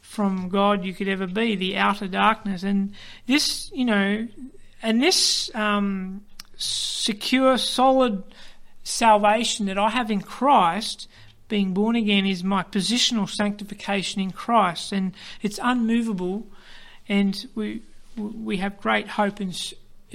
from 0.00 0.48
God 0.48 0.84
you 0.84 0.94
could 0.94 1.08
ever 1.08 1.26
be, 1.26 1.56
the 1.56 1.76
outer 1.76 2.08
darkness. 2.08 2.62
And 2.62 2.94
this, 3.26 3.70
you 3.74 3.84
know, 3.84 4.26
and 4.82 5.02
this 5.02 5.54
um, 5.54 6.22
secure, 6.56 7.58
solid 7.58 8.22
salvation 8.82 9.66
that 9.66 9.78
I 9.78 9.90
have 9.90 10.10
in 10.10 10.22
Christ, 10.22 11.08
being 11.48 11.74
born 11.74 11.96
again, 11.96 12.24
is 12.24 12.42
my 12.42 12.62
positional 12.62 13.28
sanctification 13.28 14.20
in 14.22 14.30
Christ, 14.30 14.92
and 14.92 15.12
it's 15.42 15.60
unmovable, 15.62 16.46
and 17.08 17.46
we 17.54 17.82
we 18.16 18.56
have 18.56 18.80
great 18.80 19.08
hope 19.08 19.40
and 19.40 19.54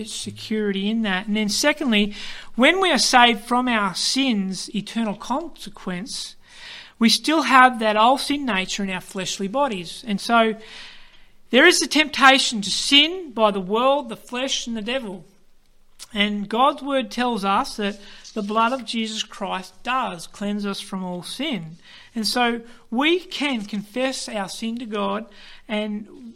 security 0.03 0.89
in 0.89 1.03
that. 1.03 1.27
And 1.27 1.35
then, 1.35 1.49
secondly, 1.49 2.15
when 2.55 2.81
we 2.81 2.91
are 2.91 2.97
saved 2.97 3.41
from 3.41 3.67
our 3.67 3.93
sins, 3.93 4.73
eternal 4.75 5.15
consequence 5.15 6.35
we 7.01 7.09
still 7.09 7.41
have 7.41 7.79
that 7.79 7.97
old 7.97 8.19
sin 8.19 8.45
nature 8.45 8.83
in 8.83 8.91
our 8.91 9.01
fleshly 9.01 9.47
bodies. 9.47 10.05
And 10.05 10.21
so 10.21 10.55
there 11.49 11.65
is 11.65 11.81
a 11.81 11.87
temptation 11.87 12.61
to 12.61 12.69
sin 12.69 13.31
by 13.31 13.49
the 13.49 13.59
world, 13.59 14.07
the 14.07 14.15
flesh, 14.15 14.67
and 14.67 14.77
the 14.77 14.83
devil. 14.83 15.25
And 16.13 16.47
God's 16.47 16.83
word 16.83 17.09
tells 17.09 17.43
us 17.43 17.77
that 17.77 17.99
the 18.35 18.43
blood 18.43 18.71
of 18.71 18.85
Jesus 18.85 19.23
Christ 19.23 19.73
does 19.81 20.27
cleanse 20.27 20.63
us 20.63 20.79
from 20.79 21.03
all 21.03 21.23
sin. 21.23 21.77
And 22.13 22.27
so 22.27 22.61
we 22.91 23.19
can 23.19 23.65
confess 23.65 24.29
our 24.29 24.47
sin 24.47 24.77
to 24.77 24.85
God 24.85 25.25
and 25.67 26.35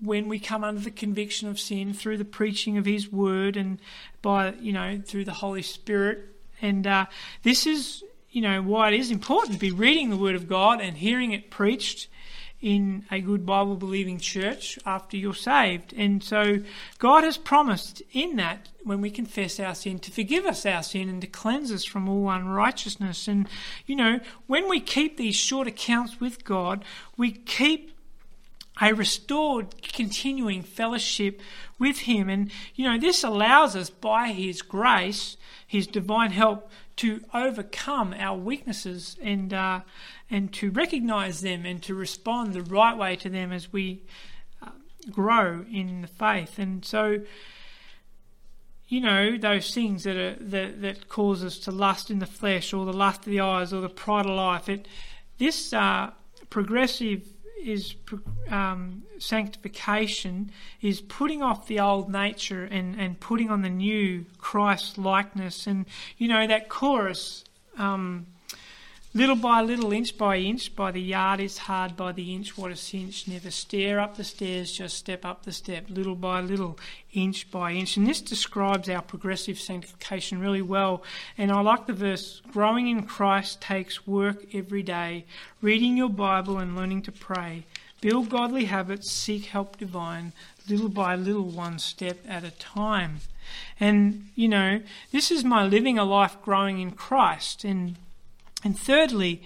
when 0.00 0.26
we 0.26 0.38
come 0.38 0.64
under 0.64 0.80
the 0.80 0.90
conviction 0.90 1.50
of 1.50 1.60
sin 1.60 1.92
through 1.92 2.16
the 2.16 2.24
preaching 2.24 2.78
of 2.78 2.86
his 2.86 3.12
word 3.12 3.58
and 3.58 3.78
by 4.22 4.52
you 4.54 4.72
know 4.72 5.00
through 5.04 5.24
the 5.24 5.32
holy 5.32 5.62
spirit 5.62 6.18
and 6.60 6.86
uh, 6.86 7.06
this 7.42 7.66
is 7.66 8.04
you 8.36 8.42
know 8.42 8.60
why 8.60 8.88
it 8.88 9.00
is 9.00 9.10
important 9.10 9.54
to 9.54 9.58
be 9.58 9.70
reading 9.70 10.10
the 10.10 10.16
word 10.16 10.34
of 10.34 10.46
god 10.46 10.78
and 10.82 10.98
hearing 10.98 11.32
it 11.32 11.50
preached 11.50 12.06
in 12.60 13.04
a 13.10 13.20
good 13.20 13.44
Bible 13.44 13.76
believing 13.76 14.18
church 14.18 14.78
after 14.86 15.16
you're 15.16 15.34
saved. 15.34 15.92
And 15.94 16.24
so 16.24 16.60
God 16.98 17.22
has 17.22 17.36
promised 17.36 18.02
in 18.12 18.36
that 18.36 18.70
when 18.82 19.00
we 19.02 19.10
confess 19.10 19.60
our 19.60 19.74
sin 19.74 19.98
to 20.00 20.10
forgive 20.10 20.46
us 20.46 20.64
our 20.64 20.82
sin 20.82 21.08
and 21.08 21.20
to 21.20 21.26
cleanse 21.26 21.70
us 21.70 21.84
from 21.84 22.08
all 22.08 22.30
unrighteousness. 22.30 23.28
And, 23.28 23.46
you 23.84 23.94
know, 23.94 24.20
when 24.46 24.68
we 24.68 24.80
keep 24.80 25.16
these 25.16 25.36
short 25.36 25.68
accounts 25.68 26.18
with 26.18 26.44
God, 26.44 26.82
we 27.16 27.30
keep 27.30 27.92
a 28.80 28.92
restored, 28.92 29.82
continuing 29.82 30.62
fellowship 30.62 31.40
with 31.78 31.98
Him. 31.98 32.28
And, 32.28 32.50
you 32.74 32.90
know, 32.90 32.98
this 32.98 33.22
allows 33.22 33.76
us 33.76 33.90
by 33.90 34.32
His 34.32 34.62
grace, 34.62 35.36
His 35.66 35.86
divine 35.86 36.30
help, 36.32 36.70
to 36.96 37.20
overcome 37.34 38.14
our 38.18 38.38
weaknesses 38.38 39.16
and 39.22 39.52
uh, 39.52 39.80
and 40.30 40.52
to 40.54 40.70
recognize 40.70 41.42
them 41.42 41.66
and 41.66 41.82
to 41.82 41.94
respond 41.94 42.52
the 42.52 42.62
right 42.62 42.96
way 42.96 43.16
to 43.16 43.28
them 43.28 43.52
as 43.52 43.72
we 43.72 44.02
uh, 44.62 44.70
grow 45.10 45.64
in 45.70 46.02
the 46.02 46.08
faith. 46.08 46.58
And 46.58 46.84
so, 46.84 47.20
you 48.88 49.00
know, 49.00 49.36
those 49.36 49.74
things 49.74 50.04
that 50.04 50.16
are 50.16 50.36
that, 50.40 50.80
that 50.80 51.08
cause 51.08 51.44
us 51.44 51.58
to 51.60 51.70
lust 51.70 52.10
in 52.10 52.18
the 52.18 52.26
flesh 52.26 52.72
or 52.72 52.86
the 52.86 52.92
lust 52.92 53.20
of 53.20 53.26
the 53.26 53.40
eyes 53.40 53.72
or 53.72 53.80
the 53.80 53.88
pride 53.88 54.26
of 54.26 54.34
life. 54.34 54.68
It 54.68 54.88
this 55.38 55.72
uh, 55.72 56.12
progressive 56.48 57.35
is 57.62 57.94
um, 58.50 59.02
sanctification 59.18 60.50
is 60.80 61.00
putting 61.00 61.42
off 61.42 61.66
the 61.66 61.80
old 61.80 62.10
nature 62.10 62.64
and, 62.64 62.98
and 63.00 63.18
putting 63.18 63.50
on 63.50 63.62
the 63.62 63.70
new 63.70 64.24
Christ 64.38 64.98
likeness. 64.98 65.66
And 65.66 65.86
you 66.18 66.28
know 66.28 66.46
that 66.46 66.68
chorus. 66.68 67.44
Um, 67.78 68.26
Little 69.16 69.34
by 69.34 69.62
little, 69.62 69.94
inch 69.94 70.18
by 70.18 70.36
inch, 70.36 70.76
by 70.76 70.90
the 70.90 71.00
yard 71.00 71.40
is 71.40 71.56
hard, 71.56 71.96
by 71.96 72.12
the 72.12 72.34
inch 72.34 72.58
what 72.58 72.70
a 72.70 72.76
cinch. 72.76 73.26
Never 73.26 73.50
stare 73.50 73.98
up 73.98 74.18
the 74.18 74.24
stairs, 74.24 74.70
just 74.70 74.98
step 74.98 75.24
up 75.24 75.44
the 75.44 75.52
step, 75.52 75.86
little 75.88 76.14
by 76.14 76.42
little, 76.42 76.78
inch 77.14 77.50
by 77.50 77.72
inch. 77.72 77.96
And 77.96 78.06
this 78.06 78.20
describes 78.20 78.90
our 78.90 79.00
progressive 79.00 79.58
sanctification 79.58 80.38
really 80.38 80.60
well. 80.60 81.02
And 81.38 81.50
I 81.50 81.62
like 81.62 81.86
the 81.86 81.94
verse 81.94 82.42
growing 82.52 82.88
in 82.88 83.04
Christ 83.04 83.62
takes 83.62 84.06
work 84.06 84.54
every 84.54 84.82
day, 84.82 85.24
reading 85.62 85.96
your 85.96 86.10
Bible 86.10 86.58
and 86.58 86.76
learning 86.76 87.00
to 87.04 87.12
pray. 87.12 87.64
Build 88.02 88.28
godly 88.28 88.66
habits, 88.66 89.10
seek 89.10 89.46
help 89.46 89.78
divine, 89.78 90.34
little 90.68 90.90
by 90.90 91.16
little, 91.16 91.48
one 91.48 91.78
step 91.78 92.18
at 92.28 92.44
a 92.44 92.50
time. 92.50 93.20
And, 93.80 94.28
you 94.34 94.48
know, 94.48 94.82
this 95.10 95.30
is 95.30 95.42
my 95.42 95.66
living 95.66 95.98
a 95.98 96.04
life 96.04 96.36
growing 96.42 96.80
in 96.80 96.90
Christ. 96.90 97.64
And 97.64 97.96
and 98.66 98.76
thirdly, 98.76 99.42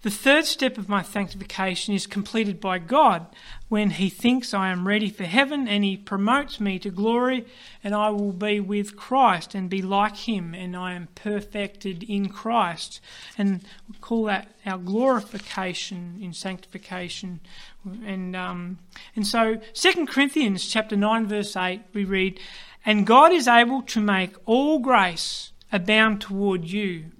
the 0.00 0.10
third 0.10 0.46
step 0.46 0.78
of 0.78 0.88
my 0.88 1.02
sanctification 1.02 1.92
is 1.92 2.06
completed 2.06 2.58
by 2.58 2.78
God 2.78 3.26
when 3.68 3.90
He 3.90 4.08
thinks 4.08 4.54
I 4.54 4.70
am 4.70 4.88
ready 4.88 5.10
for 5.10 5.24
heaven 5.24 5.68
and 5.68 5.84
He 5.84 5.98
promotes 5.98 6.58
me 6.58 6.78
to 6.78 6.88
glory, 6.88 7.44
and 7.84 7.94
I 7.94 8.08
will 8.08 8.32
be 8.32 8.60
with 8.60 8.96
Christ 8.96 9.54
and 9.54 9.68
be 9.68 9.82
like 9.82 10.16
Him, 10.16 10.54
and 10.54 10.74
I 10.74 10.94
am 10.94 11.08
perfected 11.14 12.02
in 12.02 12.30
Christ. 12.30 13.02
And 13.36 13.60
we 13.90 13.98
call 14.00 14.24
that 14.24 14.48
our 14.64 14.78
glorification 14.78 16.18
in 16.18 16.32
sanctification. 16.32 17.40
And 17.84 18.34
um, 18.34 18.78
and 19.14 19.26
so, 19.26 19.60
Second 19.74 20.08
Corinthians 20.08 20.66
chapter 20.66 20.96
nine 20.96 21.26
verse 21.26 21.54
eight, 21.56 21.82
we 21.92 22.06
read, 22.06 22.40
"And 22.86 23.06
God 23.06 23.32
is 23.32 23.46
able 23.46 23.82
to 23.82 24.00
make 24.00 24.34
all 24.46 24.78
grace 24.78 25.52
abound 25.70 26.22
toward 26.22 26.64
you." 26.64 27.12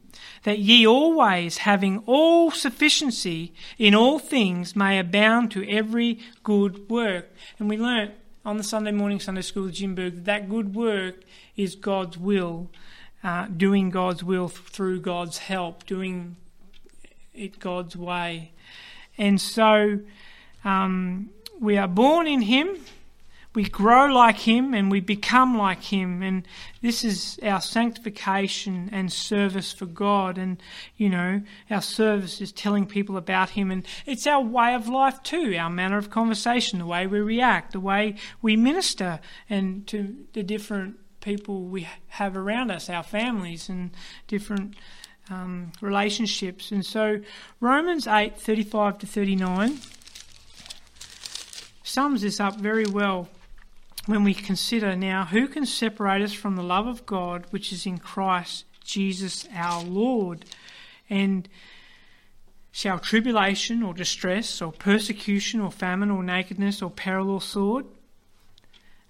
That 0.44 0.58
ye 0.58 0.86
always, 0.86 1.58
having 1.58 1.98
all 2.06 2.50
sufficiency 2.50 3.52
in 3.78 3.94
all 3.94 4.18
things, 4.18 4.74
may 4.74 4.98
abound 4.98 5.50
to 5.52 5.68
every 5.68 6.18
good 6.42 6.88
work. 6.88 7.30
And 7.58 7.68
we 7.68 7.76
learnt 7.76 8.12
on 8.44 8.56
the 8.56 8.64
Sunday 8.64 8.90
morning 8.90 9.20
Sunday 9.20 9.42
school 9.42 9.68
at 9.68 9.74
Jimberg 9.74 10.24
that 10.24 10.48
good 10.48 10.74
work 10.74 11.22
is 11.56 11.76
God's 11.76 12.18
will, 12.18 12.70
uh, 13.22 13.46
doing 13.46 13.90
God's 13.90 14.24
will 14.24 14.48
through 14.48 15.00
God's 15.00 15.38
help, 15.38 15.86
doing 15.86 16.36
it 17.34 17.58
God's 17.60 17.96
way. 17.96 18.52
And 19.16 19.40
so 19.40 20.00
um, 20.64 21.30
we 21.60 21.76
are 21.76 21.88
born 21.88 22.26
in 22.26 22.42
Him 22.42 22.76
we 23.54 23.64
grow 23.64 24.06
like 24.06 24.38
Him 24.38 24.72
and 24.72 24.90
we 24.90 25.00
become 25.00 25.56
like 25.58 25.82
Him. 25.82 26.22
And 26.22 26.46
this 26.80 27.04
is 27.04 27.38
our 27.42 27.60
sanctification 27.60 28.88
and 28.92 29.12
service 29.12 29.72
for 29.72 29.86
God. 29.86 30.38
And, 30.38 30.62
you 30.96 31.10
know, 31.10 31.42
our 31.70 31.82
service 31.82 32.40
is 32.40 32.50
telling 32.50 32.86
people 32.86 33.16
about 33.16 33.50
Him. 33.50 33.70
And 33.70 33.86
it's 34.06 34.26
our 34.26 34.40
way 34.40 34.74
of 34.74 34.88
life 34.88 35.22
too, 35.22 35.54
our 35.58 35.68
manner 35.68 35.98
of 35.98 36.10
conversation, 36.10 36.78
the 36.78 36.86
way 36.86 37.06
we 37.06 37.20
react, 37.20 37.72
the 37.72 37.80
way 37.80 38.16
we 38.40 38.56
minister 38.56 39.20
and 39.50 39.86
to 39.88 40.16
the 40.32 40.42
different 40.42 40.96
people 41.20 41.64
we 41.64 41.86
have 42.08 42.36
around 42.36 42.70
us, 42.70 42.88
our 42.88 43.02
families 43.02 43.68
and 43.68 43.90
different 44.28 44.74
um, 45.30 45.72
relationships. 45.80 46.72
And 46.72 46.84
so 46.84 47.20
Romans 47.60 48.06
8 48.06 48.38
35 48.38 48.98
to 48.98 49.06
39 49.06 49.78
sums 51.82 52.22
this 52.22 52.40
up 52.40 52.56
very 52.56 52.86
well 52.86 53.28
when 54.06 54.24
we 54.24 54.34
consider 54.34 54.96
now 54.96 55.24
who 55.24 55.46
can 55.46 55.64
separate 55.64 56.22
us 56.22 56.32
from 56.32 56.56
the 56.56 56.62
love 56.62 56.86
of 56.86 57.06
God 57.06 57.46
which 57.50 57.72
is 57.72 57.86
in 57.86 57.98
Christ 57.98 58.64
Jesus 58.84 59.46
our 59.54 59.82
Lord. 59.84 60.44
And 61.08 61.48
shall 62.72 62.98
tribulation 62.98 63.82
or 63.82 63.94
distress 63.94 64.60
or 64.60 64.72
persecution 64.72 65.60
or 65.60 65.70
famine 65.70 66.10
or 66.10 66.22
nakedness 66.22 66.82
or 66.82 66.90
peril 66.90 67.30
or 67.30 67.40
sword? 67.40 67.86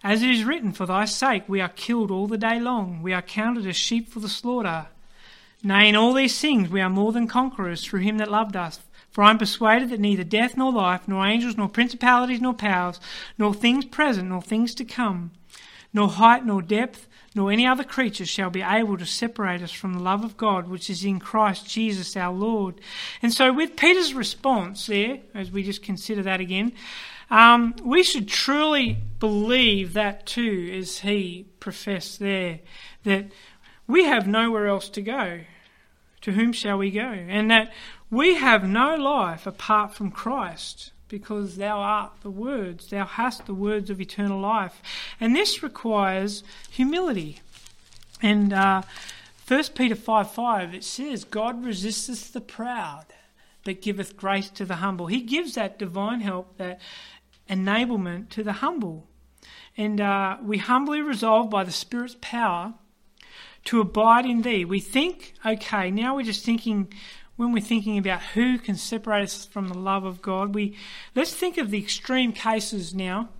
As 0.04 0.22
it 0.22 0.30
is 0.30 0.44
written, 0.44 0.72
For 0.72 0.84
thy 0.84 1.04
sake 1.04 1.44
we 1.48 1.60
are 1.60 1.68
killed 1.68 2.10
all 2.10 2.26
the 2.26 2.38
day 2.38 2.58
long, 2.58 3.02
we 3.02 3.12
are 3.12 3.22
counted 3.22 3.66
as 3.66 3.76
sheep 3.76 4.08
for 4.08 4.20
the 4.20 4.28
slaughter. 4.28 4.88
Nay, 5.62 5.88
in 5.88 5.96
all 5.96 6.12
these 6.12 6.40
things 6.40 6.68
we 6.68 6.80
are 6.80 6.90
more 6.90 7.12
than 7.12 7.28
conquerors 7.28 7.84
through 7.84 8.00
him 8.00 8.18
that 8.18 8.30
loved 8.30 8.56
us. 8.56 8.80
For 9.12 9.22
I 9.22 9.30
am 9.30 9.38
persuaded 9.38 9.90
that 9.90 10.00
neither 10.00 10.24
death 10.24 10.56
nor 10.56 10.72
life, 10.72 11.06
nor 11.06 11.26
angels, 11.26 11.56
nor 11.56 11.68
principalities, 11.68 12.40
nor 12.40 12.54
powers, 12.54 12.98
nor 13.38 13.52
things 13.52 13.84
present, 13.84 14.30
nor 14.30 14.40
things 14.40 14.74
to 14.76 14.84
come, 14.84 15.32
nor 15.92 16.08
height, 16.08 16.46
nor 16.46 16.62
depth, 16.62 17.06
nor 17.34 17.50
any 17.50 17.66
other 17.66 17.84
creature 17.84 18.26
shall 18.26 18.50
be 18.50 18.62
able 18.62 18.96
to 18.98 19.06
separate 19.06 19.62
us 19.62 19.70
from 19.70 19.94
the 19.94 20.00
love 20.00 20.24
of 20.24 20.36
God 20.36 20.68
which 20.68 20.90
is 20.90 21.04
in 21.04 21.18
Christ 21.18 21.68
Jesus 21.68 22.16
our 22.16 22.32
Lord. 22.32 22.80
And 23.22 23.32
so, 23.32 23.52
with 23.52 23.76
Peter's 23.76 24.14
response 24.14 24.86
there, 24.86 25.20
as 25.34 25.50
we 25.50 25.62
just 25.62 25.82
consider 25.82 26.22
that 26.22 26.40
again, 26.40 26.72
um, 27.30 27.74
we 27.82 28.02
should 28.02 28.28
truly 28.28 28.98
believe 29.18 29.94
that 29.94 30.26
too, 30.26 30.70
as 30.78 30.98
he 30.98 31.46
professed 31.60 32.18
there, 32.18 32.60
that 33.04 33.26
we 33.86 34.04
have 34.04 34.26
nowhere 34.26 34.66
else 34.66 34.88
to 34.90 35.02
go. 35.02 35.40
To 36.22 36.32
whom 36.32 36.52
shall 36.52 36.78
we 36.78 36.90
go? 36.92 37.00
And 37.00 37.50
that 37.50 37.72
we 38.12 38.34
have 38.34 38.68
no 38.68 38.94
life 38.94 39.46
apart 39.46 39.94
from 39.94 40.10
Christ 40.10 40.92
because 41.08 41.56
thou 41.56 41.78
art 41.78 42.12
the 42.22 42.30
words, 42.30 42.88
thou 42.88 43.06
hast 43.06 43.46
the 43.46 43.54
words 43.54 43.88
of 43.88 44.02
eternal 44.02 44.38
life. 44.38 44.82
And 45.18 45.34
this 45.34 45.62
requires 45.62 46.44
humility. 46.70 47.40
And 48.20 48.52
uh, 48.52 48.82
1 49.48 49.64
Peter 49.74 49.94
5 49.94 50.30
5, 50.30 50.74
it 50.74 50.84
says, 50.84 51.24
God 51.24 51.64
resisteth 51.64 52.34
the 52.34 52.42
proud, 52.42 53.06
but 53.64 53.80
giveth 53.80 54.14
grace 54.14 54.50
to 54.50 54.66
the 54.66 54.76
humble. 54.76 55.06
He 55.06 55.22
gives 55.22 55.54
that 55.54 55.78
divine 55.78 56.20
help, 56.20 56.58
that 56.58 56.82
enablement 57.48 58.28
to 58.30 58.42
the 58.42 58.52
humble. 58.52 59.06
And 59.74 60.02
uh, 60.02 60.36
we 60.42 60.58
humbly 60.58 61.00
resolve 61.00 61.48
by 61.48 61.64
the 61.64 61.72
Spirit's 61.72 62.16
power 62.20 62.74
to 63.64 63.80
abide 63.80 64.26
in 64.26 64.42
thee. 64.42 64.66
We 64.66 64.80
think, 64.80 65.32
okay, 65.46 65.90
now 65.90 66.16
we're 66.16 66.24
just 66.24 66.44
thinking 66.44 66.92
when 67.42 67.50
we're 67.52 67.60
thinking 67.60 67.98
about 67.98 68.22
who 68.22 68.56
can 68.56 68.76
separate 68.76 69.24
us 69.24 69.44
from 69.44 69.68
the 69.68 69.76
love 69.76 70.04
of 70.04 70.22
God, 70.22 70.54
we 70.54 70.76
let's 71.16 71.34
think 71.34 71.58
of 71.58 71.70
the 71.70 71.78
extreme 71.78 72.32
cases 72.32 72.94
now. 72.94 73.30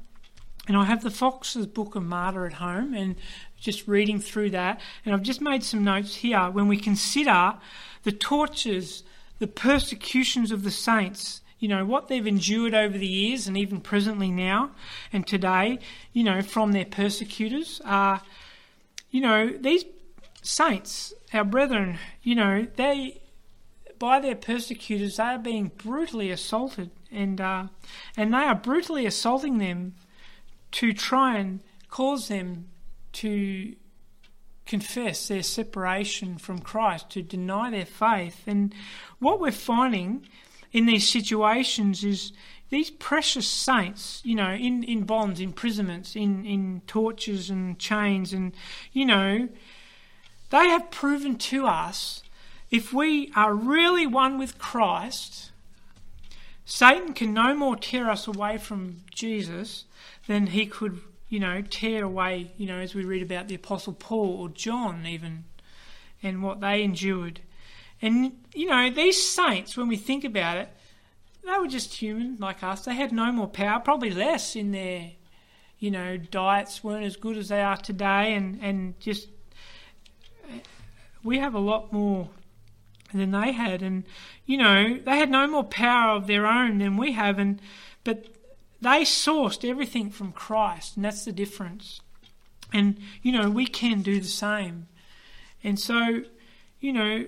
And 0.67 0.77
I 0.77 0.85
have 0.87 1.05
the 1.05 1.11
Foxe's 1.11 1.67
Book 1.67 1.95
of 1.95 2.03
Martyr 2.03 2.45
at 2.45 2.55
home 2.55 2.95
and 2.95 3.15
just 3.61 3.87
reading 3.87 4.19
through 4.19 4.51
that. 4.51 4.81
And 5.05 5.15
I've 5.15 5.23
just 5.23 5.41
made 5.41 5.63
some 5.63 5.85
notes 5.85 6.17
here 6.17 6.51
when 6.51 6.67
we 6.67 6.79
consider 6.79 7.55
the 8.03 8.11
tortures, 8.11 9.05
the 9.39 9.47
persecutions 9.47 10.51
of 10.51 10.65
the 10.65 10.71
saints, 10.73 11.41
you 11.61 11.69
know, 11.69 11.85
what 11.85 12.09
they've 12.09 12.27
endured 12.27 12.75
over 12.75 12.99
the 12.99 13.07
years 13.07 13.47
and 13.47 13.57
even 13.57 13.81
presently 13.81 14.33
now 14.33 14.73
and 15.13 15.25
today, 15.25 15.79
you 16.13 16.25
know, 16.25 16.43
from 16.43 16.73
their 16.73 16.85
persecutors. 16.85 17.81
Uh, 17.85 18.19
you 19.13 19.21
know, 19.21 19.49
these 19.49 19.85
saints, 20.43 21.13
our 21.33 21.45
brethren, 21.45 21.99
you 22.25 22.35
know, 22.35 22.67
they, 22.75 23.22
by 24.03 24.19
their 24.19 24.35
persecutors, 24.35 25.19
they 25.19 25.23
are 25.23 25.39
being 25.39 25.71
brutally 25.77 26.33
assaulted, 26.33 26.91
and 27.13 27.41
uh, 27.41 27.69
and 28.17 28.35
they 28.35 28.39
are 28.39 28.57
brutally 28.57 29.07
assaulting 29.07 29.59
them 29.59 29.95
to 30.73 30.93
try 30.93 31.39
and 31.39 31.61
cause 31.89 32.27
them 32.27 32.67
to 33.13 33.77
confess 34.67 35.29
their 35.29 35.45
separation 35.45 36.37
from 36.37 36.59
Christ, 36.59 37.11
to 37.11 37.23
deny 37.23 37.71
their 37.71 37.87
faith. 37.87 38.43
And 38.45 38.75
what 39.21 39.39
we're 39.39 39.53
finding 39.53 40.27
in 40.73 40.87
these 40.87 41.09
situations 41.09 42.03
is 42.03 42.33
these 42.71 42.91
precious 42.91 43.49
saints, 43.49 44.21
you 44.25 44.35
know, 44.35 44.51
in, 44.51 44.83
in 44.83 45.05
bonds, 45.05 45.39
imprisonments, 45.39 46.17
in, 46.17 46.45
in 46.45 46.83
tortures 46.89 47.51
and 47.51 47.79
chains, 47.79 48.33
and, 48.33 48.53
you 48.93 49.07
know, 49.07 49.49
they 50.51 50.67
have 50.71 50.91
proven 50.91 51.37
to 51.37 51.67
us 51.67 52.25
if 52.73 52.91
we 52.91 53.31
are 53.37 53.55
really 53.55 54.07
one 54.07 54.39
with 54.39 54.59
Christ, 54.59 55.51
Satan 56.65 57.13
can 57.13 57.35
no 57.35 57.55
more 57.55 57.77
tear 57.77 58.09
us 58.11 58.27
away 58.27 58.57
from 58.57 59.03
Jesus 59.15 59.85
than 60.27 60.49
he 60.49 60.65
could, 60.65 61.03
you 61.29 61.39
know, 61.39 61.61
tear 61.61 62.03
away, 62.03 62.53
you 62.57 62.67
know, 62.67 62.79
as 62.79 62.95
we 62.95 63.05
read 63.05 63.23
about 63.23 63.47
the 63.47 63.55
Apostle 63.55 63.93
Paul 63.93 64.41
or 64.41 64.49
John 64.49 65.05
even, 65.07 65.45
and 66.23 66.43
what 66.43 66.63
they 66.63 66.83
endured. 66.83 67.41
And, 68.01 68.33
you 68.55 68.67
know, 68.67 68.89
these 68.89 69.23
saints, 69.23 69.77
when 69.77 69.87
we 69.87 69.99
think 69.99 70.25
about 70.25 70.57
it, 70.57 70.71
they 71.45 71.59
were 71.59 71.69
just 71.69 71.93
human 71.93 72.39
like 72.41 72.63
us. 72.63 72.87
They 72.87 72.95
had 72.95 73.13
no 73.13 73.31
more 73.33 73.49
power, 73.49 73.81
probably 73.81 74.11
less 74.11 74.57
in 74.57 74.73
their, 74.73 75.11
you 75.79 75.91
know, 75.91 76.17
diets 76.17 76.83
weren't 76.83 77.05
as 77.05 77.17
good 77.17 77.37
as 77.37 77.49
they 77.49 77.61
are 77.61 77.77
today, 77.77 78.33
and 78.33 78.61
and 78.63 78.99
just 78.99 79.29
we 81.23 81.39
have 81.39 81.55
a 81.55 81.59
lot 81.59 81.93
more 81.93 82.29
than 83.13 83.31
they 83.31 83.53
had, 83.53 83.83
and 83.83 84.05
you 84.47 84.57
know 84.57 84.99
they 84.99 85.17
had 85.17 85.31
no 85.31 85.47
more 85.47 85.65
power 85.65 86.17
of 86.17 86.27
their 86.27 86.47
own 86.47 86.79
than 86.79 86.97
we 86.97 87.13
have, 87.13 87.39
and 87.39 87.61
but 88.05 88.27
they 88.81 89.03
sourced 89.03 89.69
everything 89.69 90.11
from 90.11 90.33
Christ, 90.33 90.97
and 90.97 91.05
that's 91.05 91.25
the 91.25 91.33
difference. 91.33 92.01
And 92.73 92.99
you 93.23 93.33
know 93.33 93.51
we 93.51 93.67
can 93.67 94.03
do 94.03 94.21
the 94.21 94.27
same, 94.27 94.89
and 95.63 95.79
so 95.79 96.23
you 96.81 96.93
know 96.93 97.27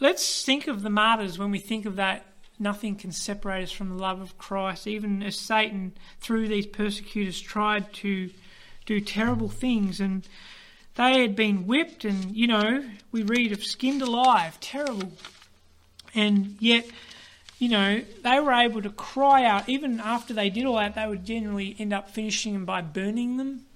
let's 0.00 0.44
think 0.44 0.66
of 0.66 0.82
the 0.82 0.90
martyrs 0.90 1.38
when 1.38 1.50
we 1.50 1.58
think 1.58 1.86
of 1.86 1.96
that 1.96 2.26
nothing 2.62 2.94
can 2.94 3.12
separate 3.12 3.64
us 3.64 3.72
from 3.72 3.88
the 3.88 3.96
love 3.96 4.20
of 4.20 4.38
Christ, 4.38 4.86
even 4.86 5.22
as 5.22 5.36
Satan, 5.36 5.92
through 6.20 6.48
these 6.48 6.66
persecutors, 6.66 7.40
tried 7.40 7.92
to 7.94 8.30
do 8.86 9.00
terrible 9.00 9.48
things. 9.48 10.00
And 10.00 10.26
they 10.94 11.22
had 11.22 11.34
been 11.34 11.66
whipped, 11.66 12.04
and, 12.04 12.34
you 12.36 12.46
know, 12.46 12.84
we 13.10 13.22
read 13.22 13.52
of 13.52 13.64
skinned 13.64 14.02
alive, 14.02 14.58
terrible. 14.60 15.12
And 16.14 16.56
yet, 16.60 16.86
you 17.58 17.68
know, 17.68 18.02
they 18.22 18.40
were 18.40 18.52
able 18.52 18.82
to 18.82 18.90
cry 18.90 19.44
out. 19.44 19.68
Even 19.68 20.00
after 20.00 20.34
they 20.34 20.50
did 20.50 20.66
all 20.66 20.76
that, 20.76 20.94
they 20.94 21.06
would 21.06 21.24
generally 21.24 21.76
end 21.78 21.92
up 21.92 22.10
finishing 22.10 22.52
them 22.52 22.64
by 22.64 22.82
burning 22.82 23.36
them. 23.36 23.66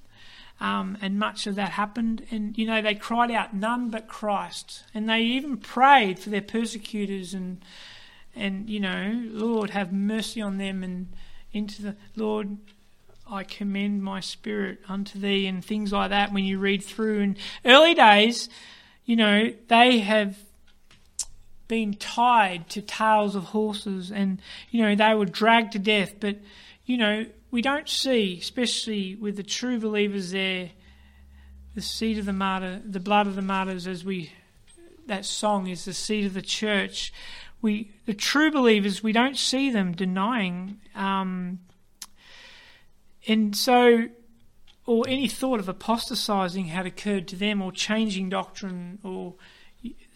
Um, 0.60 0.96
and 1.00 1.18
much 1.18 1.46
of 1.46 1.54
that 1.56 1.70
happened. 1.70 2.26
And, 2.30 2.56
you 2.56 2.66
know, 2.66 2.82
they 2.82 2.94
cried 2.94 3.30
out, 3.30 3.54
none 3.54 3.90
but 3.90 4.08
Christ. 4.08 4.84
And 4.94 5.08
they 5.08 5.20
even 5.20 5.58
prayed 5.58 6.18
for 6.18 6.30
their 6.30 6.42
persecutors 6.42 7.34
and 7.34 7.60
and 8.36 8.68
you 8.68 8.78
know, 8.78 9.12
Lord, 9.30 9.70
have 9.70 9.92
mercy 9.92 10.42
on 10.42 10.58
them, 10.58 10.84
and 10.84 11.08
into 11.52 11.82
the 11.82 11.96
Lord, 12.14 12.58
I 13.30 13.44
commend 13.44 14.02
my 14.02 14.20
spirit 14.20 14.80
unto 14.88 15.18
thee, 15.18 15.46
and 15.46 15.64
things 15.64 15.92
like 15.92 16.10
that. 16.10 16.32
When 16.32 16.44
you 16.44 16.58
read 16.58 16.84
through, 16.84 17.20
in 17.20 17.36
early 17.64 17.94
days, 17.94 18.48
you 19.04 19.16
know, 19.16 19.52
they 19.68 19.98
have 19.98 20.36
been 21.68 21.94
tied 21.94 22.68
to 22.70 22.82
tails 22.82 23.34
of 23.34 23.44
horses, 23.44 24.10
and 24.12 24.40
you 24.70 24.82
know 24.82 24.94
they 24.94 25.14
were 25.14 25.26
dragged 25.26 25.72
to 25.72 25.78
death. 25.78 26.14
But 26.20 26.36
you 26.84 26.96
know, 26.96 27.26
we 27.50 27.62
don't 27.62 27.88
see, 27.88 28.38
especially 28.40 29.16
with 29.16 29.36
the 29.36 29.42
true 29.42 29.80
believers, 29.80 30.30
there, 30.30 30.70
the 31.74 31.82
seed 31.82 32.18
of 32.18 32.26
the 32.26 32.32
martyr, 32.32 32.80
the 32.84 33.00
blood 33.00 33.26
of 33.26 33.34
the 33.34 33.42
martyrs, 33.42 33.86
as 33.86 34.04
we 34.04 34.32
that 35.06 35.24
song 35.24 35.68
is 35.68 35.84
the 35.84 35.94
seed 35.94 36.26
of 36.26 36.34
the 36.34 36.42
church 36.42 37.12
we 37.62 37.90
the 38.06 38.14
true 38.14 38.50
believers 38.50 39.02
we 39.02 39.12
don't 39.12 39.36
see 39.36 39.70
them 39.70 39.92
denying 39.92 40.78
um, 40.94 41.58
and 43.26 43.56
so 43.56 44.08
or 44.86 45.04
any 45.08 45.26
thought 45.26 45.58
of 45.58 45.68
apostatizing 45.68 46.66
had 46.66 46.86
occurred 46.86 47.26
to 47.28 47.36
them 47.36 47.60
or 47.60 47.72
changing 47.72 48.28
doctrine 48.28 48.98
or 49.02 49.34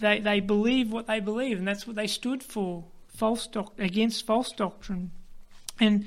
they 0.00 0.20
they 0.20 0.40
believe 0.40 0.92
what 0.92 1.06
they 1.06 1.20
believe 1.20 1.58
and 1.58 1.66
that's 1.66 1.86
what 1.86 1.96
they 1.96 2.06
stood 2.06 2.42
for 2.42 2.84
false 3.08 3.46
doc- 3.46 3.78
against 3.78 4.26
false 4.26 4.52
doctrine 4.52 5.10
and 5.78 6.04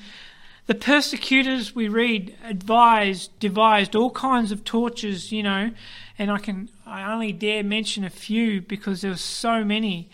the 0.65 0.75
persecutors 0.75 1.75
we 1.75 1.87
read 1.87 2.37
advised 2.43 3.37
devised 3.39 3.95
all 3.95 4.11
kinds 4.11 4.51
of 4.51 4.63
tortures 4.63 5.31
you 5.31 5.43
know 5.43 5.71
and 6.17 6.31
I 6.31 6.37
can 6.37 6.69
I 6.85 7.11
only 7.11 7.33
dare 7.33 7.63
mention 7.63 8.03
a 8.03 8.09
few 8.09 8.61
because 8.61 9.01
there 9.01 9.11
were 9.11 9.17
so 9.17 9.63
many 9.63 10.09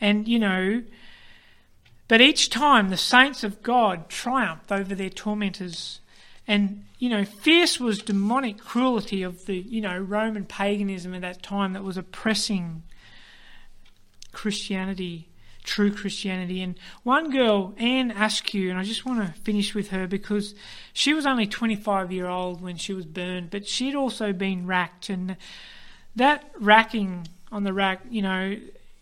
and, 0.00 0.28
you 0.28 0.38
know, 0.38 0.82
but 2.08 2.20
each 2.20 2.50
time 2.50 2.90
the 2.90 2.96
saints 2.96 3.44
of 3.44 3.62
God 3.62 4.08
triumphed 4.08 4.70
over 4.70 4.94
their 4.94 5.10
tormentors. 5.10 6.00
And, 6.46 6.84
you 6.98 7.08
know, 7.08 7.24
fierce 7.24 7.80
was 7.80 8.00
demonic 8.00 8.58
cruelty 8.58 9.22
of 9.22 9.46
the, 9.46 9.56
you 9.56 9.80
know, 9.80 9.96
Roman 9.98 10.44
paganism 10.44 11.14
at 11.14 11.22
that 11.22 11.42
time 11.42 11.72
that 11.72 11.82
was 11.82 11.96
oppressing 11.96 12.82
Christianity, 14.32 15.28
true 15.62 15.90
Christianity. 15.90 16.62
And 16.62 16.78
one 17.02 17.30
girl, 17.30 17.74
Anne 17.78 18.10
Askew, 18.10 18.68
and 18.68 18.78
I 18.78 18.84
just 18.84 19.06
want 19.06 19.26
to 19.26 19.40
finish 19.40 19.74
with 19.74 19.88
her 19.88 20.06
because 20.06 20.54
she 20.92 21.14
was 21.14 21.24
only 21.24 21.46
25 21.46 22.12
year 22.12 22.26
old 22.26 22.60
when 22.60 22.76
she 22.76 22.92
was 22.92 23.06
burned, 23.06 23.50
but 23.50 23.66
she'd 23.66 23.94
also 23.94 24.32
been 24.32 24.66
racked. 24.66 25.08
And 25.08 25.36
that 26.16 26.50
racking 26.60 27.28
on 27.50 27.64
the 27.64 27.72
rack, 27.72 28.02
you 28.10 28.20
know, 28.20 28.56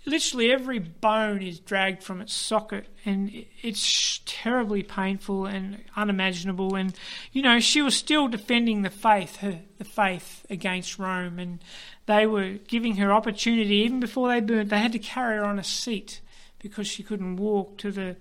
literally 0.04 0.50
every 0.50 0.78
bone 0.78 1.42
is 1.42 1.60
dragged 1.60 2.02
from 2.02 2.20
its 2.20 2.32
socket 2.32 2.86
and 3.04 3.30
it's 3.62 4.20
terribly 4.26 4.82
painful 4.82 5.46
and 5.46 5.78
unimaginable. 5.96 6.74
And 6.74 6.94
you 7.32 7.42
know 7.42 7.60
she 7.60 7.82
was 7.82 7.94
still 7.94 8.28
defending 8.28 8.82
the 8.82 8.90
faith 8.90 9.36
her 9.36 9.60
the 9.78 9.84
faith 9.84 10.44
against 10.50 10.98
Rome 10.98 11.38
and 11.38 11.62
they 12.06 12.26
were 12.26 12.58
giving 12.66 12.96
her 12.96 13.12
opportunity 13.12 13.76
even 13.76 14.00
before 14.00 14.28
they 14.28 14.40
burnt 14.40 14.70
they 14.70 14.78
had 14.80 14.92
to 14.92 14.98
carry 14.98 15.36
her 15.36 15.44
on 15.44 15.58
a 15.58 15.64
seat 15.64 16.20
because 16.58 16.86
she 16.86 17.02
couldn't 17.02 17.36
walk 17.36 17.78
to 17.78 17.92
the 17.92 18.16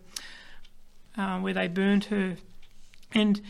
uh, 1.18 1.40
where 1.40 1.54
they 1.54 1.68
burned 1.68 2.06
her. 2.06 2.38
And 3.14 3.42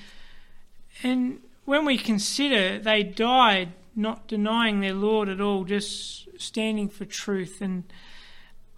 and 1.04 1.42
when 1.66 1.86
we 1.86 1.98
consider 1.98 2.80
they 2.80 3.04
died 3.04 3.74
not 3.94 4.28
denying 4.28 4.80
their 4.80 4.94
Lord 4.94 5.28
at 5.28 5.42
all 5.42 5.66
just 5.66 6.28
standing 6.40 6.88
for 6.88 7.06
truth. 7.06 7.62
And 7.62 7.84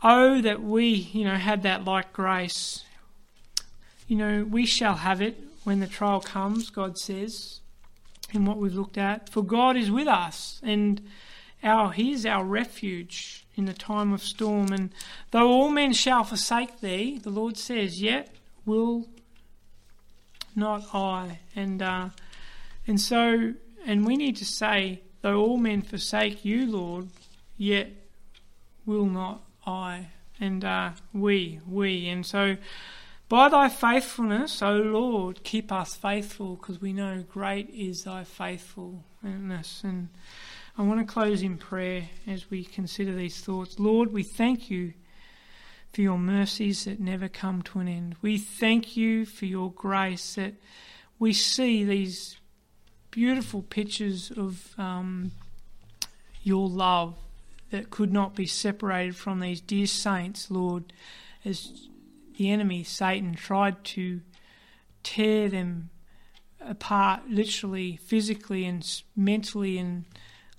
Oh, 0.04 0.42
that 0.42 0.62
we, 0.62 0.88
you 0.88 1.24
know, 1.24 1.36
had 1.36 1.64
that 1.64 1.86
like 1.86 2.12
grace. 2.12 2.84
You 4.08 4.18
know, 4.18 4.44
we 4.44 4.66
shall 4.66 4.96
have 4.96 5.22
it 5.22 5.40
when 5.64 5.80
the 5.80 5.88
trial 5.88 6.20
comes, 6.20 6.70
God 6.70 6.98
says, 6.98 7.62
in 8.34 8.44
what 8.44 8.58
we've 8.58 8.76
looked 8.76 8.98
at. 8.98 9.30
For 9.30 9.42
God 9.42 9.78
is 9.78 9.90
with 9.90 10.08
us, 10.10 10.60
and 10.62 11.02
our 11.64 11.94
He 11.94 12.12
is 12.12 12.26
our 12.26 12.44
refuge 12.44 13.46
in 13.56 13.64
the 13.64 13.74
time 13.74 14.12
of 14.12 14.22
storm. 14.22 14.74
And 14.74 14.92
though 15.32 15.48
all 15.48 15.70
men 15.70 15.94
shall 15.94 16.26
forsake 16.26 16.82
thee, 16.82 17.20
the 17.24 17.30
Lord 17.30 17.58
says, 17.58 18.02
yet 18.02 18.36
will 18.66 19.08
not 20.54 20.84
I. 20.94 21.40
And 21.56 21.82
uh, 21.82 22.10
and 22.86 23.00
so, 23.00 23.54
and 23.86 24.06
we 24.06 24.18
need 24.18 24.36
to 24.38 24.46
say, 24.46 25.02
though 25.22 25.40
all 25.40 25.58
men 25.58 25.82
forsake 25.82 26.44
you, 26.44 26.70
Lord, 26.70 27.08
yet 27.58 27.90
will 28.86 29.06
not 29.06 29.43
I, 29.66 30.08
and 30.40 30.64
uh, 30.64 30.92
we, 31.14 31.60
we. 31.68 32.10
And 32.10 32.26
so, 32.26 32.58
by 33.30 33.50
thy 33.50 33.70
faithfulness, 33.70 34.62
O 34.62 34.76
Lord, 34.76 35.44
keep 35.44 35.72
us 35.72 35.96
faithful, 35.96 36.56
because 36.56 36.82
we 36.82 36.94
know 36.94 37.24
great 37.32 37.70
is 37.70 38.04
thy 38.04 38.24
faithfulness. 38.24 39.82
And 39.84 40.10
I 40.78 40.82
want 40.82 41.00
to 41.00 41.12
close 41.12 41.42
in 41.42 41.58
prayer 41.58 42.10
as 42.28 42.50
we 42.50 42.64
consider 42.64 43.16
these 43.16 43.42
thoughts. 43.42 43.80
Lord, 43.80 44.12
we 44.12 44.24
thank 44.24 44.70
you 44.70 44.94
for 45.94 46.02
your 46.02 46.18
mercies 46.18 46.86
that 46.86 47.00
never 47.00 47.30
come 47.30 47.62
to 47.62 47.80
an 47.80 47.88
end. 47.88 48.16
We 48.22 48.38
thank 48.38 48.98
you 48.98 49.26
for 49.26 49.46
your 49.46 49.72
grace 49.72 50.36
that 50.36 50.56
we 51.20 51.34
see 51.34 51.84
these 51.84 52.38
beautiful 53.12 53.62
pictures 53.62 54.32
of 54.36 54.74
um, 54.80 55.32
your 56.42 56.68
love 56.68 57.16
that 57.74 57.90
could 57.90 58.14
not 58.14 58.36
be 58.36 58.46
separated 58.46 59.16
from 59.16 59.40
these 59.40 59.60
dear 59.60 59.88
saints, 59.88 60.52
Lord, 60.52 60.94
as 61.44 61.90
the 62.38 62.52
enemy, 62.52 62.84
Satan, 62.84 63.34
tried 63.34 63.84
to 63.86 64.22
tear 65.02 65.50
them 65.50 65.90
apart, 66.62 67.24
literally, 67.28 67.98
physically, 67.98 68.64
and 68.66 69.02
mentally, 69.16 69.80
and 69.80 70.06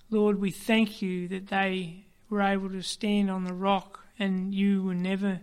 Lord, 0.09 0.41
we 0.41 0.51
thank 0.51 1.01
you 1.01 1.29
that 1.29 1.47
they 1.47 2.05
were 2.29 2.41
able 2.41 2.69
to 2.69 2.81
stand 2.81 3.31
on 3.31 3.45
the 3.45 3.53
rock 3.53 4.01
and 4.19 4.53
you 4.53 4.83
were 4.83 4.93
never 4.93 5.39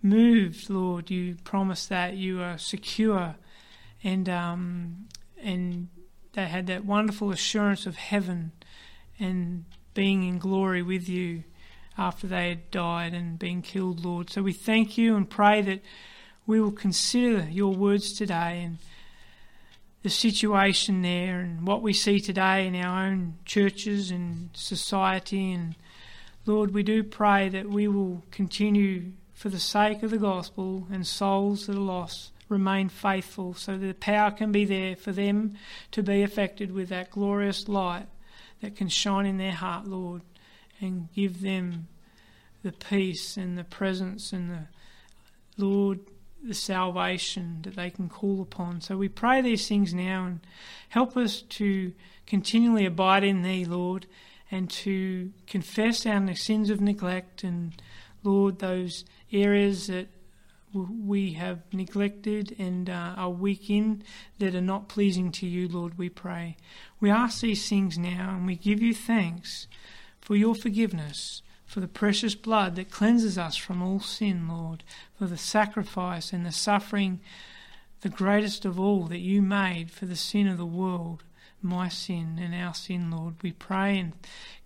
moved, 0.00 0.70
Lord. 0.70 1.10
You 1.10 1.36
promised 1.42 1.88
that 1.88 2.14
you 2.14 2.40
are 2.40 2.56
secure 2.56 3.34
and 4.04 4.28
um, 4.28 5.08
and 5.42 5.88
they 6.34 6.46
had 6.46 6.68
that 6.68 6.84
wonderful 6.84 7.32
assurance 7.32 7.84
of 7.84 7.96
heaven 7.96 8.52
and 9.18 9.64
being 9.94 10.22
in 10.22 10.38
glory 10.38 10.82
with 10.82 11.08
you 11.08 11.44
after 11.98 12.26
they 12.26 12.48
had 12.48 12.70
died 12.70 13.12
and 13.12 13.38
been 13.38 13.62
killed, 13.62 14.04
Lord. 14.04 14.30
So 14.30 14.42
we 14.42 14.52
thank 14.52 14.96
you 14.96 15.16
and 15.16 15.28
pray 15.28 15.60
that 15.62 15.80
we 16.46 16.60
will 16.60 16.72
consider 16.72 17.48
your 17.50 17.74
words 17.74 18.12
today 18.12 18.62
and 18.64 18.78
the 20.02 20.10
situation 20.10 21.02
there 21.02 21.40
and 21.40 21.66
what 21.66 21.82
we 21.82 21.92
see 21.92 22.20
today 22.20 22.66
in 22.66 22.74
our 22.74 23.06
own 23.06 23.34
churches 23.44 24.10
and 24.10 24.50
society. 24.54 25.52
And 25.52 25.76
Lord, 26.46 26.72
we 26.72 26.82
do 26.82 27.02
pray 27.02 27.48
that 27.50 27.68
we 27.68 27.86
will 27.86 28.24
continue 28.30 29.12
for 29.34 29.50
the 29.50 29.58
sake 29.58 30.02
of 30.02 30.10
the 30.10 30.18
gospel 30.18 30.86
and 30.90 31.06
souls 31.06 31.66
that 31.66 31.76
are 31.76 31.80
lost. 31.80 32.32
Remain 32.48 32.88
faithful 32.88 33.54
so 33.54 33.76
that 33.76 33.86
the 33.86 33.94
power 33.94 34.30
can 34.30 34.50
be 34.50 34.64
there 34.64 34.96
for 34.96 35.12
them 35.12 35.54
to 35.92 36.02
be 36.02 36.22
affected 36.22 36.72
with 36.72 36.88
that 36.88 37.10
glorious 37.10 37.68
light 37.68 38.06
that 38.60 38.76
can 38.76 38.88
shine 38.88 39.26
in 39.26 39.38
their 39.38 39.52
heart, 39.52 39.86
Lord, 39.86 40.22
and 40.80 41.12
give 41.12 41.40
them 41.40 41.88
the 42.62 42.72
peace 42.72 43.36
and 43.36 43.56
the 43.56 43.64
presence 43.64 44.32
and 44.32 44.50
the 44.50 44.66
Lord 45.56 46.00
the 46.42 46.54
salvation 46.54 47.60
that 47.62 47.76
they 47.76 47.90
can 47.90 48.08
call 48.08 48.40
upon. 48.40 48.80
So 48.80 48.96
we 48.96 49.08
pray 49.08 49.40
these 49.40 49.68
things 49.68 49.92
now 49.92 50.24
and 50.24 50.40
help 50.88 51.16
us 51.16 51.42
to 51.42 51.92
continually 52.26 52.86
abide 52.86 53.24
in 53.24 53.42
Thee, 53.42 53.64
Lord, 53.64 54.06
and 54.50 54.70
to 54.70 55.32
confess 55.46 56.06
our 56.06 56.34
sins 56.34 56.70
of 56.70 56.80
neglect 56.80 57.44
and, 57.44 57.80
Lord, 58.22 58.58
those 58.58 59.04
areas 59.32 59.86
that 59.88 60.08
we 60.72 61.32
have 61.32 61.62
neglected 61.72 62.54
and 62.58 62.88
uh, 62.88 63.14
are 63.16 63.30
weak 63.30 63.68
in 63.70 64.02
that 64.38 64.54
are 64.54 64.60
not 64.60 64.88
pleasing 64.88 65.32
to 65.32 65.46
you, 65.46 65.68
Lord, 65.68 65.98
we 65.98 66.08
pray. 66.08 66.56
We 67.00 67.10
ask 67.10 67.40
these 67.40 67.68
things 67.68 67.98
now 67.98 68.34
and 68.36 68.46
we 68.46 68.56
give 68.56 68.80
you 68.80 68.94
thanks 68.94 69.66
for 70.20 70.36
your 70.36 70.54
forgiveness 70.54 71.42
for 71.70 71.78
the 71.78 71.88
precious 71.88 72.34
blood 72.34 72.74
that 72.74 72.90
cleanses 72.90 73.38
us 73.38 73.54
from 73.54 73.80
all 73.80 74.00
sin, 74.00 74.48
Lord, 74.48 74.82
for 75.16 75.26
the 75.26 75.38
sacrifice 75.38 76.32
and 76.32 76.44
the 76.44 76.50
suffering, 76.50 77.20
the 78.00 78.08
greatest 78.08 78.64
of 78.64 78.80
all 78.80 79.04
that 79.04 79.20
you 79.20 79.40
made 79.40 79.92
for 79.92 80.04
the 80.04 80.16
sin 80.16 80.48
of 80.48 80.58
the 80.58 80.66
world, 80.66 81.22
my 81.62 81.88
sin 81.88 82.40
and 82.42 82.52
our 82.56 82.74
sin, 82.74 83.12
Lord. 83.12 83.36
We 83.40 83.52
pray 83.52 84.00
and 84.00 84.14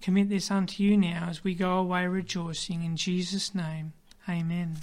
commit 0.01 0.31
this 0.31 0.51
unto 0.51 0.83
you 0.83 0.97
now 0.97 1.27
as 1.29 1.45
we 1.45 1.55
go 1.55 1.77
away 1.77 2.07
rejoicing. 2.07 2.83
In 2.83 2.97
Jesus' 2.97 3.55
name, 3.55 3.93
amen. 4.27 4.79